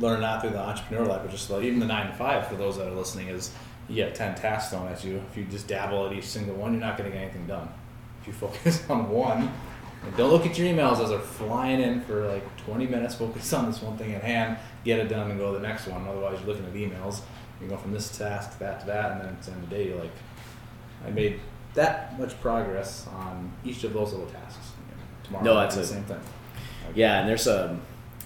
learned 0.00 0.22
not 0.22 0.40
through 0.40 0.50
the 0.50 0.58
entrepreneurial 0.58 1.08
life, 1.08 1.22
but 1.22 1.30
just 1.30 1.50
like 1.50 1.64
even 1.64 1.80
the 1.80 1.86
nine 1.86 2.06
to 2.06 2.14
five 2.14 2.46
for 2.46 2.54
those 2.54 2.78
that 2.78 2.88
are 2.88 2.94
listening 2.94 3.28
is 3.28 3.52
you 3.88 3.96
get 3.96 4.14
ten 4.14 4.34
tasks 4.34 4.70
thrown 4.70 4.88
at 4.88 5.04
you. 5.04 5.22
If 5.30 5.36
you 5.36 5.44
just 5.44 5.66
dabble 5.66 6.06
at 6.06 6.12
each 6.14 6.24
single 6.24 6.54
one, 6.54 6.72
you're 6.72 6.80
not 6.80 6.96
going 6.96 7.10
to 7.10 7.16
get 7.16 7.24
anything 7.24 7.46
done. 7.46 7.68
If 8.22 8.26
you 8.28 8.32
focus 8.32 8.82
on 8.90 9.10
one, 9.10 9.52
and 10.04 10.16
don't 10.16 10.30
look 10.30 10.46
at 10.46 10.58
your 10.58 10.66
emails 10.68 11.00
as 11.00 11.10
they're 11.10 11.18
flying 11.18 11.80
in 11.80 12.00
for 12.00 12.26
like 12.26 12.56
20 12.64 12.86
minutes. 12.86 13.14
Focus 13.14 13.52
on 13.52 13.66
this 13.66 13.80
one 13.80 13.96
thing 13.96 14.14
at 14.14 14.22
hand, 14.22 14.58
get 14.84 14.98
it 14.98 15.08
done, 15.08 15.30
and 15.30 15.38
go 15.38 15.52
to 15.52 15.58
the 15.58 15.66
next 15.66 15.86
one. 15.86 16.06
Otherwise, 16.06 16.38
you're 16.40 16.48
looking 16.48 16.64
at 16.66 16.74
emails. 16.74 17.20
You 17.60 17.68
go 17.68 17.76
from 17.76 17.92
this 17.92 18.16
task 18.16 18.52
to 18.54 18.58
that 18.60 18.80
to 18.80 18.86
that, 18.86 19.12
and 19.12 19.20
then 19.20 19.28
at 19.28 19.42
the 19.42 19.52
end 19.52 19.62
of 19.62 19.70
the 19.70 19.76
day, 19.76 19.88
you're 19.88 19.98
like, 19.98 20.10
I 21.06 21.10
made 21.10 21.40
that 21.74 22.18
much 22.18 22.38
progress 22.40 23.06
on 23.08 23.50
each 23.64 23.84
of 23.84 23.92
those 23.92 24.12
little 24.12 24.26
tasks. 24.26 24.72
Tomorrow, 25.24 25.44
No, 25.44 25.54
that's 25.54 25.76
the 25.76 25.86
same 25.86 26.04
thing. 26.04 26.20
Yeah, 26.94 27.20
and 27.20 27.28
there's 27.28 27.46
a 27.46 27.78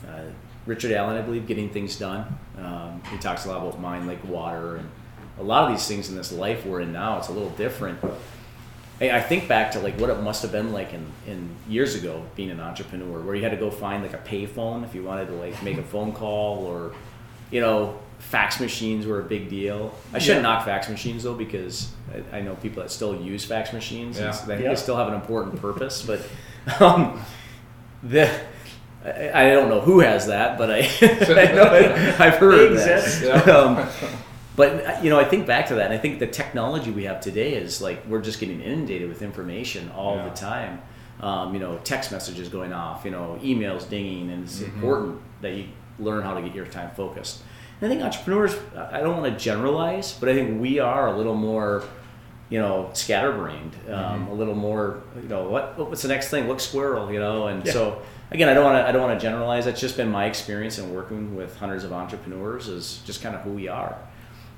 uh, 0.08 0.22
Richard 0.66 0.92
Allen, 0.92 1.16
I 1.16 1.22
believe, 1.22 1.46
getting 1.46 1.70
things 1.70 1.96
done. 1.96 2.38
Um, 2.58 3.02
he 3.10 3.18
talks 3.18 3.44
a 3.44 3.48
lot 3.48 3.58
about 3.58 3.80
mind 3.80 4.06
like 4.06 4.24
water, 4.24 4.76
and 4.76 4.88
a 5.38 5.42
lot 5.42 5.64
of 5.64 5.76
these 5.76 5.86
things 5.86 6.08
in 6.08 6.16
this 6.16 6.32
life 6.32 6.66
we're 6.66 6.80
in 6.80 6.92
now. 6.92 7.18
It's 7.18 7.28
a 7.28 7.32
little 7.32 7.50
different. 7.50 7.98
I 9.00 9.10
I 9.10 9.20
think 9.20 9.46
back 9.46 9.72
to 9.72 9.80
like 9.80 9.98
what 10.00 10.10
it 10.10 10.20
must 10.22 10.42
have 10.42 10.52
been 10.52 10.72
like 10.72 10.92
in, 10.92 11.06
in 11.26 11.54
years 11.68 11.94
ago 11.94 12.24
being 12.34 12.50
an 12.50 12.60
entrepreneur, 12.60 13.20
where 13.20 13.34
you 13.34 13.42
had 13.42 13.52
to 13.52 13.58
go 13.58 13.70
find 13.70 14.02
like 14.02 14.14
a 14.14 14.18
payphone 14.18 14.84
if 14.84 14.94
you 14.94 15.02
wanted 15.04 15.26
to 15.26 15.34
like 15.34 15.62
make 15.62 15.78
a 15.78 15.82
phone 15.82 16.12
call, 16.12 16.64
or 16.64 16.92
you 17.50 17.60
know, 17.60 17.98
fax 18.18 18.60
machines 18.60 19.06
were 19.06 19.20
a 19.20 19.24
big 19.24 19.48
deal. 19.48 19.94
I 20.12 20.18
shouldn't 20.18 20.44
Yeah. 20.44 20.52
knock 20.54 20.64
fax 20.64 20.88
machines 20.88 21.22
though 21.22 21.34
because 21.34 21.92
I, 22.32 22.38
I 22.38 22.40
know 22.40 22.54
people 22.56 22.82
that 22.82 22.90
still 22.90 23.14
use 23.20 23.44
fax 23.44 23.72
machines. 23.72 24.18
Yeah. 24.18 24.30
so 24.32 24.46
they, 24.46 24.62
Yeah. 24.62 24.70
they 24.70 24.76
still 24.76 24.96
have 24.96 25.08
an 25.08 25.14
important 25.14 25.60
purpose, 25.60 26.02
but 26.02 26.20
um, 26.80 27.20
the 28.02 28.30
I, 29.04 29.44
I 29.44 29.52
don't 29.52 29.68
know 29.68 29.80
who 29.80 30.00
has 30.00 30.26
that, 30.26 30.58
but 30.58 30.70
I, 30.70 30.78
I 31.00 31.52
know 31.54 31.72
it, 31.74 32.20
I've 32.20 32.34
heard 32.36 32.76
that. 32.78 33.48
Um, 33.48 33.88
but 34.56 35.04
you 35.04 35.10
know, 35.10 35.20
I 35.20 35.24
think 35.24 35.46
back 35.46 35.66
to 35.66 35.74
that, 35.74 35.84
and 35.84 35.94
I 35.94 35.98
think 35.98 36.18
the 36.18 36.26
technology 36.26 36.90
we 36.90 37.04
have 37.04 37.20
today 37.20 37.52
is 37.54 37.82
like 37.82 38.06
we're 38.06 38.22
just 38.22 38.40
getting 38.40 38.60
inundated 38.62 39.08
with 39.08 39.20
information 39.22 39.90
all 39.90 40.16
the 40.24 40.30
time. 40.30 40.80
Um, 41.20 41.52
you 41.54 41.60
know, 41.60 41.78
text 41.84 42.10
messages 42.10 42.48
going 42.48 42.72
off, 42.72 43.04
you 43.04 43.10
know, 43.10 43.38
emails 43.42 43.88
dinging, 43.88 44.30
and 44.30 44.44
it's 44.44 44.60
Mhm. 44.60 44.74
important 44.74 45.20
that 45.42 45.52
you 45.52 45.66
learn 45.98 46.22
how 46.22 46.34
to 46.34 46.40
get 46.42 46.54
your 46.54 46.66
time 46.66 46.90
focused. 46.96 47.42
I 47.82 47.88
think 47.88 48.02
entrepreneurs, 48.02 48.56
I 48.76 49.00
don't 49.00 49.20
want 49.20 49.32
to 49.32 49.38
generalize, 49.38 50.12
but 50.18 50.28
I 50.28 50.34
think 50.34 50.60
we 50.60 50.78
are 50.78 51.08
a 51.08 51.16
little 51.16 51.34
more, 51.34 51.84
you 52.48 52.58
know, 52.58 52.88
scatterbrained, 52.94 53.72
um, 53.92 54.26
Mhm. 54.26 54.30
a 54.30 54.34
little 54.34 54.54
more, 54.54 55.00
you 55.22 55.28
know, 55.28 55.48
what 55.48 55.78
what's 55.78 56.02
the 56.02 56.08
next 56.08 56.28
thing? 56.30 56.48
Look, 56.48 56.60
squirrel, 56.60 57.12
you 57.12 57.18
know, 57.20 57.48
and 57.48 57.64
Yeah. 57.66 57.72
so 57.72 57.98
again, 58.30 58.48
I 58.48 58.54
don't 58.54 58.64
want 58.64 58.78
to 58.82 58.88
I 58.88 58.92
don't 58.92 59.02
want 59.02 59.18
to 59.20 59.22
generalize. 59.22 59.66
That's 59.66 59.80
just 59.80 59.96
been 59.96 60.10
my 60.10 60.24
experience 60.24 60.78
in 60.78 60.94
working 60.94 61.36
with 61.36 61.58
hundreds 61.58 61.84
of 61.84 61.92
entrepreneurs 61.92 62.66
is 62.68 63.00
just 63.04 63.22
kind 63.22 63.34
of 63.34 63.42
who 63.42 63.50
we 63.50 63.68
are, 63.68 63.94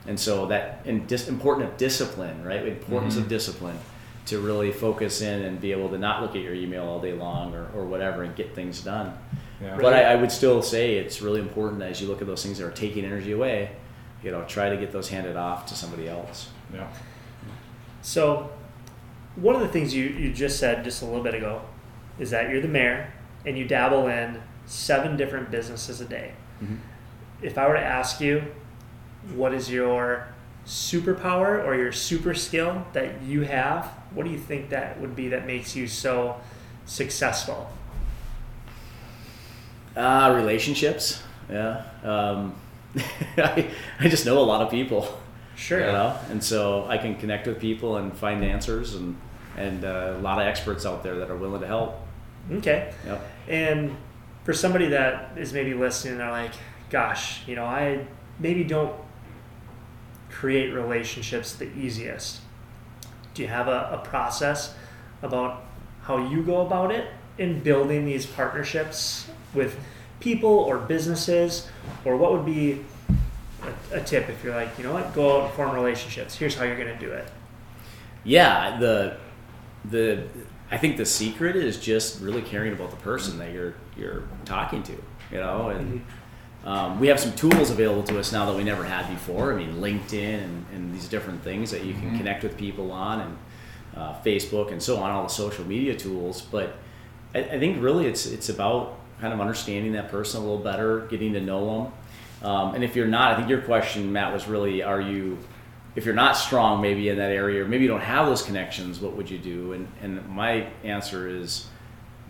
and 0.06 0.18
so 0.20 0.46
that 0.46 0.82
and 0.86 1.06
dis, 1.08 1.26
important 1.28 1.68
of 1.68 1.76
discipline, 1.76 2.44
right? 2.44 2.64
Importance 2.68 3.16
of 3.16 3.24
Mhm. 3.24 3.28
discipline 3.30 3.78
to 4.26 4.38
really 4.38 4.70
focus 4.70 5.22
in 5.22 5.42
and 5.42 5.60
be 5.60 5.72
able 5.72 5.88
to 5.88 5.98
not 5.98 6.22
look 6.22 6.36
at 6.36 6.42
your 6.42 6.54
email 6.54 6.84
all 6.84 7.00
day 7.00 7.14
long 7.14 7.52
or, 7.54 7.66
or 7.74 7.84
whatever 7.86 8.22
and 8.22 8.36
get 8.36 8.54
things 8.54 8.80
done. 8.82 9.14
Yeah. 9.60 9.76
But 9.76 9.92
I, 9.92 10.12
I 10.12 10.14
would 10.14 10.30
still 10.30 10.62
say 10.62 10.96
it's 10.96 11.20
really 11.20 11.40
important 11.40 11.82
as 11.82 12.00
you 12.00 12.06
look 12.06 12.20
at 12.20 12.26
those 12.26 12.42
things 12.44 12.58
that 12.58 12.66
are 12.66 12.70
taking 12.70 13.04
energy 13.04 13.32
away, 13.32 13.72
you 14.22 14.30
know, 14.30 14.44
try 14.44 14.68
to 14.68 14.76
get 14.76 14.92
those 14.92 15.08
handed 15.08 15.36
off 15.36 15.66
to 15.66 15.74
somebody 15.74 16.08
else. 16.08 16.50
yeah. 16.72 16.88
So, 18.02 18.50
one 19.36 19.54
of 19.54 19.60
the 19.60 19.68
things 19.68 19.94
you, 19.94 20.04
you 20.04 20.32
just 20.32 20.58
said 20.58 20.84
just 20.84 21.02
a 21.02 21.04
little 21.04 21.22
bit 21.22 21.34
ago 21.34 21.62
is 22.18 22.30
that 22.30 22.50
you're 22.50 22.60
the 22.60 22.68
mayor 22.68 23.12
and 23.44 23.56
you 23.56 23.64
dabble 23.64 24.08
in 24.08 24.40
seven 24.66 25.16
different 25.16 25.50
businesses 25.50 26.00
a 26.00 26.04
day. 26.04 26.32
Mm-hmm. 26.62 26.76
If 27.42 27.56
I 27.56 27.66
were 27.68 27.74
to 27.74 27.80
ask 27.80 28.20
you, 28.20 28.42
what 29.34 29.54
is 29.54 29.70
your 29.70 30.28
superpower 30.66 31.64
or 31.64 31.74
your 31.74 31.92
super 31.92 32.34
skill 32.34 32.84
that 32.92 33.22
you 33.22 33.42
have? 33.42 33.86
What 34.12 34.24
do 34.24 34.30
you 34.30 34.38
think 34.38 34.70
that 34.70 35.00
would 35.00 35.16
be 35.16 35.28
that 35.28 35.46
makes 35.46 35.74
you 35.76 35.86
so 35.86 36.40
successful? 36.84 37.70
Uh, 39.98 40.32
relationships, 40.36 41.22
yeah. 41.50 41.82
Um, 42.04 42.54
I, 43.36 43.68
I 43.98 44.08
just 44.08 44.24
know 44.26 44.38
a 44.38 44.44
lot 44.44 44.62
of 44.62 44.70
people. 44.70 45.18
Sure. 45.56 45.80
You 45.80 45.86
know, 45.86 46.16
and 46.30 46.42
so 46.42 46.86
I 46.86 46.98
can 46.98 47.16
connect 47.16 47.48
with 47.48 47.58
people 47.58 47.96
and 47.96 48.16
find 48.16 48.44
answers, 48.44 48.94
and 48.94 49.16
and 49.56 49.84
uh, 49.84 50.14
a 50.16 50.20
lot 50.20 50.40
of 50.40 50.46
experts 50.46 50.86
out 50.86 51.02
there 51.02 51.16
that 51.16 51.30
are 51.30 51.36
willing 51.36 51.60
to 51.62 51.66
help. 51.66 52.00
Okay. 52.52 52.92
Yep. 53.04 53.30
And 53.48 53.96
for 54.44 54.52
somebody 54.52 54.86
that 54.90 55.36
is 55.36 55.52
maybe 55.52 55.74
listening, 55.74 56.18
they're 56.18 56.30
like, 56.30 56.52
gosh, 56.90 57.46
you 57.48 57.56
know, 57.56 57.64
I 57.64 58.06
maybe 58.38 58.62
don't 58.62 58.94
create 60.30 60.72
relationships 60.72 61.54
the 61.54 61.66
easiest. 61.76 62.40
Do 63.34 63.42
you 63.42 63.48
have 63.48 63.66
a, 63.66 64.00
a 64.00 64.06
process 64.06 64.74
about 65.22 65.64
how 66.02 66.28
you 66.28 66.44
go 66.44 66.64
about 66.64 66.92
it 66.92 67.08
in 67.36 67.60
building 67.60 68.06
these 68.06 68.26
partnerships 68.26 69.28
with 69.54 69.78
people 70.20 70.50
or 70.50 70.78
businesses? 70.78 71.68
Or 72.04 72.16
what 72.16 72.32
would 72.32 72.44
be 72.46 72.84
a, 73.92 73.96
a 73.98 74.00
tip 74.02 74.28
if 74.28 74.42
you're 74.44 74.54
like, 74.54 74.76
you 74.78 74.84
know 74.84 74.92
what, 74.92 75.14
go 75.14 75.38
out 75.38 75.44
and 75.46 75.54
form 75.54 75.74
relationships? 75.74 76.34
Here's 76.34 76.54
how 76.54 76.64
you're 76.64 76.76
going 76.76 76.96
to 76.96 77.04
do 77.04 77.12
it. 77.12 77.28
Yeah, 78.24 78.78
the 78.78 79.16
the 79.84 80.24
I 80.70 80.76
think 80.76 80.96
the 80.98 81.06
secret 81.06 81.56
is 81.56 81.78
just 81.78 82.20
really 82.20 82.42
caring 82.42 82.72
about 82.72 82.90
the 82.90 82.96
person 82.96 83.38
that 83.38 83.52
you're 83.52 83.74
you're 83.96 84.24
talking 84.44 84.82
to, 84.84 84.92
you 85.30 85.38
know, 85.38 85.68
and 85.70 86.04
um, 86.64 87.00
we 87.00 87.06
have 87.08 87.18
some 87.20 87.32
tools 87.34 87.70
available 87.70 88.02
to 88.02 88.18
us 88.18 88.32
now 88.32 88.44
that 88.46 88.56
we 88.56 88.64
never 88.64 88.84
had 88.84 89.08
before. 89.08 89.52
I 89.54 89.56
mean, 89.56 89.76
LinkedIn 89.76 90.42
and, 90.44 90.66
and 90.74 90.94
these 90.94 91.08
different 91.08 91.42
things 91.42 91.70
that 91.70 91.84
you 91.84 91.94
can 91.94 92.10
Mhm. 92.10 92.16
connect 92.18 92.42
with 92.42 92.58
people 92.58 92.90
on, 92.90 93.20
and 93.20 93.38
uh, 93.96 94.14
Facebook 94.24 94.72
and 94.72 94.82
so 94.82 94.98
on, 94.98 95.10
all 95.10 95.22
the 95.22 95.28
social 95.30 95.64
media 95.64 95.94
tools. 95.96 96.42
But 96.42 96.76
I, 97.34 97.38
I 97.38 97.58
think 97.58 97.80
really 97.82 98.06
it's 98.06 98.26
it's 98.26 98.48
about 98.50 98.97
kind 99.20 99.32
of 99.32 99.40
understanding 99.40 99.92
that 99.92 100.10
person 100.10 100.40
a 100.40 100.44
little 100.44 100.62
better, 100.62 101.00
getting 101.10 101.32
to 101.32 101.40
know 101.40 101.84
them. 101.84 102.48
Um, 102.48 102.74
and 102.74 102.84
if 102.84 102.94
you're 102.94 103.08
not, 103.08 103.32
I 103.32 103.36
think 103.36 103.48
your 103.48 103.62
question, 103.62 104.12
Matt, 104.12 104.32
was 104.32 104.46
really, 104.46 104.82
are 104.82 105.00
you 105.00 105.38
if 105.98 106.04
you're 106.04 106.14
not 106.14 106.36
strong 106.36 106.80
maybe 106.80 107.08
in 107.08 107.16
that 107.16 107.32
area 107.32 107.64
or 107.64 107.66
maybe 107.66 107.82
you 107.82 107.88
don't 107.88 108.00
have 108.00 108.26
those 108.26 108.42
connections 108.42 109.00
what 109.00 109.16
would 109.16 109.28
you 109.28 109.36
do 109.38 109.72
and 109.72 109.88
and 110.00 110.28
my 110.28 110.68
answer 110.84 111.28
is 111.28 111.66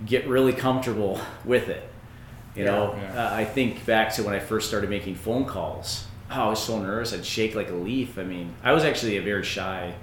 get 0.07 0.27
really 0.27 0.55
comfortable 0.55 1.20
with 1.44 1.68
it 1.68 1.87
you 2.57 2.64
know 2.64 2.94
Yeah. 2.96 3.27
Uh, 3.27 3.35
i 3.35 3.44
think 3.44 3.85
back 3.85 4.11
to 4.14 4.22
when 4.22 4.35
i 4.35 4.38
first 4.38 4.68
started 4.68 4.88
making 4.88 5.16
phone 5.16 5.44
calls 5.44 6.07
oh, 6.31 6.35
i 6.35 6.48
was 6.48 6.62
so 6.62 6.81
nervous 6.81 7.12
i'd 7.12 7.27
shake 7.27 7.55
like 7.55 7.68
a 7.68 7.74
leaf 7.74 8.18
i 8.18 8.24
mean 8.24 8.55
i 8.62 8.72
was 8.72 8.85
actually 8.85 9.18
a 9.18 9.22
very 9.22 9.44
shy 9.44 9.94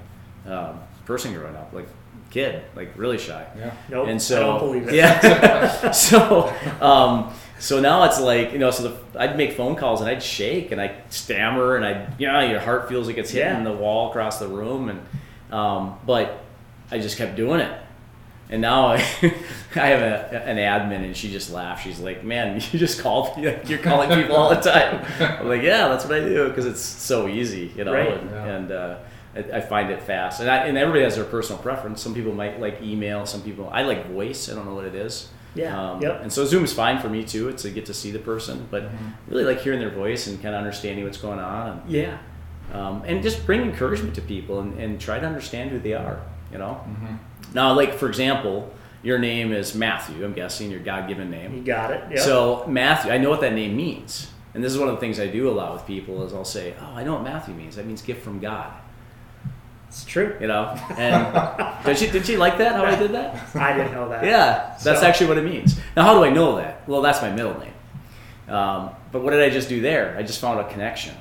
um, 0.46 0.80
person 1.06 1.34
growing 1.34 1.56
up 1.56 1.74
like 1.74 1.88
kid 2.30 2.62
like 2.76 2.92
really 2.98 3.18
shy 3.18 3.46
Yeah. 3.58 3.74
Nope, 3.90 4.08
and 4.10 4.22
so 4.22 4.36
I 4.36 4.46
don't 4.46 4.60
believe 4.60 4.88
it. 4.90 4.94
yeah 5.02 5.92
so 5.92 6.54
um 6.82 7.34
so 7.60 7.80
now 7.80 8.04
it's 8.04 8.20
like 8.20 8.52
you 8.52 8.60
know 8.60 8.72
so 8.72 8.84
the, 8.90 9.20
i'd 9.22 9.38
make 9.38 9.54
phone 9.54 9.76
calls 9.76 10.02
and 10.02 10.10
i'd 10.10 10.22
shake 10.22 10.72
and 10.72 10.82
i'd 10.82 10.96
stammer 11.10 11.76
and 11.78 11.86
i'd 11.86 12.20
you 12.20 12.28
know 12.28 12.40
your 12.42 12.60
heart 12.60 12.90
feels 12.90 13.08
like 13.08 13.18
it's 13.18 13.32
hitting 13.32 13.50
Yeah. 13.50 13.64
the 13.64 13.72
wall 13.74 14.10
across 14.10 14.40
the 14.40 14.48
room 14.48 14.90
and 14.90 15.02
um 15.54 15.98
but 16.06 16.42
I 16.92 17.00
just 17.00 17.18
kept 17.18 17.36
doing 17.36 17.62
it. 17.62 17.80
And 18.48 18.62
now 18.62 18.90
I, 18.90 18.96
I 19.76 19.88
have 19.88 20.02
a, 20.04 20.46
an 20.46 20.58
admin, 20.58 21.04
and 21.04 21.18
she 21.18 21.32
just 21.32 21.52
laughs. 21.52 21.82
She's 21.82 22.00
like, 22.00 22.24
"Man, 22.24 22.54
you 22.72 22.78
just 22.78 23.00
call 23.02 23.34
like 23.38 23.68
you're 23.68 23.80
calling 23.80 24.08
people 24.12 24.36
all 24.36 24.50
the 24.52 24.62
time." 24.62 25.04
I'm 25.20 25.50
like, 25.50 25.64
"Yeah, 25.64 25.88
that's 25.88 26.06
what 26.06 26.14
I 26.14 26.20
do 26.20 26.48
because 26.50 26.68
it's 26.68 26.80
so 26.84 27.28
easy, 27.28 27.72
you 27.76 27.86
know." 27.86 27.94
Right. 27.94 28.14
And, 28.14 28.30
Yeah. 28.30 28.46
and 28.46 28.72
uh, 28.72 28.98
I, 29.36 29.40
I 29.58 29.62
find 29.62 29.92
it 29.92 30.02
fast, 30.02 30.40
and, 30.40 30.50
I, 30.50 30.66
and 30.68 30.78
everybody 30.78 31.04
has 31.04 31.16
their 31.16 31.26
personal 31.26 31.62
preference. 31.62 32.02
Some 32.02 32.14
people 32.14 32.34
might 32.34 32.60
like 32.60 32.82
email. 32.82 33.26
Some 33.26 33.42
people 33.42 33.70
I 33.72 33.84
like 33.84 34.08
voice. 34.10 34.50
I 34.50 34.56
don't 34.56 34.66
know 34.66 34.74
what 34.76 34.86
it 34.86 34.96
is. 34.96 35.30
Yeah. 35.56 35.92
Um, 35.92 36.02
yep. 36.02 36.22
And 36.22 36.32
so 36.32 36.44
Zoom 36.46 36.64
is 36.66 36.74
fine 36.74 37.00
for 37.00 37.08
me 37.10 37.24
too. 37.24 37.48
It's 37.50 37.64
to 37.64 37.70
get 37.70 37.86
to 37.88 37.94
see 37.94 38.12
the 38.12 38.20
person, 38.20 38.68
but 38.72 38.84
Mhm. 38.84 39.14
really 39.30 39.44
like 39.46 39.62
hearing 39.62 39.80
their 39.80 39.90
voice 39.90 40.28
and 40.28 40.42
kind 40.42 40.54
of 40.54 40.60
understanding 40.60 41.06
what's 41.06 41.18
going 41.18 41.40
on, 41.40 41.82
Yeah. 41.88 42.18
and, 42.72 42.82
um, 42.82 43.04
and 43.06 43.24
just 43.24 43.46
bring 43.46 43.62
encouragement 43.62 44.16
to 44.16 44.22
people 44.22 44.60
and, 44.60 44.78
and 44.80 45.00
try 45.00 45.18
to 45.20 45.26
understand 45.26 45.70
who 45.72 45.80
they 45.80 45.94
are. 45.94 46.20
You 46.52 46.58
know. 46.58 46.82
Mhm. 46.88 47.18
Now, 47.54 47.74
like 47.74 47.94
for 47.94 48.08
example, 48.08 48.72
your 49.04 49.18
name 49.20 49.52
is 49.54 49.76
Matthew. 49.76 50.24
I'm 50.26 50.34
guessing 50.34 50.72
your 50.72 50.80
God-given 50.80 51.30
name. 51.30 51.54
You 51.56 51.62
got 51.64 51.92
it. 51.92 52.04
Yep. 52.10 52.20
So 52.20 52.66
Matthew, 52.68 53.12
I 53.12 53.18
know 53.18 53.30
what 53.30 53.42
that 53.42 53.54
name 53.54 53.76
means, 53.78 54.32
and 54.54 54.64
this 54.64 54.72
is 54.74 54.80
one 54.80 54.88
of 54.90 54.96
the 54.96 55.00
things 55.02 55.20
I 55.20 55.28
do 55.28 55.50
a 55.50 55.52
lot 55.52 55.74
with 55.74 55.86
people. 55.86 56.24
Is 56.26 56.34
I'll 56.34 56.44
say, 56.46 56.74
"Oh, 56.82 56.96
I 56.96 57.04
know 57.04 57.14
what 57.14 57.24
Matthew 57.24 57.54
means. 57.54 57.76
That 57.78 57.86
means 57.86 58.02
gift 58.02 58.24
from 58.24 58.40
God." 58.40 58.72
It's 59.88 60.04
true. 60.06 60.36
You 60.42 60.48
know, 60.48 60.78
and 60.98 61.84
did 61.86 61.98
she 61.98 62.10
did 62.10 62.26
she 62.26 62.38
like 62.38 62.58
that? 62.58 62.74
How 62.76 62.86
I 62.86 62.96
did 62.96 63.12
that? 63.14 63.56
I 63.56 63.76
didn't 63.78 63.94
know 63.94 64.10
that. 64.10 64.24
Yeah, 64.26 64.76
that's 64.84 65.02
So- 65.02 65.08
actually 65.08 65.28
what 65.28 65.38
it 65.38 65.44
means. 65.46 65.80
Now, 65.96 66.04
how 66.04 66.14
do 66.16 66.24
I 66.24 66.30
know 66.30 66.58
that? 66.58 66.88
Well, 66.88 67.02
that's 67.02 67.22
my 67.22 67.32
middle 67.32 67.58
name. 67.60 67.74
Um, 68.54 68.92
but 69.12 69.24
what 69.24 69.32
did 69.32 69.42
I 69.42 69.50
just 69.50 69.70
do 69.70 69.82
there? 69.82 70.16
I 70.18 70.24
just 70.24 70.40
found 70.42 70.60
a 70.60 70.68
connection. 70.70 71.16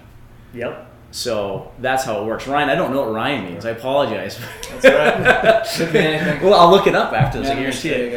Yep. 0.52 0.90
So 1.10 1.70
that's 1.78 2.02
how 2.04 2.20
it 2.22 2.26
works. 2.26 2.48
Ryan, 2.48 2.68
I 2.70 2.74
don't 2.74 2.92
know 2.92 3.02
what 3.02 3.12
Ryan 3.14 3.44
means. 3.44 3.64
I 3.64 3.70
apologize. 3.70 4.36
That's 4.80 4.84
right. 4.84 5.64
Could 5.76 5.92
be 5.92 5.98
well, 6.44 6.54
I'll 6.54 6.70
look 6.70 6.88
it 6.88 6.94
up 6.96 7.12
after 7.12 7.38
this. 7.40 7.50
I 7.50 7.54
Yeah, 7.54 7.60
guarantee 7.60 7.94
I 7.94 7.98
it. 7.98 8.10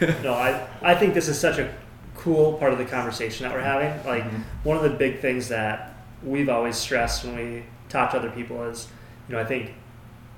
guess. 0.00 0.20
No, 0.22 0.34
I, 0.34 0.66
I 0.82 0.94
think 0.94 1.14
this 1.14 1.28
is 1.28 1.36
such 1.38 1.58
a 1.58 1.74
cool 2.16 2.54
part 2.54 2.72
of 2.72 2.78
the 2.78 2.84
conversation 2.84 3.44
that 3.46 3.52
we're 3.54 3.60
having. 3.60 3.90
Like, 4.06 4.22
Mhm. 4.24 4.42
one 4.62 4.76
of 4.76 4.84
the 4.84 4.90
big 4.90 5.20
things 5.20 5.48
that 5.48 5.94
we've 6.22 6.48
always 6.48 6.76
stressed 6.76 7.24
when 7.24 7.36
we 7.36 7.64
talk 7.88 8.12
to 8.12 8.18
other 8.18 8.30
people 8.30 8.62
is, 8.62 8.86
you 9.28 9.34
know, 9.34 9.40
I 9.40 9.44
think 9.44 9.74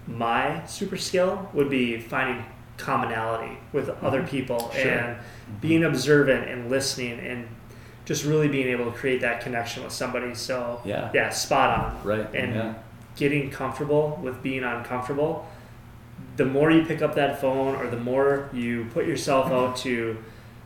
my 0.06 0.64
super 0.66 0.96
skill 0.96 1.48
would 1.52 1.68
be 1.68 1.98
finding 1.98 2.44
commonality 2.76 3.58
with 3.72 3.88
mm-hmm. 3.88 4.06
other 4.06 4.22
people 4.22 4.70
Sure. 4.70 4.90
and 4.90 5.16
mm-hmm. 5.16 5.58
being 5.60 5.84
observant 5.84 6.48
and 6.48 6.70
listening 6.70 7.18
and 7.18 7.48
just 8.04 8.24
really 8.24 8.48
being 8.48 8.68
able 8.68 8.84
to 8.84 8.96
create 8.96 9.20
that 9.22 9.40
connection 9.40 9.82
with 9.82 9.92
somebody. 9.92 10.34
So, 10.34 10.80
Yeah. 10.84 11.10
yeah, 11.12 11.30
spot 11.30 11.78
on. 11.78 12.00
Right. 12.04 12.34
And 12.34 12.54
yeah. 12.54 12.74
getting 13.16 13.50
comfortable 13.50 14.20
with 14.22 14.42
being 14.42 14.62
uncomfortable, 14.62 15.48
the 16.36 16.44
more 16.44 16.70
you 16.70 16.84
pick 16.84 17.02
up 17.02 17.14
that 17.16 17.40
phone 17.40 17.74
or 17.74 17.88
the 17.88 17.98
more 17.98 18.48
you 18.52 18.86
put 18.92 19.06
yourself 19.06 19.50
out 19.50 19.76
to, 19.78 20.16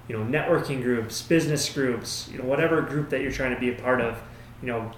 you 0.08 0.16
know, 0.16 0.24
networking 0.24 0.82
groups, 0.82 1.22
business 1.22 1.72
groups, 1.72 2.28
you 2.30 2.38
know, 2.38 2.44
whatever 2.44 2.82
group 2.82 3.08
that 3.10 3.22
you're 3.22 3.32
trying 3.32 3.54
to 3.54 3.60
be 3.60 3.70
a 3.70 3.74
part 3.74 4.00
of, 4.00 4.20
you 4.60 4.68
know, 4.68 4.90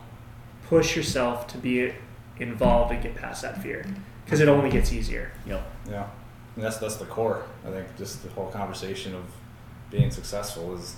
push 0.69 0.97
yourself 0.97 1.47
to 1.47 1.59
be 1.59 1.93
involved 2.39 2.93
and 2.93 3.03
get 3.03 3.15
past 3.15 3.43
that 3.43 3.63
fear 3.63 3.85
because 4.25 4.41
it 4.41 4.49
only 4.49 4.71
gets 4.71 4.93
easier. 4.93 5.33
Yep. 5.47 5.63
Yeah, 5.91 6.07
and 6.57 6.65
that's 6.65 6.79
that's 6.79 6.97
the 6.97 7.05
core. 7.07 7.45
I 7.67 7.71
think 7.71 7.87
just 7.97 8.23
the 8.23 8.31
whole 8.31 8.51
conversation 8.51 9.15
of 9.15 9.25
being 9.91 10.11
successful 10.11 10.75
is 10.75 10.97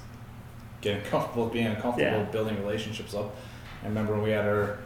getting 0.80 1.02
comfortable, 1.02 1.46
being 1.46 1.66
uncomfortable, 1.66 2.18
Yeah. 2.18 2.24
building 2.30 2.56
relationships 2.60 3.14
up. 3.14 3.34
I 3.82 3.88
remember 3.88 4.12
when 4.14 4.22
we 4.22 4.30
had 4.30 4.46
our 4.46 4.78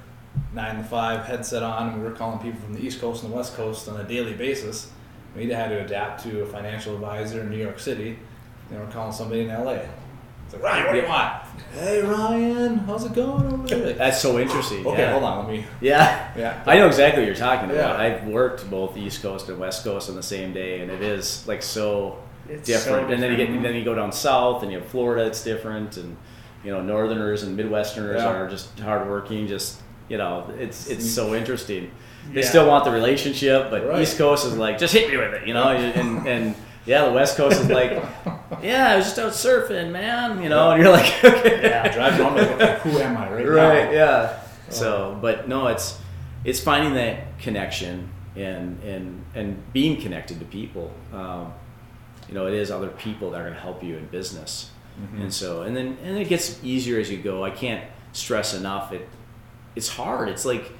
nine 0.54 0.76
to 0.76 0.84
five 0.84 1.24
headset 1.26 1.62
on, 1.62 1.88
and 1.88 1.98
we 2.02 2.08
were 2.08 2.14
calling 2.14 2.38
people 2.38 2.60
from 2.60 2.74
the 2.74 2.80
East 2.84 3.00
Coast 3.00 3.22
and 3.24 3.32
the 3.32 3.36
West 3.36 3.54
Coast 3.56 3.88
on 3.88 4.00
a 4.00 4.04
daily 4.04 4.34
basis. 4.34 4.90
We 5.36 5.48
had 5.50 5.68
to 5.68 5.84
adapt 5.84 6.22
to 6.24 6.42
a 6.42 6.46
financial 6.46 6.94
advisor 6.94 7.42
in 7.42 7.50
New 7.50 7.56
York 7.58 7.78
City. 7.78 8.18
And 8.70 8.80
we're 8.80 8.90
calling 8.90 9.12
somebody 9.12 9.42
in 9.42 9.48
LA. 9.48 9.72
It's 10.44 10.54
like 10.54 10.62
Ryan, 10.62 10.84
what 10.86 10.92
do 10.92 10.98
you 11.00 11.06
want? 11.06 11.42
Hey 11.74 12.02
Ryan, 12.02 12.78
how's 12.78 13.04
it 13.04 13.14
going 13.14 13.52
over 13.52 13.66
there? 13.66 13.92
That's 13.94 14.20
so 14.20 14.38
interesting. 14.38 14.86
okay, 14.86 14.98
yeah. 15.02 15.12
hold 15.12 15.24
on, 15.24 15.46
let 15.46 15.52
me. 15.52 15.64
Yeah. 15.80 16.32
Yeah, 16.36 16.62
I 16.66 16.76
know 16.78 16.86
exactly 16.86 17.22
what 17.22 17.26
you're 17.26 17.36
talking 17.36 17.70
about. 17.70 17.98
Yeah. 17.98 18.04
I've 18.04 18.26
worked 18.26 18.68
both 18.70 18.96
East 18.96 19.22
Coast 19.22 19.48
and 19.48 19.58
West 19.58 19.84
Coast 19.84 20.08
on 20.08 20.16
the 20.16 20.22
same 20.22 20.52
day, 20.52 20.80
and 20.80 20.90
it 20.90 21.02
is 21.02 21.46
like 21.46 21.62
so 21.62 22.18
It's 22.48 22.66
different. 22.66 23.08
so 23.08 23.12
and 23.14 23.22
then 23.22 23.30
you 23.30 23.36
get 23.36 23.44
different. 23.46 23.62
then 23.62 23.74
you 23.74 23.84
go 23.84 23.94
down 23.94 24.12
south, 24.12 24.62
and 24.62 24.72
you 24.72 24.78
have 24.78 24.88
Florida. 24.88 25.26
It's 25.26 25.42
different, 25.42 25.96
and 25.96 26.16
you 26.64 26.70
know 26.70 26.80
Northerners 26.82 27.42
and 27.42 27.58
Midwesterners 27.58 28.16
Yeah. 28.18 28.28
are 28.28 28.48
just 28.48 28.78
hardworking. 28.80 29.46
Just 29.46 29.80
you 30.08 30.18
know, 30.18 30.50
it's 30.58 30.88
it's 30.88 31.04
mm. 31.04 31.08
so 31.08 31.34
interesting. 31.34 31.90
They 32.32 32.40
Yeah. 32.42 32.48
still 32.48 32.66
want 32.68 32.84
the 32.84 32.90
relationship, 32.90 33.70
but 33.70 33.86
Right. 33.86 34.02
East 34.02 34.18
Coast 34.18 34.46
is 34.46 34.56
like 34.56 34.78
just 34.78 34.92
hit 34.92 35.10
me 35.10 35.16
with 35.16 35.34
it, 35.34 35.46
you 35.46 35.54
know. 35.54 35.68
and 35.68 36.26
and 36.26 36.54
yeah, 36.86 37.04
the 37.04 37.12
West 37.12 37.36
Coast 37.36 37.60
is 37.60 37.68
like, 37.68 38.02
yeah, 38.62 38.90
I 38.92 38.96
was 38.96 39.04
just 39.06 39.18
out 39.18 39.32
surfing, 39.32 39.90
man, 39.90 40.42
you 40.42 40.48
know. 40.48 40.70
And 40.70 40.82
you're 40.82 40.92
like, 40.92 41.12
okay, 41.24 41.60
Yeah. 41.62 41.92
drive 41.92 42.18
around 42.18 42.36
like, 42.36 42.78
who 42.80 42.98
am 42.98 43.16
I 43.16 43.30
right, 43.32 43.46
right 43.48 43.84
now? 43.86 43.90
yeah 43.90 44.40
so 44.70 45.16
but 45.22 45.48
no 45.48 45.68
it's 45.68 45.98
it's 46.44 46.60
finding 46.60 46.92
that 46.92 47.38
connection 47.38 48.06
and 48.36 48.78
and 48.82 49.24
and 49.34 49.72
being 49.72 49.98
connected 49.98 50.38
to 50.38 50.44
people 50.44 50.92
um, 51.14 51.50
you 52.28 52.34
know 52.34 52.46
it 52.46 52.52
is 52.52 52.70
other 52.70 52.88
people 52.88 53.30
that 53.30 53.40
are 53.40 53.44
going 53.44 53.54
to 53.54 53.60
help 53.60 53.82
you 53.82 53.96
in 53.96 54.04
business 54.08 54.70
Mhm. 55.00 55.22
and 55.22 55.32
so 55.32 55.62
and 55.62 55.74
then 55.76 55.96
and 56.04 56.18
it 56.18 56.28
gets 56.28 56.62
easier 56.62 57.00
as 57.00 57.08
you 57.10 57.16
go 57.16 57.44
i 57.44 57.50
can't 57.50 57.82
stress 58.12 58.52
enough 58.52 58.92
it 58.92 59.08
it's 59.74 59.88
hard 59.88 60.28
it's 60.28 60.44
like 60.44 60.70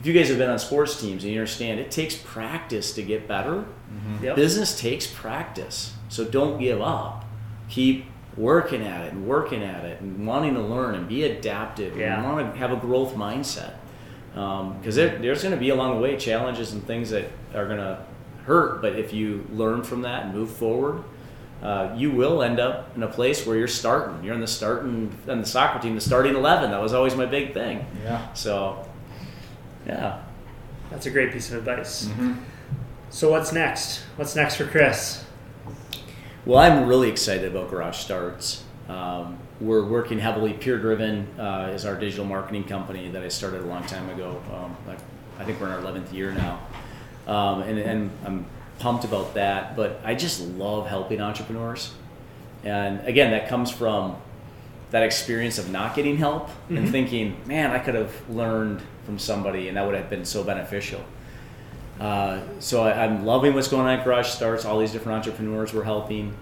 if 0.00 0.06
you 0.06 0.12
guys 0.12 0.28
have 0.30 0.38
been 0.38 0.50
on 0.50 0.58
sports 0.58 1.00
teams 1.00 1.22
and 1.22 1.32
you 1.32 1.38
understand 1.38 1.78
it 1.78 1.90
takes 1.92 2.16
practice 2.16 2.92
to 2.94 3.02
get 3.02 3.28
better 3.28 3.64
Yep. 4.22 4.34
business 4.36 4.78
takes 4.80 5.06
practice 5.06 5.92
so 6.08 6.24
don't 6.24 6.58
give 6.58 6.80
up 6.80 7.24
keep 7.68 8.06
working 8.36 8.82
at 8.82 9.04
it 9.04 9.12
and 9.12 9.26
working 9.26 9.62
at 9.62 9.84
it 9.84 10.00
and 10.00 10.26
wanting 10.26 10.54
to 10.54 10.60
learn 10.60 10.94
and 10.94 11.08
be 11.08 11.24
adaptive 11.24 11.96
Yeah. 11.96 12.16
and 12.16 12.24
want 12.24 12.52
to 12.54 12.58
have 12.58 12.72
a 12.72 12.76
growth 12.76 13.14
mindset 13.14 13.74
because 14.32 14.94
there, 14.94 15.18
there's 15.18 15.42
going 15.42 15.54
to 15.54 15.60
be 15.60 15.70
along 15.70 15.96
the 15.96 16.00
way 16.00 16.16
challenges 16.16 16.72
and 16.72 16.86
things 16.86 17.10
that 17.10 17.24
are 17.54 17.66
going 17.66 17.78
to 17.78 17.98
hurt 18.44 18.80
but 18.80 18.94
if 18.94 19.12
you 19.12 19.44
learn 19.52 19.82
from 19.82 20.02
that 20.02 20.24
and 20.26 20.34
move 20.34 20.50
forward 20.50 21.02
uh, 21.62 21.92
you 21.96 22.12
will 22.12 22.40
end 22.42 22.60
up 22.60 22.94
in 22.96 23.02
a 23.02 23.08
place 23.08 23.44
where 23.44 23.56
you're 23.56 23.66
starting 23.66 24.22
you're 24.24 24.34
in 24.34 24.40
the 24.40 24.46
starting 24.46 25.12
on 25.28 25.40
the 25.40 25.46
soccer 25.46 25.80
team 25.80 25.96
the 25.96 26.00
starting 26.00 26.34
11 26.36 26.70
that 26.70 26.80
was 26.80 26.92
always 26.94 27.16
my 27.16 27.26
big 27.26 27.52
thing 27.52 27.84
Yeah. 28.04 28.32
so 28.34 28.86
yeah 29.86 30.22
That's 30.90 31.06
a 31.06 31.10
great 31.10 31.32
piece 31.32 31.50
of 31.52 31.58
advice. 31.58 32.06
Mm-hmm. 32.06 32.34
So 33.10 33.30
what's 33.30 33.52
next? 33.52 34.02
What's 34.16 34.36
next 34.36 34.56
for 34.56 34.66
Chris? 34.66 35.24
Well, 36.48 36.60
I'm 36.60 36.88
really 36.88 37.10
excited 37.10 37.44
about 37.44 37.68
Garage 37.68 37.98
Starts. 37.98 38.64
Um, 38.88 39.36
we're 39.60 39.84
working 39.84 40.18
heavily. 40.18 40.54
Pure 40.54 40.78
Driven 40.78 41.38
uh, 41.38 41.72
is 41.74 41.84
our 41.84 41.94
digital 41.94 42.24
marketing 42.24 42.64
company 42.64 43.10
that 43.10 43.22
I 43.22 43.28
started 43.28 43.60
a 43.60 43.66
long 43.66 43.84
time 43.84 44.08
ago. 44.08 44.40
Um, 44.54 44.74
like, 44.86 44.96
I 45.38 45.44
think 45.44 45.60
we're 45.60 45.66
in 45.66 45.72
our 45.74 45.92
11th 45.92 46.10
year 46.10 46.32
now, 46.32 46.58
um, 47.26 47.60
and, 47.60 47.78
and 47.78 48.10
I'm 48.24 48.46
pumped 48.78 49.04
about 49.04 49.34
that. 49.34 49.76
But 49.76 50.00
I 50.02 50.14
just 50.14 50.40
love 50.40 50.86
helping 50.86 51.20
entrepreneurs, 51.20 51.92
and 52.64 53.06
again, 53.06 53.32
that 53.32 53.50
comes 53.50 53.70
from 53.70 54.16
that 54.90 55.02
experience 55.02 55.58
of 55.58 55.70
not 55.70 55.94
getting 55.94 56.16
help 56.16 56.48
and 56.70 56.88
Mhm. 56.88 56.90
thinking, 56.90 57.36
man, 57.44 57.72
I 57.72 57.78
could 57.78 57.94
have 57.94 58.14
learned 58.30 58.80
from 59.04 59.18
somebody, 59.18 59.68
and 59.68 59.76
that 59.76 59.84
would 59.84 59.94
have 59.94 60.08
been 60.08 60.24
so 60.24 60.42
beneficial. 60.42 61.02
Uh, 62.00 62.40
so 62.60 62.82
I, 62.82 63.04
I'm 63.04 63.24
loving 63.24 63.54
what's 63.54 63.68
going 63.68 63.86
on 63.86 63.98
at 63.98 64.04
Garage 64.04 64.28
Starts. 64.28 64.64
All 64.64 64.78
these 64.78 64.92
different 64.92 65.16
entrepreneurs 65.16 65.72
we're 65.74 65.84
helping, 65.84 66.36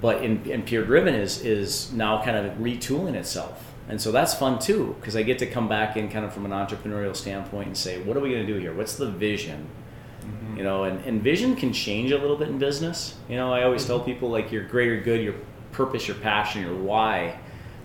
but 0.00 0.22
in, 0.22 0.48
in 0.48 0.62
Pure 0.62 0.84
Driven 0.84 1.14
is 1.14 1.42
is 1.42 1.92
now 1.92 2.22
kind 2.22 2.36
of 2.36 2.58
retooling 2.58 3.14
itself, 3.14 3.72
and 3.88 4.00
so 4.00 4.12
that's 4.12 4.34
fun 4.34 4.58
too 4.58 4.94
because 5.00 5.16
I 5.16 5.22
get 5.22 5.38
to 5.40 5.46
come 5.46 5.68
back 5.68 5.96
in 5.96 6.08
kind 6.08 6.24
of 6.24 6.32
from 6.32 6.44
an 6.44 6.52
entrepreneurial 6.52 7.16
standpoint 7.16 7.66
and 7.68 7.76
say, 7.76 8.00
what 8.02 8.16
are 8.16 8.20
we 8.20 8.30
going 8.30 8.46
to 8.46 8.52
do 8.52 8.58
here? 8.58 8.72
What's 8.72 8.96
the 8.96 9.10
vision? 9.10 9.68
You 10.56 10.62
know, 10.62 10.84
and, 10.84 11.04
and 11.04 11.20
vision 11.20 11.56
can 11.56 11.72
change 11.72 12.12
a 12.12 12.18
little 12.18 12.36
bit 12.36 12.48
in 12.48 12.58
business. 12.58 13.16
You 13.28 13.36
know, 13.36 13.52
I 13.52 13.64
always 13.64 13.84
tell 13.84 13.98
people 13.98 14.30
like 14.30 14.52
your 14.52 14.64
greater 14.64 15.00
good, 15.00 15.20
your 15.20 15.34
purpose, 15.72 16.06
your 16.06 16.16
passion, 16.18 16.62
your 16.62 16.76
why 16.76 17.38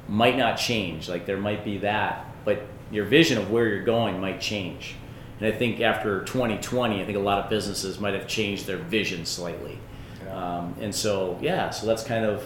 might 0.07 0.37
not 0.37 0.57
change. 0.57 1.09
Like 1.09 1.25
there 1.25 1.37
might 1.37 1.65
be 1.65 1.79
that, 1.79 2.25
but 2.45 2.61
your 2.91 3.05
vision 3.05 3.37
of 3.39 3.49
where 3.49 3.67
you're 3.67 3.83
going 3.83 4.21
might 4.21 4.39
change. 4.39 4.95
And 5.39 5.53
I 5.53 5.57
think 5.57 5.79
after 5.81 6.23
2020, 6.23 7.01
I 7.01 7.05
think 7.05 7.17
a 7.17 7.21
lot 7.21 7.39
of 7.39 7.49
businesses 7.49 7.99
might 7.99 8.13
have 8.13 8.27
changed 8.27 8.65
their 8.65 8.77
vision 8.77 9.25
slightly. 9.25 9.79
Yeah. 10.23 10.57
Um, 10.57 10.75
and 10.81 10.93
so, 10.93 11.37
yeah, 11.41 11.69
so 11.69 11.87
that's 11.87 12.03
kind 12.03 12.25
of 12.25 12.43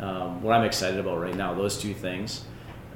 um, 0.00 0.42
what 0.42 0.54
I'm 0.54 0.64
excited 0.64 0.98
about 0.98 1.20
right 1.20 1.34
now. 1.34 1.54
Those 1.54 1.78
two 1.78 1.94
things. 1.94 2.44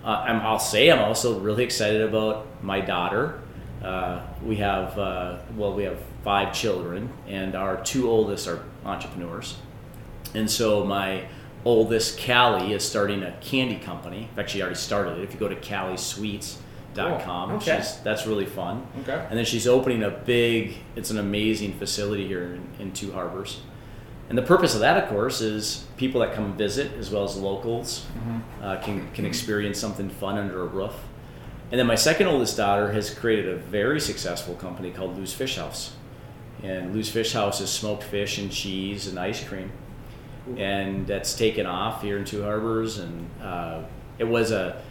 Uh, 0.05 0.25
I'm, 0.27 0.41
I'll 0.41 0.59
say 0.59 0.91
I'm 0.91 1.01
also 1.01 1.39
really 1.39 1.65
excited 1.65 2.03
about 2.03 2.47
my 2.63 2.81
daughter. 2.81 3.41
Uh, 3.83 4.23
we 4.43 4.57
have 4.57 4.99
uh, 4.99 5.39
well, 5.57 5.73
we 5.73 5.85
have 5.85 5.99
five 6.25 6.53
children, 6.53 7.11
and 7.29 7.55
our 7.55 7.83
two 7.85 8.11
oldest 8.11 8.49
are 8.49 8.65
entrepreneurs. 8.85 9.57
And 10.35 10.51
so 10.51 10.85
my 10.85 11.27
oldest, 11.65 12.21
Callie, 12.21 12.73
is 12.73 12.87
starting 12.87 13.23
a 13.23 13.33
candy 13.41 13.77
company. 13.77 14.23
In 14.23 14.37
fact, 14.37 14.51
she 14.51 14.61
already 14.61 14.77
started 14.77 15.19
it. 15.19 15.25
If 15.25 15.33
you 15.33 15.41
go 15.41 15.49
to 15.49 15.57
Callie 15.57 15.97
Sweets, 15.97 16.59
com. 16.95 17.51
Cool. 17.51 17.59
Okay. 17.59 17.77
She's, 17.77 17.97
that's 17.99 18.27
really 18.27 18.47
fun. 18.47 18.87
Okay. 19.03 19.27
And 19.29 19.39
then 19.39 19.45
she's 19.45 19.67
opening 19.67 20.03
a 20.03 20.11
big, 20.11 20.77
it's 20.97 21.11
an 21.11 21.19
amazing 21.19 21.75
facility 21.75 22.27
here 22.27 22.55
in, 22.55 22.69
in 22.79 22.93
Two 22.93 23.13
Harbors. 23.13 23.61
And 24.29 24.37
the 24.37 24.43
purpose 24.43 24.75
of 24.75 24.81
that, 24.81 25.03
of 25.03 25.09
course, 25.09 25.41
is 25.41 25.87
people 25.97 26.21
that 26.21 26.35
come 26.35 26.55
visit 26.55 26.93
as 26.99 27.11
well 27.11 27.25
as 27.25 27.37
locals 27.37 28.07
uh, 28.63 28.77
can, 28.83 29.11
can 29.13 29.25
experience 29.25 29.79
something 29.79 30.11
fun 30.11 30.37
under 30.37 30.61
a 30.63 30.67
roof. 30.67 30.95
And 31.71 31.79
then 31.79 31.87
my 31.87 31.95
second 31.95 32.27
oldest 32.27 32.57
daughter 32.57 32.93
has 32.93 33.11
created 33.11 33.49
a 33.49 33.57
very 33.57 34.01
successful 34.01 34.55
company 34.55 34.91
called 34.91 35.17
Lou's 35.17 35.33
Fish 35.33 35.57
House. 35.57 35.95
And 36.63 36.95
Lou's 36.95 37.11
Fish 37.11 37.33
House 37.33 37.61
is 37.61 37.71
smoked 37.71 38.03
fish 38.03 38.39
and 38.39 38.51
cheese 38.51 39.07
and 39.07 39.19
ice 39.19 39.43
cream. 39.47 39.71
And 40.57 41.07
that's 41.07 41.35
taken 41.35 41.67
off 41.67 42.03
here 42.03 42.19
in 42.19 42.25
Two 42.25 42.43
Harbors. 42.43 42.99
And 42.99 43.31
uh, 43.43 43.83
it 44.19 44.25
was 44.25 44.51
a, 44.51 44.83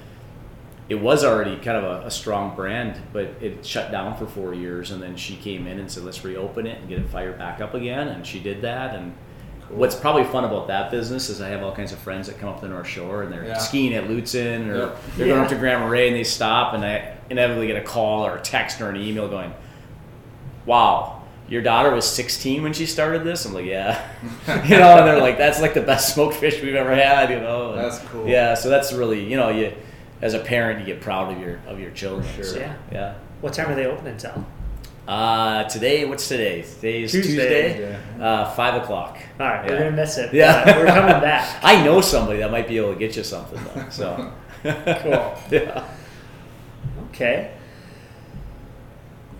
it 0.89 0.95
was 0.95 1.23
already 1.25 1.55
kind 1.57 1.77
of 1.77 1.83
a, 2.03 2.07
a 2.07 2.11
strong 2.11 2.55
brand, 2.55 2.99
but 3.11 3.25
it 3.41 3.65
shut 3.65 3.91
down 3.91 4.15
for 4.17 4.25
four 4.25 4.53
years. 4.53 4.91
And 4.91 5.01
then 5.03 5.15
she 5.17 5.35
came 5.35 5.67
in 5.67 5.79
and 5.79 5.91
said, 5.91 6.03
let's 6.03 6.23
reopen 6.23 6.65
it 6.65 6.79
and 6.79 6.87
get 6.87 6.99
it 6.99 7.09
fired 7.09 7.37
back 7.37 7.59
up 7.59 7.73
again. 7.73 8.07
And 8.07 8.25
she 8.25 8.39
did 8.39 8.61
that. 8.61 8.95
And 8.95 9.13
what's 9.69 9.95
probably 9.95 10.23
fun 10.23 10.45
about 10.45 10.67
that 10.67 10.89
business 10.89 11.27
is 11.29 11.41
I 11.41 11.49
have 11.49 11.61
all 11.61 11.75
kinds 11.75 11.91
of 11.91 11.99
friends 11.99 12.27
that 12.27 12.39
come 12.39 12.47
up 12.47 12.61
the 12.61 12.69
North 12.69 12.87
Shore 12.87 13.23
and 13.23 13.33
they're 13.33 13.43
Yeah. 13.45 13.57
skiing 13.57 13.93
at 13.95 14.05
Lutzen 14.05 14.69
or 14.69 14.77
Yep. 14.77 14.97
they're 15.17 15.27
going 15.27 15.41
up 15.41 15.49
to 15.49 15.55
Grand 15.57 15.81
Marais 15.83 16.07
and 16.07 16.15
they 16.15 16.23
stop 16.23 16.73
and 16.73 16.85
I 16.85 17.17
inevitably 17.29 17.67
get 17.67 17.75
a 17.75 17.81
call 17.85 18.25
or 18.25 18.37
a 18.37 18.41
text 18.41 18.79
or 18.79 18.89
an 18.89 18.95
email 18.95 19.27
going, 19.27 19.53
wow, 20.65 21.21
your 21.49 21.61
daughter 21.61 21.91
was 21.93 22.05
16 22.05 22.63
when 22.63 22.73
she 22.73 22.85
started 22.85 23.23
this? 23.23 23.45
I'm 23.45 23.53
like, 23.53 23.65
yeah. 23.65 24.01
you 24.65 24.77
know, 24.77 24.97
and 24.97 25.07
they're 25.07 25.19
like, 25.21 25.37
that's 25.37 25.61
like 25.61 25.73
the 25.73 25.81
best 25.81 26.13
smoked 26.13 26.35
fish 26.35 26.61
we've 26.61 26.75
ever 26.75 26.93
had, 26.95 27.29
you 27.29 27.39
know. 27.39 27.71
And 27.73 27.81
That's 27.81 27.99
cool. 27.99 28.27
Yeah, 28.27 28.53
so 28.53 28.69
that's 28.69 28.91
really, 28.93 29.23
you 29.23 29.37
know, 29.37 29.49
you 29.49 29.73
as 30.21 30.33
a 30.33 30.39
parent, 30.39 30.79
you 30.79 30.85
get 30.85 31.01
proud 31.01 31.33
of 31.33 31.39
your 31.41 31.59
of 31.67 31.79
your 31.79 31.91
children. 31.91 32.27
Sure. 32.35 32.43
So, 32.43 32.59
Yeah. 32.59 32.75
Yeah. 32.91 33.13
What 33.41 33.53
time 33.53 33.69
are 33.69 33.75
they 33.75 33.85
open 33.85 34.07
until? 34.07 34.45
Uh, 35.07 35.63
today, 35.69 36.03
what's 36.03 36.27
today? 36.27 36.63
Today's 36.63 37.11
Tuesday. 37.13 37.73
Tuesday. 37.73 37.99
Uh, 38.19 38.49
five 38.51 38.81
o'clock. 38.81 39.17
All 39.39 39.45
right, 39.47 39.65
we're 39.69 39.77
gonna 39.77 39.91
miss 39.91 40.17
it. 40.17 40.33
Yeah. 40.33 40.65
but 40.65 40.75
we're 40.75 40.87
coming 40.87 41.21
back. 41.21 41.59
I 41.63 41.81
know 41.83 42.01
somebody 42.01 42.39
that 42.39 42.51
might 42.51 42.67
be 42.67 42.77
able 42.77 42.93
to 42.93 42.99
get 42.99 43.15
you 43.15 43.23
something 43.23 43.59
though. 43.73 43.89
So 43.89 44.31
Cool. 44.63 45.35
Yeah. 45.51 45.87
Okay. 47.09 47.51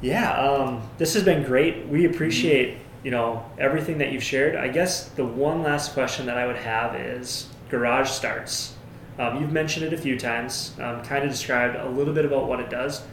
Yeah, 0.01 0.32
um, 0.39 0.88
this 0.99 1.15
has 1.15 1.23
been 1.23 1.43
great. 1.43 1.88
We 1.88 2.05
appreciate 2.05 2.78
you 3.03 3.11
know 3.11 3.45
everything 3.59 3.97
that 3.97 4.11
you've 4.13 4.23
shared. 4.23 4.55
I 4.55 4.67
guess 4.69 5.09
the 5.09 5.25
one 5.25 5.63
last 5.63 5.93
question 5.93 6.28
that 6.28 6.38
I 6.38 6.45
would 6.47 6.55
have 6.57 6.95
is 6.95 7.49
garage 7.69 8.09
starts. 8.09 8.73
Um, 9.20 9.41
you've 9.41 9.51
mentioned 9.51 9.86
it 9.86 9.93
a 9.93 9.97
few 9.97 10.20
times. 10.20 10.74
Um, 10.80 11.03
kind 11.03 11.24
of 11.24 11.32
described 11.32 11.76
a 11.76 11.89
little 11.89 12.13
bit 12.13 12.26
about 12.26 12.47
what 12.47 12.59
it 12.59 12.70
does. 12.70 13.03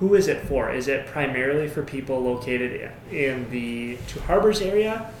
Who 0.00 0.14
is 0.14 0.26
it 0.26 0.42
for? 0.48 0.72
Is 0.72 0.88
it 0.88 1.06
primarily 1.06 1.68
for 1.68 1.82
people 1.82 2.20
located 2.20 2.90
in 3.12 3.48
the 3.50 3.96
Two 4.08 4.20
Harbors 4.20 4.60
area, 4.60 5.12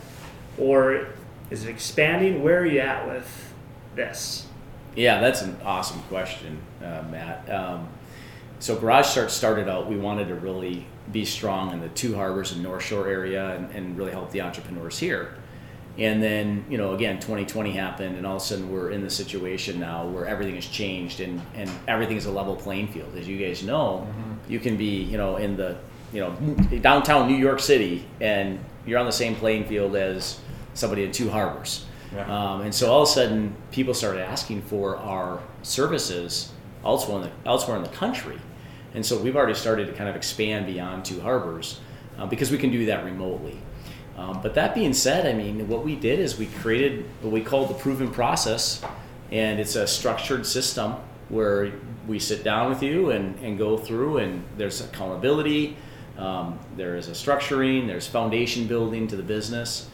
or 0.58 1.06
is 1.50 1.64
it 1.64 1.70
expanding? 1.70 2.42
Where 2.42 2.60
are 2.60 2.66
you 2.66 2.80
at 2.80 3.06
with 3.06 3.54
this? 3.94 4.46
Yeah, 4.96 5.20
that's 5.20 5.42
an 5.42 5.56
awesome 5.64 6.00
question, 6.02 6.58
uh, 6.82 7.04
Matt. 7.10 7.48
Um, 7.48 7.88
so 8.58 8.76
Garage 8.78 9.06
Start 9.06 9.30
started 9.30 9.68
out, 9.68 9.88
we 9.88 9.96
wanted 9.96 10.28
to 10.28 10.34
really 10.34 10.86
be 11.12 11.24
strong 11.24 11.72
in 11.72 11.80
the 11.80 11.88
Two 11.90 12.14
Harbors 12.14 12.52
and 12.52 12.62
North 12.62 12.82
Shore 12.82 13.06
area 13.06 13.54
and, 13.54 13.70
and 13.72 13.96
really 13.96 14.12
help 14.12 14.30
the 14.32 14.40
entrepreneurs 14.40 14.98
here. 14.98 15.36
And 15.96 16.20
then, 16.20 16.64
you 16.68 16.76
know, 16.76 16.94
again, 16.94 17.20
2020 17.20 17.70
happened, 17.70 18.16
and 18.16 18.26
all 18.26 18.36
of 18.36 18.42
a 18.42 18.44
sudden 18.44 18.70
we're 18.72 18.90
in 18.90 19.02
the 19.02 19.10
situation 19.10 19.78
now 19.78 20.06
where 20.06 20.26
everything 20.26 20.56
has 20.56 20.66
changed 20.66 21.20
and, 21.20 21.40
and 21.54 21.70
everything 21.86 22.16
is 22.16 22.26
a 22.26 22.32
level 22.32 22.56
playing 22.56 22.88
field. 22.88 23.14
As 23.16 23.28
you 23.28 23.38
guys 23.38 23.62
know, 23.62 24.06
you 24.48 24.58
can 24.58 24.76
be, 24.76 25.02
you 25.02 25.16
know, 25.16 25.36
in 25.36 25.56
the, 25.56 25.76
you 26.12 26.20
know, 26.20 26.32
downtown 26.80 27.28
New 27.28 27.36
York 27.36 27.60
City, 27.60 28.06
and 28.20 28.58
you're 28.86 28.98
on 28.98 29.06
the 29.06 29.12
same 29.12 29.36
playing 29.36 29.66
field 29.66 29.94
as 29.94 30.40
somebody 30.74 31.04
in 31.04 31.12
Two 31.12 31.30
Harbors. 31.30 31.86
Yeah. 32.12 32.22
Um, 32.26 32.62
and 32.62 32.74
so 32.74 32.90
all 32.92 33.02
of 33.02 33.08
a 33.08 33.12
sudden, 33.12 33.54
people 33.70 33.94
started 33.94 34.22
asking 34.22 34.62
for 34.62 34.96
our 34.96 35.40
services 35.62 36.52
elsewhere 36.84 37.18
in 37.18 37.22
the, 37.22 37.30
elsewhere 37.48 37.76
in 37.76 37.82
the 37.82 37.88
country. 37.90 38.38
And 38.94 39.04
so 39.04 39.18
we've 39.18 39.36
already 39.36 39.54
started 39.54 39.86
to 39.86 39.92
kind 39.92 40.08
of 40.08 40.16
expand 40.16 40.66
beyond 40.66 41.04
Two 41.04 41.20
Harbors 41.20 41.80
uh, 42.18 42.26
because 42.26 42.50
we 42.50 42.58
can 42.58 42.70
do 42.70 42.86
that 42.86 43.04
remotely. 43.04 43.58
Um, 44.16 44.40
but 44.42 44.54
that 44.54 44.74
being 44.74 44.92
said, 44.92 45.26
I 45.26 45.32
mean, 45.32 45.68
what 45.68 45.84
we 45.84 45.96
did 45.96 46.20
is 46.20 46.38
we 46.38 46.46
created 46.46 47.04
what 47.20 47.32
we 47.32 47.40
call 47.40 47.66
the 47.66 47.74
proven 47.74 48.10
process, 48.10 48.82
and 49.32 49.58
it's 49.58 49.74
a 49.74 49.86
structured 49.86 50.46
system 50.46 50.94
where 51.28 51.72
we 52.06 52.18
sit 52.18 52.44
down 52.44 52.68
with 52.68 52.82
you 52.82 53.10
and, 53.10 53.38
and 53.40 53.58
go 53.58 53.76
through, 53.76 54.18
and 54.18 54.44
there's 54.56 54.80
accountability, 54.80 55.76
um, 56.16 56.58
there 56.76 56.96
is 56.96 57.08
a 57.08 57.12
structuring, 57.12 57.86
there's 57.86 58.06
foundation 58.06 58.66
building 58.66 59.08
to 59.08 59.16
the 59.16 59.22
business. 59.22 59.88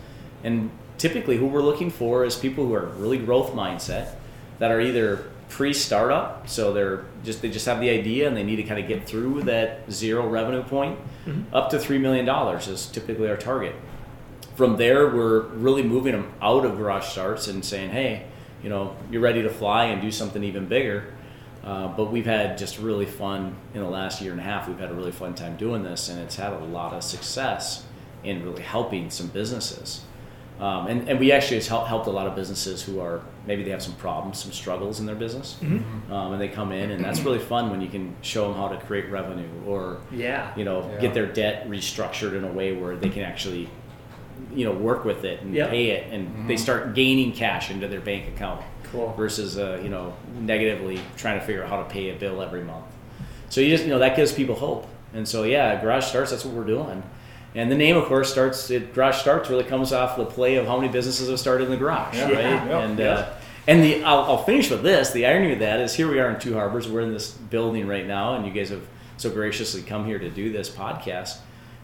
And 0.44 0.70
typically, 0.98 1.36
who 1.36 1.46
we're 1.46 1.62
looking 1.62 1.90
for 1.90 2.24
is 2.24 2.36
people 2.36 2.66
who 2.66 2.74
are 2.74 2.86
really 2.86 3.18
growth 3.18 3.52
mindset 3.52 4.14
that 4.58 4.70
are 4.70 4.80
either 4.80 5.30
pre-startup, 5.48 6.48
so 6.48 6.72
they're 6.72 7.04
just 7.24 7.42
they 7.42 7.50
just 7.50 7.66
have 7.66 7.80
the 7.80 7.90
idea 7.90 8.28
and 8.28 8.36
they 8.36 8.44
need 8.44 8.56
to 8.56 8.62
kind 8.62 8.80
of 8.80 8.86
get 8.86 9.06
through 9.06 9.42
that 9.42 9.90
zero 9.90 10.28
revenue 10.28 10.62
point, 10.62 10.98
up 11.52 11.70
to 11.70 11.78
three 11.78 11.98
million 11.98 12.24
dollars 12.24 12.68
is 12.68 12.86
typically 12.86 13.28
our 13.28 13.36
target. 13.36 13.74
From 14.60 14.76
there, 14.76 15.06
we're 15.08 15.40
really 15.40 15.82
moving 15.82 16.12
them 16.12 16.30
out 16.42 16.66
of 16.66 16.76
garage 16.76 17.06
starts 17.06 17.48
and 17.48 17.64
saying, 17.64 17.88
hey, 17.92 18.26
you 18.62 18.68
know, 18.68 18.94
you're 19.10 19.22
ready 19.22 19.40
to 19.42 19.48
fly 19.48 19.84
and 19.86 20.02
do 20.02 20.12
something 20.12 20.44
even 20.44 20.66
bigger. 20.66 21.14
Uh, 21.64 21.88
but 21.88 22.12
we've 22.12 22.26
had 22.26 22.58
just 22.58 22.78
really 22.78 23.06
fun 23.06 23.56
in 23.72 23.80
the 23.80 23.88
last 23.88 24.20
year 24.20 24.32
and 24.32 24.40
a 24.40 24.44
half. 24.44 24.68
We've 24.68 24.78
had 24.78 24.90
a 24.90 24.94
really 24.94 25.12
fun 25.12 25.32
time 25.34 25.56
doing 25.56 25.82
this, 25.82 26.10
and 26.10 26.20
it's 26.20 26.36
had 26.36 26.52
a 26.52 26.58
lot 26.58 26.92
of 26.92 27.02
success 27.02 27.86
in 28.22 28.44
really 28.44 28.60
helping 28.60 29.08
some 29.08 29.28
businesses. 29.28 30.02
Um, 30.60 30.88
and, 30.88 31.08
and 31.08 31.18
we 31.18 31.32
actually 31.32 31.56
has 31.56 31.66
helped, 31.68 31.88
helped 31.88 32.06
a 32.06 32.10
lot 32.10 32.26
of 32.26 32.36
businesses 32.36 32.82
who 32.82 33.00
are 33.00 33.22
maybe 33.46 33.62
they 33.64 33.70
have 33.70 33.80
some 33.82 33.94
problems, 33.94 34.42
some 34.42 34.52
struggles 34.52 35.00
in 35.00 35.06
their 35.06 35.14
business, 35.16 35.56
um, 35.62 36.32
and 36.34 36.38
they 36.38 36.48
come 36.48 36.70
in, 36.70 36.90
and 36.90 37.02
that's 37.02 37.20
really 37.20 37.38
fun 37.38 37.70
when 37.70 37.80
you 37.80 37.88
can 37.88 38.14
show 38.20 38.46
them 38.48 38.58
how 38.58 38.68
to 38.68 38.76
create 38.84 39.10
revenue 39.10 39.48
or 39.66 40.02
Yeah. 40.12 40.52
you 40.54 40.66
know 40.66 40.86
Yeah. 40.92 41.00
get 41.00 41.14
their 41.14 41.24
debt 41.24 41.66
restructured 41.66 42.34
in 42.36 42.44
a 42.44 42.52
way 42.52 42.76
where 42.76 42.94
they 42.94 43.08
can 43.08 43.22
actually 43.22 43.70
you 44.54 44.64
know 44.64 44.72
work 44.72 45.04
with 45.04 45.24
it 45.24 45.40
and 45.42 45.54
Yep. 45.54 45.70
pay 45.70 45.90
it, 45.90 46.12
and 46.12 46.48
they 46.48 46.56
start 46.56 46.94
gaining 46.94 47.32
cash 47.32 47.70
into 47.70 47.88
their 47.88 48.00
bank 48.00 48.28
account 48.28 48.62
Cool. 48.92 49.12
versus 49.16 49.58
uh, 49.58 49.80
you 49.82 49.88
know 49.88 50.14
negatively 50.40 51.00
trying 51.16 51.38
to 51.38 51.44
figure 51.46 51.62
out 51.62 51.68
how 51.70 51.82
to 51.82 51.88
pay 51.88 52.10
a 52.10 52.14
bill 52.14 52.42
every 52.42 52.62
month. 52.62 52.86
So 53.48 53.60
you 53.60 53.68
just 53.70 53.84
you 53.84 53.90
know 53.90 53.98
that 53.98 54.16
gives 54.16 54.32
people 54.32 54.54
hope, 54.54 54.86
and 55.14 55.26
so 55.26 55.42
yeah, 55.44 55.80
garage 55.80 56.04
starts. 56.04 56.30
That's 56.30 56.44
what 56.44 56.54
we're 56.54 56.64
doing. 56.64 57.02
And 57.54 57.68
the 57.70 57.74
name, 57.76 57.96
of 57.96 58.04
course, 58.04 58.30
starts. 58.30 58.70
It, 58.70 58.94
garage 58.94 59.16
starts 59.16 59.50
really 59.50 59.64
comes 59.64 59.92
off 59.92 60.16
the 60.16 60.24
play 60.24 60.54
of 60.54 60.66
how 60.66 60.78
many 60.78 60.92
businesses 60.92 61.28
have 61.28 61.40
started 61.40 61.64
in 61.64 61.70
the 61.72 61.76
garage, 61.76 62.14
Yeah. 62.16 62.24
right? 62.26 62.34
Yeah. 62.68 62.78
And 62.80 62.98
Yeah. 62.98 63.08
uh, 63.12 63.32
and 63.66 63.82
the 63.82 64.04
I'll, 64.04 64.20
I'll 64.24 64.44
finish 64.44 64.70
with 64.70 64.82
this. 64.84 65.10
The 65.10 65.26
irony 65.26 65.52
of 65.52 65.58
that 65.58 65.80
is 65.80 65.94
here 65.94 66.08
we 66.08 66.20
are 66.20 66.30
in 66.30 66.38
Two 66.38 66.54
Harbors. 66.54 66.88
We're 66.88 67.00
in 67.00 67.12
this 67.12 67.30
building 67.32 67.88
right 67.88 68.06
now, 68.06 68.34
and 68.34 68.46
you 68.46 68.52
guys 68.52 68.68
have 68.70 68.82
so 69.16 69.30
graciously 69.30 69.82
come 69.82 70.06
here 70.06 70.18
to 70.18 70.30
do 70.30 70.52
this 70.52 70.70
podcast. 70.70 71.38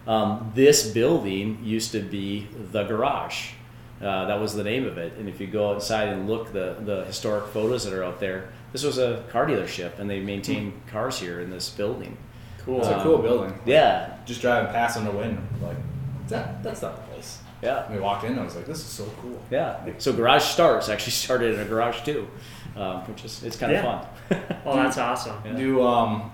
Um, 0.07 0.51
this 0.55 0.87
building 0.91 1.59
used 1.63 1.91
to 1.91 1.99
be 1.99 2.47
the 2.71 2.83
garage. 2.85 3.51
Uh, 4.01 4.25
that 4.25 4.39
was 4.39 4.53
the 4.55 4.63
name 4.63 4.85
of 4.85 4.97
it. 4.97 5.13
And 5.19 5.27
if 5.27 5.41
you 5.41 5.47
go 5.47 5.71
outside 5.73 6.07
and 6.09 6.27
look 6.29 6.53
the 6.53 6.75
the 6.79 7.03
historic 7.05 7.47
photos 7.47 7.83
that 7.83 7.93
are 7.93 8.03
out 8.03 8.19
there, 8.19 8.49
this 8.71 8.83
was 8.83 8.97
a 8.99 9.23
car 9.31 9.45
dealership, 9.47 9.99
and 9.99 10.09
they 10.09 10.19
maintain 10.19 10.73
cars 10.91 11.19
here 11.19 11.41
in 11.41 11.49
this 11.49 11.69
building. 11.69 12.15
Cool. 12.63 12.79
It's 12.79 12.87
a 12.89 12.97
Um, 12.97 13.03
cool 13.03 13.17
building. 13.17 13.59
Yeah, 13.65 14.13
Just 14.25 14.41
driving 14.41 14.71
past 14.71 14.97
on 14.97 15.05
the 15.05 15.11
wind, 15.11 15.39
like 15.61 15.77
that. 16.27 16.61
That's 16.63 16.81
not 16.81 16.95
the 16.97 17.01
place. 17.13 17.39
yeah. 17.63 17.85
And 17.87 17.95
we 17.95 18.01
walked 18.01 18.23
in, 18.25 18.37
I 18.37 18.43
was 18.43 18.55
like, 18.55 18.65
"This 18.65 18.77
is 18.79 18.85
so 18.85 19.05
cool." 19.21 19.39
Yeah. 19.49 19.77
So 19.97 20.13
Garage 20.13 20.43
Starts 20.43 20.89
actually 20.89 21.13
started 21.13 21.55
in 21.55 21.61
a 21.61 21.65
garage 21.65 22.01
too, 22.03 22.27
um, 22.77 22.97
which 23.07 23.25
is 23.25 23.43
it's 23.43 23.57
kind 23.57 23.71
of 23.73 23.83
Yeah. 23.83 23.99
fun. 23.99 24.49
Well, 24.63 24.75
that's 24.75 24.97
awesome. 25.09 25.35
Yeah. 25.43 25.53
Do 25.53 25.81
um, 25.83 26.31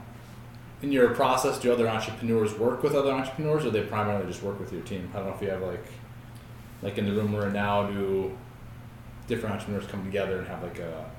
in 0.83 0.91
your 0.91 1.09
process, 1.15 1.57
do 1.57 1.71
other 1.71 1.87
entrepreneurs 1.87 2.53
work 2.53 2.83
with 2.83 2.93
other 2.93 3.11
entrepreneurs, 3.11 3.65
or 3.65 3.71
they 3.71 3.81
primarily 3.81 4.27
just 4.27 4.43
work 4.43 4.59
with 4.59 4.71
your 4.71 4.81
team? 4.81 5.09
I 5.13 5.17
don't 5.17 5.29
know 5.29 5.33
if 5.33 5.41
you 5.41 5.49
have 5.49 5.61
like, 5.61 5.85
like 6.81 6.97
in 6.97 7.05
the 7.05 7.13
room 7.13 7.31
we're 7.31 7.47
in 7.47 7.53
now, 7.53 7.87
do 7.87 8.37
different 9.27 9.55
entrepreneurs 9.55 9.89
come 9.89 10.03
together 10.03 10.39
and 10.39 10.47
have 10.47 10.61
like 10.61 10.79
a 10.79 11.09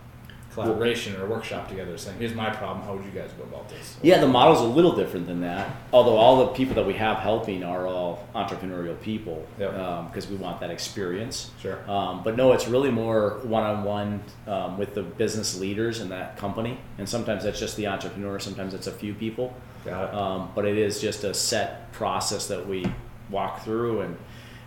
collaboration 0.54 1.16
or 1.16 1.24
a 1.24 1.26
workshop 1.26 1.68
together, 1.68 1.96
saying, 1.98 2.16
"Here's 2.18 2.34
my 2.34 2.50
problem. 2.50 2.86
How 2.86 2.94
would 2.94 3.04
you 3.04 3.10
guys 3.10 3.30
go 3.36 3.42
about 3.44 3.68
this?" 3.68 3.96
Yeah, 4.02 4.18
the 4.20 4.28
model's 4.28 4.60
a 4.60 4.64
little 4.64 4.94
different 4.94 5.26
than 5.26 5.40
that. 5.42 5.68
Although 5.92 6.16
all 6.16 6.38
the 6.46 6.52
people 6.52 6.74
that 6.76 6.86
we 6.86 6.94
have 6.94 7.18
helping 7.18 7.62
are 7.64 7.86
all 7.86 8.26
entrepreneurial 8.34 9.00
people, 9.00 9.44
Yep. 9.58 10.06
because 10.06 10.28
we 10.28 10.36
want 10.36 10.60
that 10.60 10.70
experience. 10.70 11.50
Sure. 11.60 11.78
Um, 11.90 12.22
but 12.22 12.36
no, 12.36 12.52
it's 12.52 12.68
really 12.68 12.90
more 12.90 13.40
one-on-one 13.42 14.22
um, 14.46 14.78
with 14.78 14.94
the 14.94 15.02
business 15.02 15.58
leaders 15.58 16.00
in 16.00 16.08
that 16.10 16.36
company, 16.36 16.78
and 16.98 17.08
sometimes 17.08 17.44
that's 17.44 17.58
just 17.60 17.76
the 17.76 17.86
entrepreneur. 17.88 18.38
Sometimes 18.38 18.74
it's 18.74 18.86
a 18.86 18.92
few 18.92 19.14
people. 19.14 19.52
Got 19.84 20.08
it. 20.08 20.14
Um, 20.14 20.50
but 20.54 20.64
it 20.64 20.78
is 20.78 21.00
just 21.00 21.24
a 21.24 21.34
set 21.34 21.92
process 21.92 22.46
that 22.48 22.66
we 22.66 22.86
walk 23.30 23.62
through, 23.64 24.00
and 24.02 24.16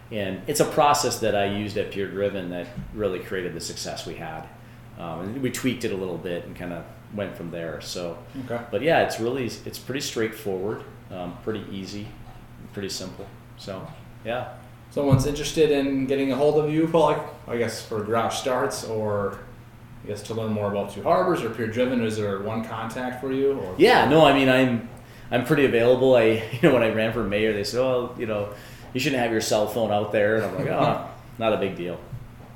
and 0.09 0.41
it's 0.47 0.61
a 0.61 0.65
process 0.65 1.19
that 1.19 1.35
I 1.35 1.45
used 1.45 1.75
at 1.77 1.91
Pure 1.91 2.07
Driven 2.11 2.49
that 2.51 2.67
really 2.93 3.19
created 3.19 3.53
the 3.53 3.59
success 3.59 4.05
we 4.05 4.13
had. 4.15 4.43
Um, 4.97 5.21
and 5.21 5.41
we 5.41 5.51
tweaked 5.51 5.85
it 5.85 5.91
a 5.91 5.95
little 5.95 6.17
bit 6.17 6.45
and 6.45 6.55
kind 6.55 6.73
of 6.73 6.83
went 7.13 7.35
from 7.35 7.51
there. 7.51 7.79
So, 7.81 8.17
Okay. 8.45 8.61
but 8.71 8.81
yeah, 8.81 9.01
it's 9.03 9.19
really 9.19 9.45
it's 9.45 9.79
pretty 9.79 10.01
straightforward, 10.01 10.83
um, 11.11 11.37
pretty 11.43 11.63
easy, 11.71 12.07
pretty 12.73 12.89
simple. 12.89 13.25
So 13.57 13.85
yeah, 14.25 14.49
Someone's 14.89 15.25
interested 15.25 15.69
in 15.69 16.05
getting 16.07 16.31
a 16.31 16.35
hold 16.35 16.63
of 16.63 16.71
you, 16.71 16.87
Paul, 16.87 17.07
like, 17.11 17.21
I 17.47 17.57
guess 17.57 17.81
for 17.85 18.01
garage 18.03 18.35
starts 18.35 18.85
or 18.85 19.37
I 20.03 20.07
guess 20.07 20.21
to 20.23 20.33
learn 20.33 20.53
more 20.53 20.71
about 20.71 20.93
Two 20.93 21.03
Harbors 21.03 21.43
or 21.43 21.49
Pure 21.49 21.67
Driven, 21.67 22.01
is 22.03 22.15
there 22.17 22.39
one 22.39 22.63
contact 22.63 23.19
for 23.21 23.31
you? 23.31 23.53
Or 23.59 23.75
yeah. 23.77 24.07
No, 24.09 24.25
I 24.25 24.33
mean 24.33 24.49
I'm 24.49 24.89
I'm 25.29 25.43
pretty 25.45 25.65
available. 25.65 26.15
I 26.15 26.23
you 26.51 26.59
know 26.63 26.73
when 26.73 26.83
I 26.83 26.89
ran 26.89 27.11
for 27.13 27.23
mayor, 27.23 27.53
they 27.53 27.63
said, 27.65 27.81
oh, 27.81 28.15
you 28.17 28.25
know, 28.25 28.49
you 28.93 28.99
shouldn't 28.99 29.21
have 29.21 29.31
your 29.31 29.41
cell 29.41 29.67
phone 29.67 29.91
out 29.91 30.11
there, 30.11 30.37
and 30.37 30.45
I'm 30.45 30.55
like, 30.57 30.67
oh, 30.67 31.09
not 31.37 31.53
a 31.53 31.57
big 31.57 31.75
deal. 31.75 31.99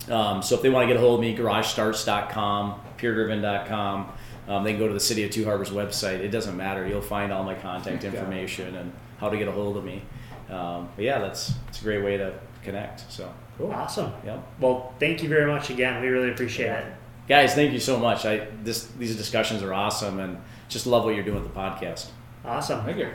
Um, 0.10 0.42
so 0.42 0.56
if 0.56 0.62
they 0.62 0.70
want 0.70 0.84
to 0.84 0.88
get 0.88 0.98
a 0.98 1.00
hold 1.00 1.16
of 1.16 1.22
me, 1.22 1.36
garagestarts.com, 1.36 2.82
puredriven.com. 2.98 4.12
Um, 4.48 4.64
they 4.64 4.72
can 4.72 4.80
go 4.80 4.88
to 4.88 4.94
the 4.94 5.00
City 5.00 5.24
of 5.24 5.32
Two 5.32 5.46
Harbors 5.46 5.70
website. 5.70 6.20
It 6.20 6.30
doesn't 6.30 6.58
matter. 6.58 6.88
You'll 6.88 7.02
find 7.02 7.32
all 7.32 7.44
my 7.44 7.54
contact 7.56 8.04
information 8.04 8.76
and 8.76 8.92
how 9.20 9.30
to 9.30 9.38
get 9.38 9.48
a 9.48 9.52
hold 9.52 9.78
of 9.78 9.86
me. 9.86 10.02
Um, 10.50 10.90
but 10.96 11.06
yeah, 11.06 11.20
that's 11.20 11.54
it's 11.70 11.80
a 11.80 11.84
great 11.84 12.04
way 12.04 12.18
to 12.18 12.34
connect. 12.64 13.10
So 13.12 13.32
Cool. 13.58 13.72
Awesome. 13.72 14.12
yeah, 14.26 14.40
Well, 14.60 14.94
thank 15.00 15.22
you 15.22 15.30
very 15.30 15.46
much 15.50 15.70
again. 15.70 16.02
We 16.02 16.08
really 16.08 16.32
appreciate 16.32 16.72
it. 16.72 16.86
guys, 17.28 17.54
thank 17.54 17.72
you 17.72 17.80
so 17.80 17.98
much. 18.00 18.26
I 18.26 18.48
this 18.64 18.88
these 18.98 19.16
discussions 19.16 19.62
are 19.62 19.74
awesome, 19.74 20.20
and 20.20 20.38
just 20.68 20.88
love 20.88 21.06
what 21.06 21.14
you're 21.16 21.24
doing 21.24 21.44
with 21.44 21.54
the 21.54 21.60
podcast. 21.60 22.08
Awesome. 22.44 22.84
Thank 22.84 22.98
you. 22.98 23.10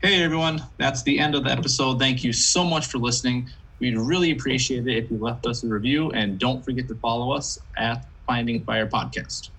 Hey 0.00 0.22
everyone, 0.22 0.62
that's 0.76 1.02
the 1.02 1.18
end 1.18 1.34
of 1.34 1.42
the 1.42 1.50
episode. 1.50 1.98
Thank 1.98 2.22
you 2.22 2.32
so 2.32 2.62
much 2.62 2.86
for 2.86 2.98
listening. 2.98 3.50
We'd 3.80 3.96
really 3.96 4.32
appreciate 4.32 4.86
it 4.86 5.04
if 5.04 5.10
you 5.10 5.18
left 5.18 5.46
us 5.46 5.62
a 5.62 5.68
review 5.68 6.10
and 6.10 6.38
don't 6.38 6.64
forget 6.64 6.88
to 6.88 6.94
follow 6.96 7.32
us 7.32 7.58
at 7.76 8.06
Finding 8.26 8.64
Fire 8.64 8.88
Podcast. 8.88 9.50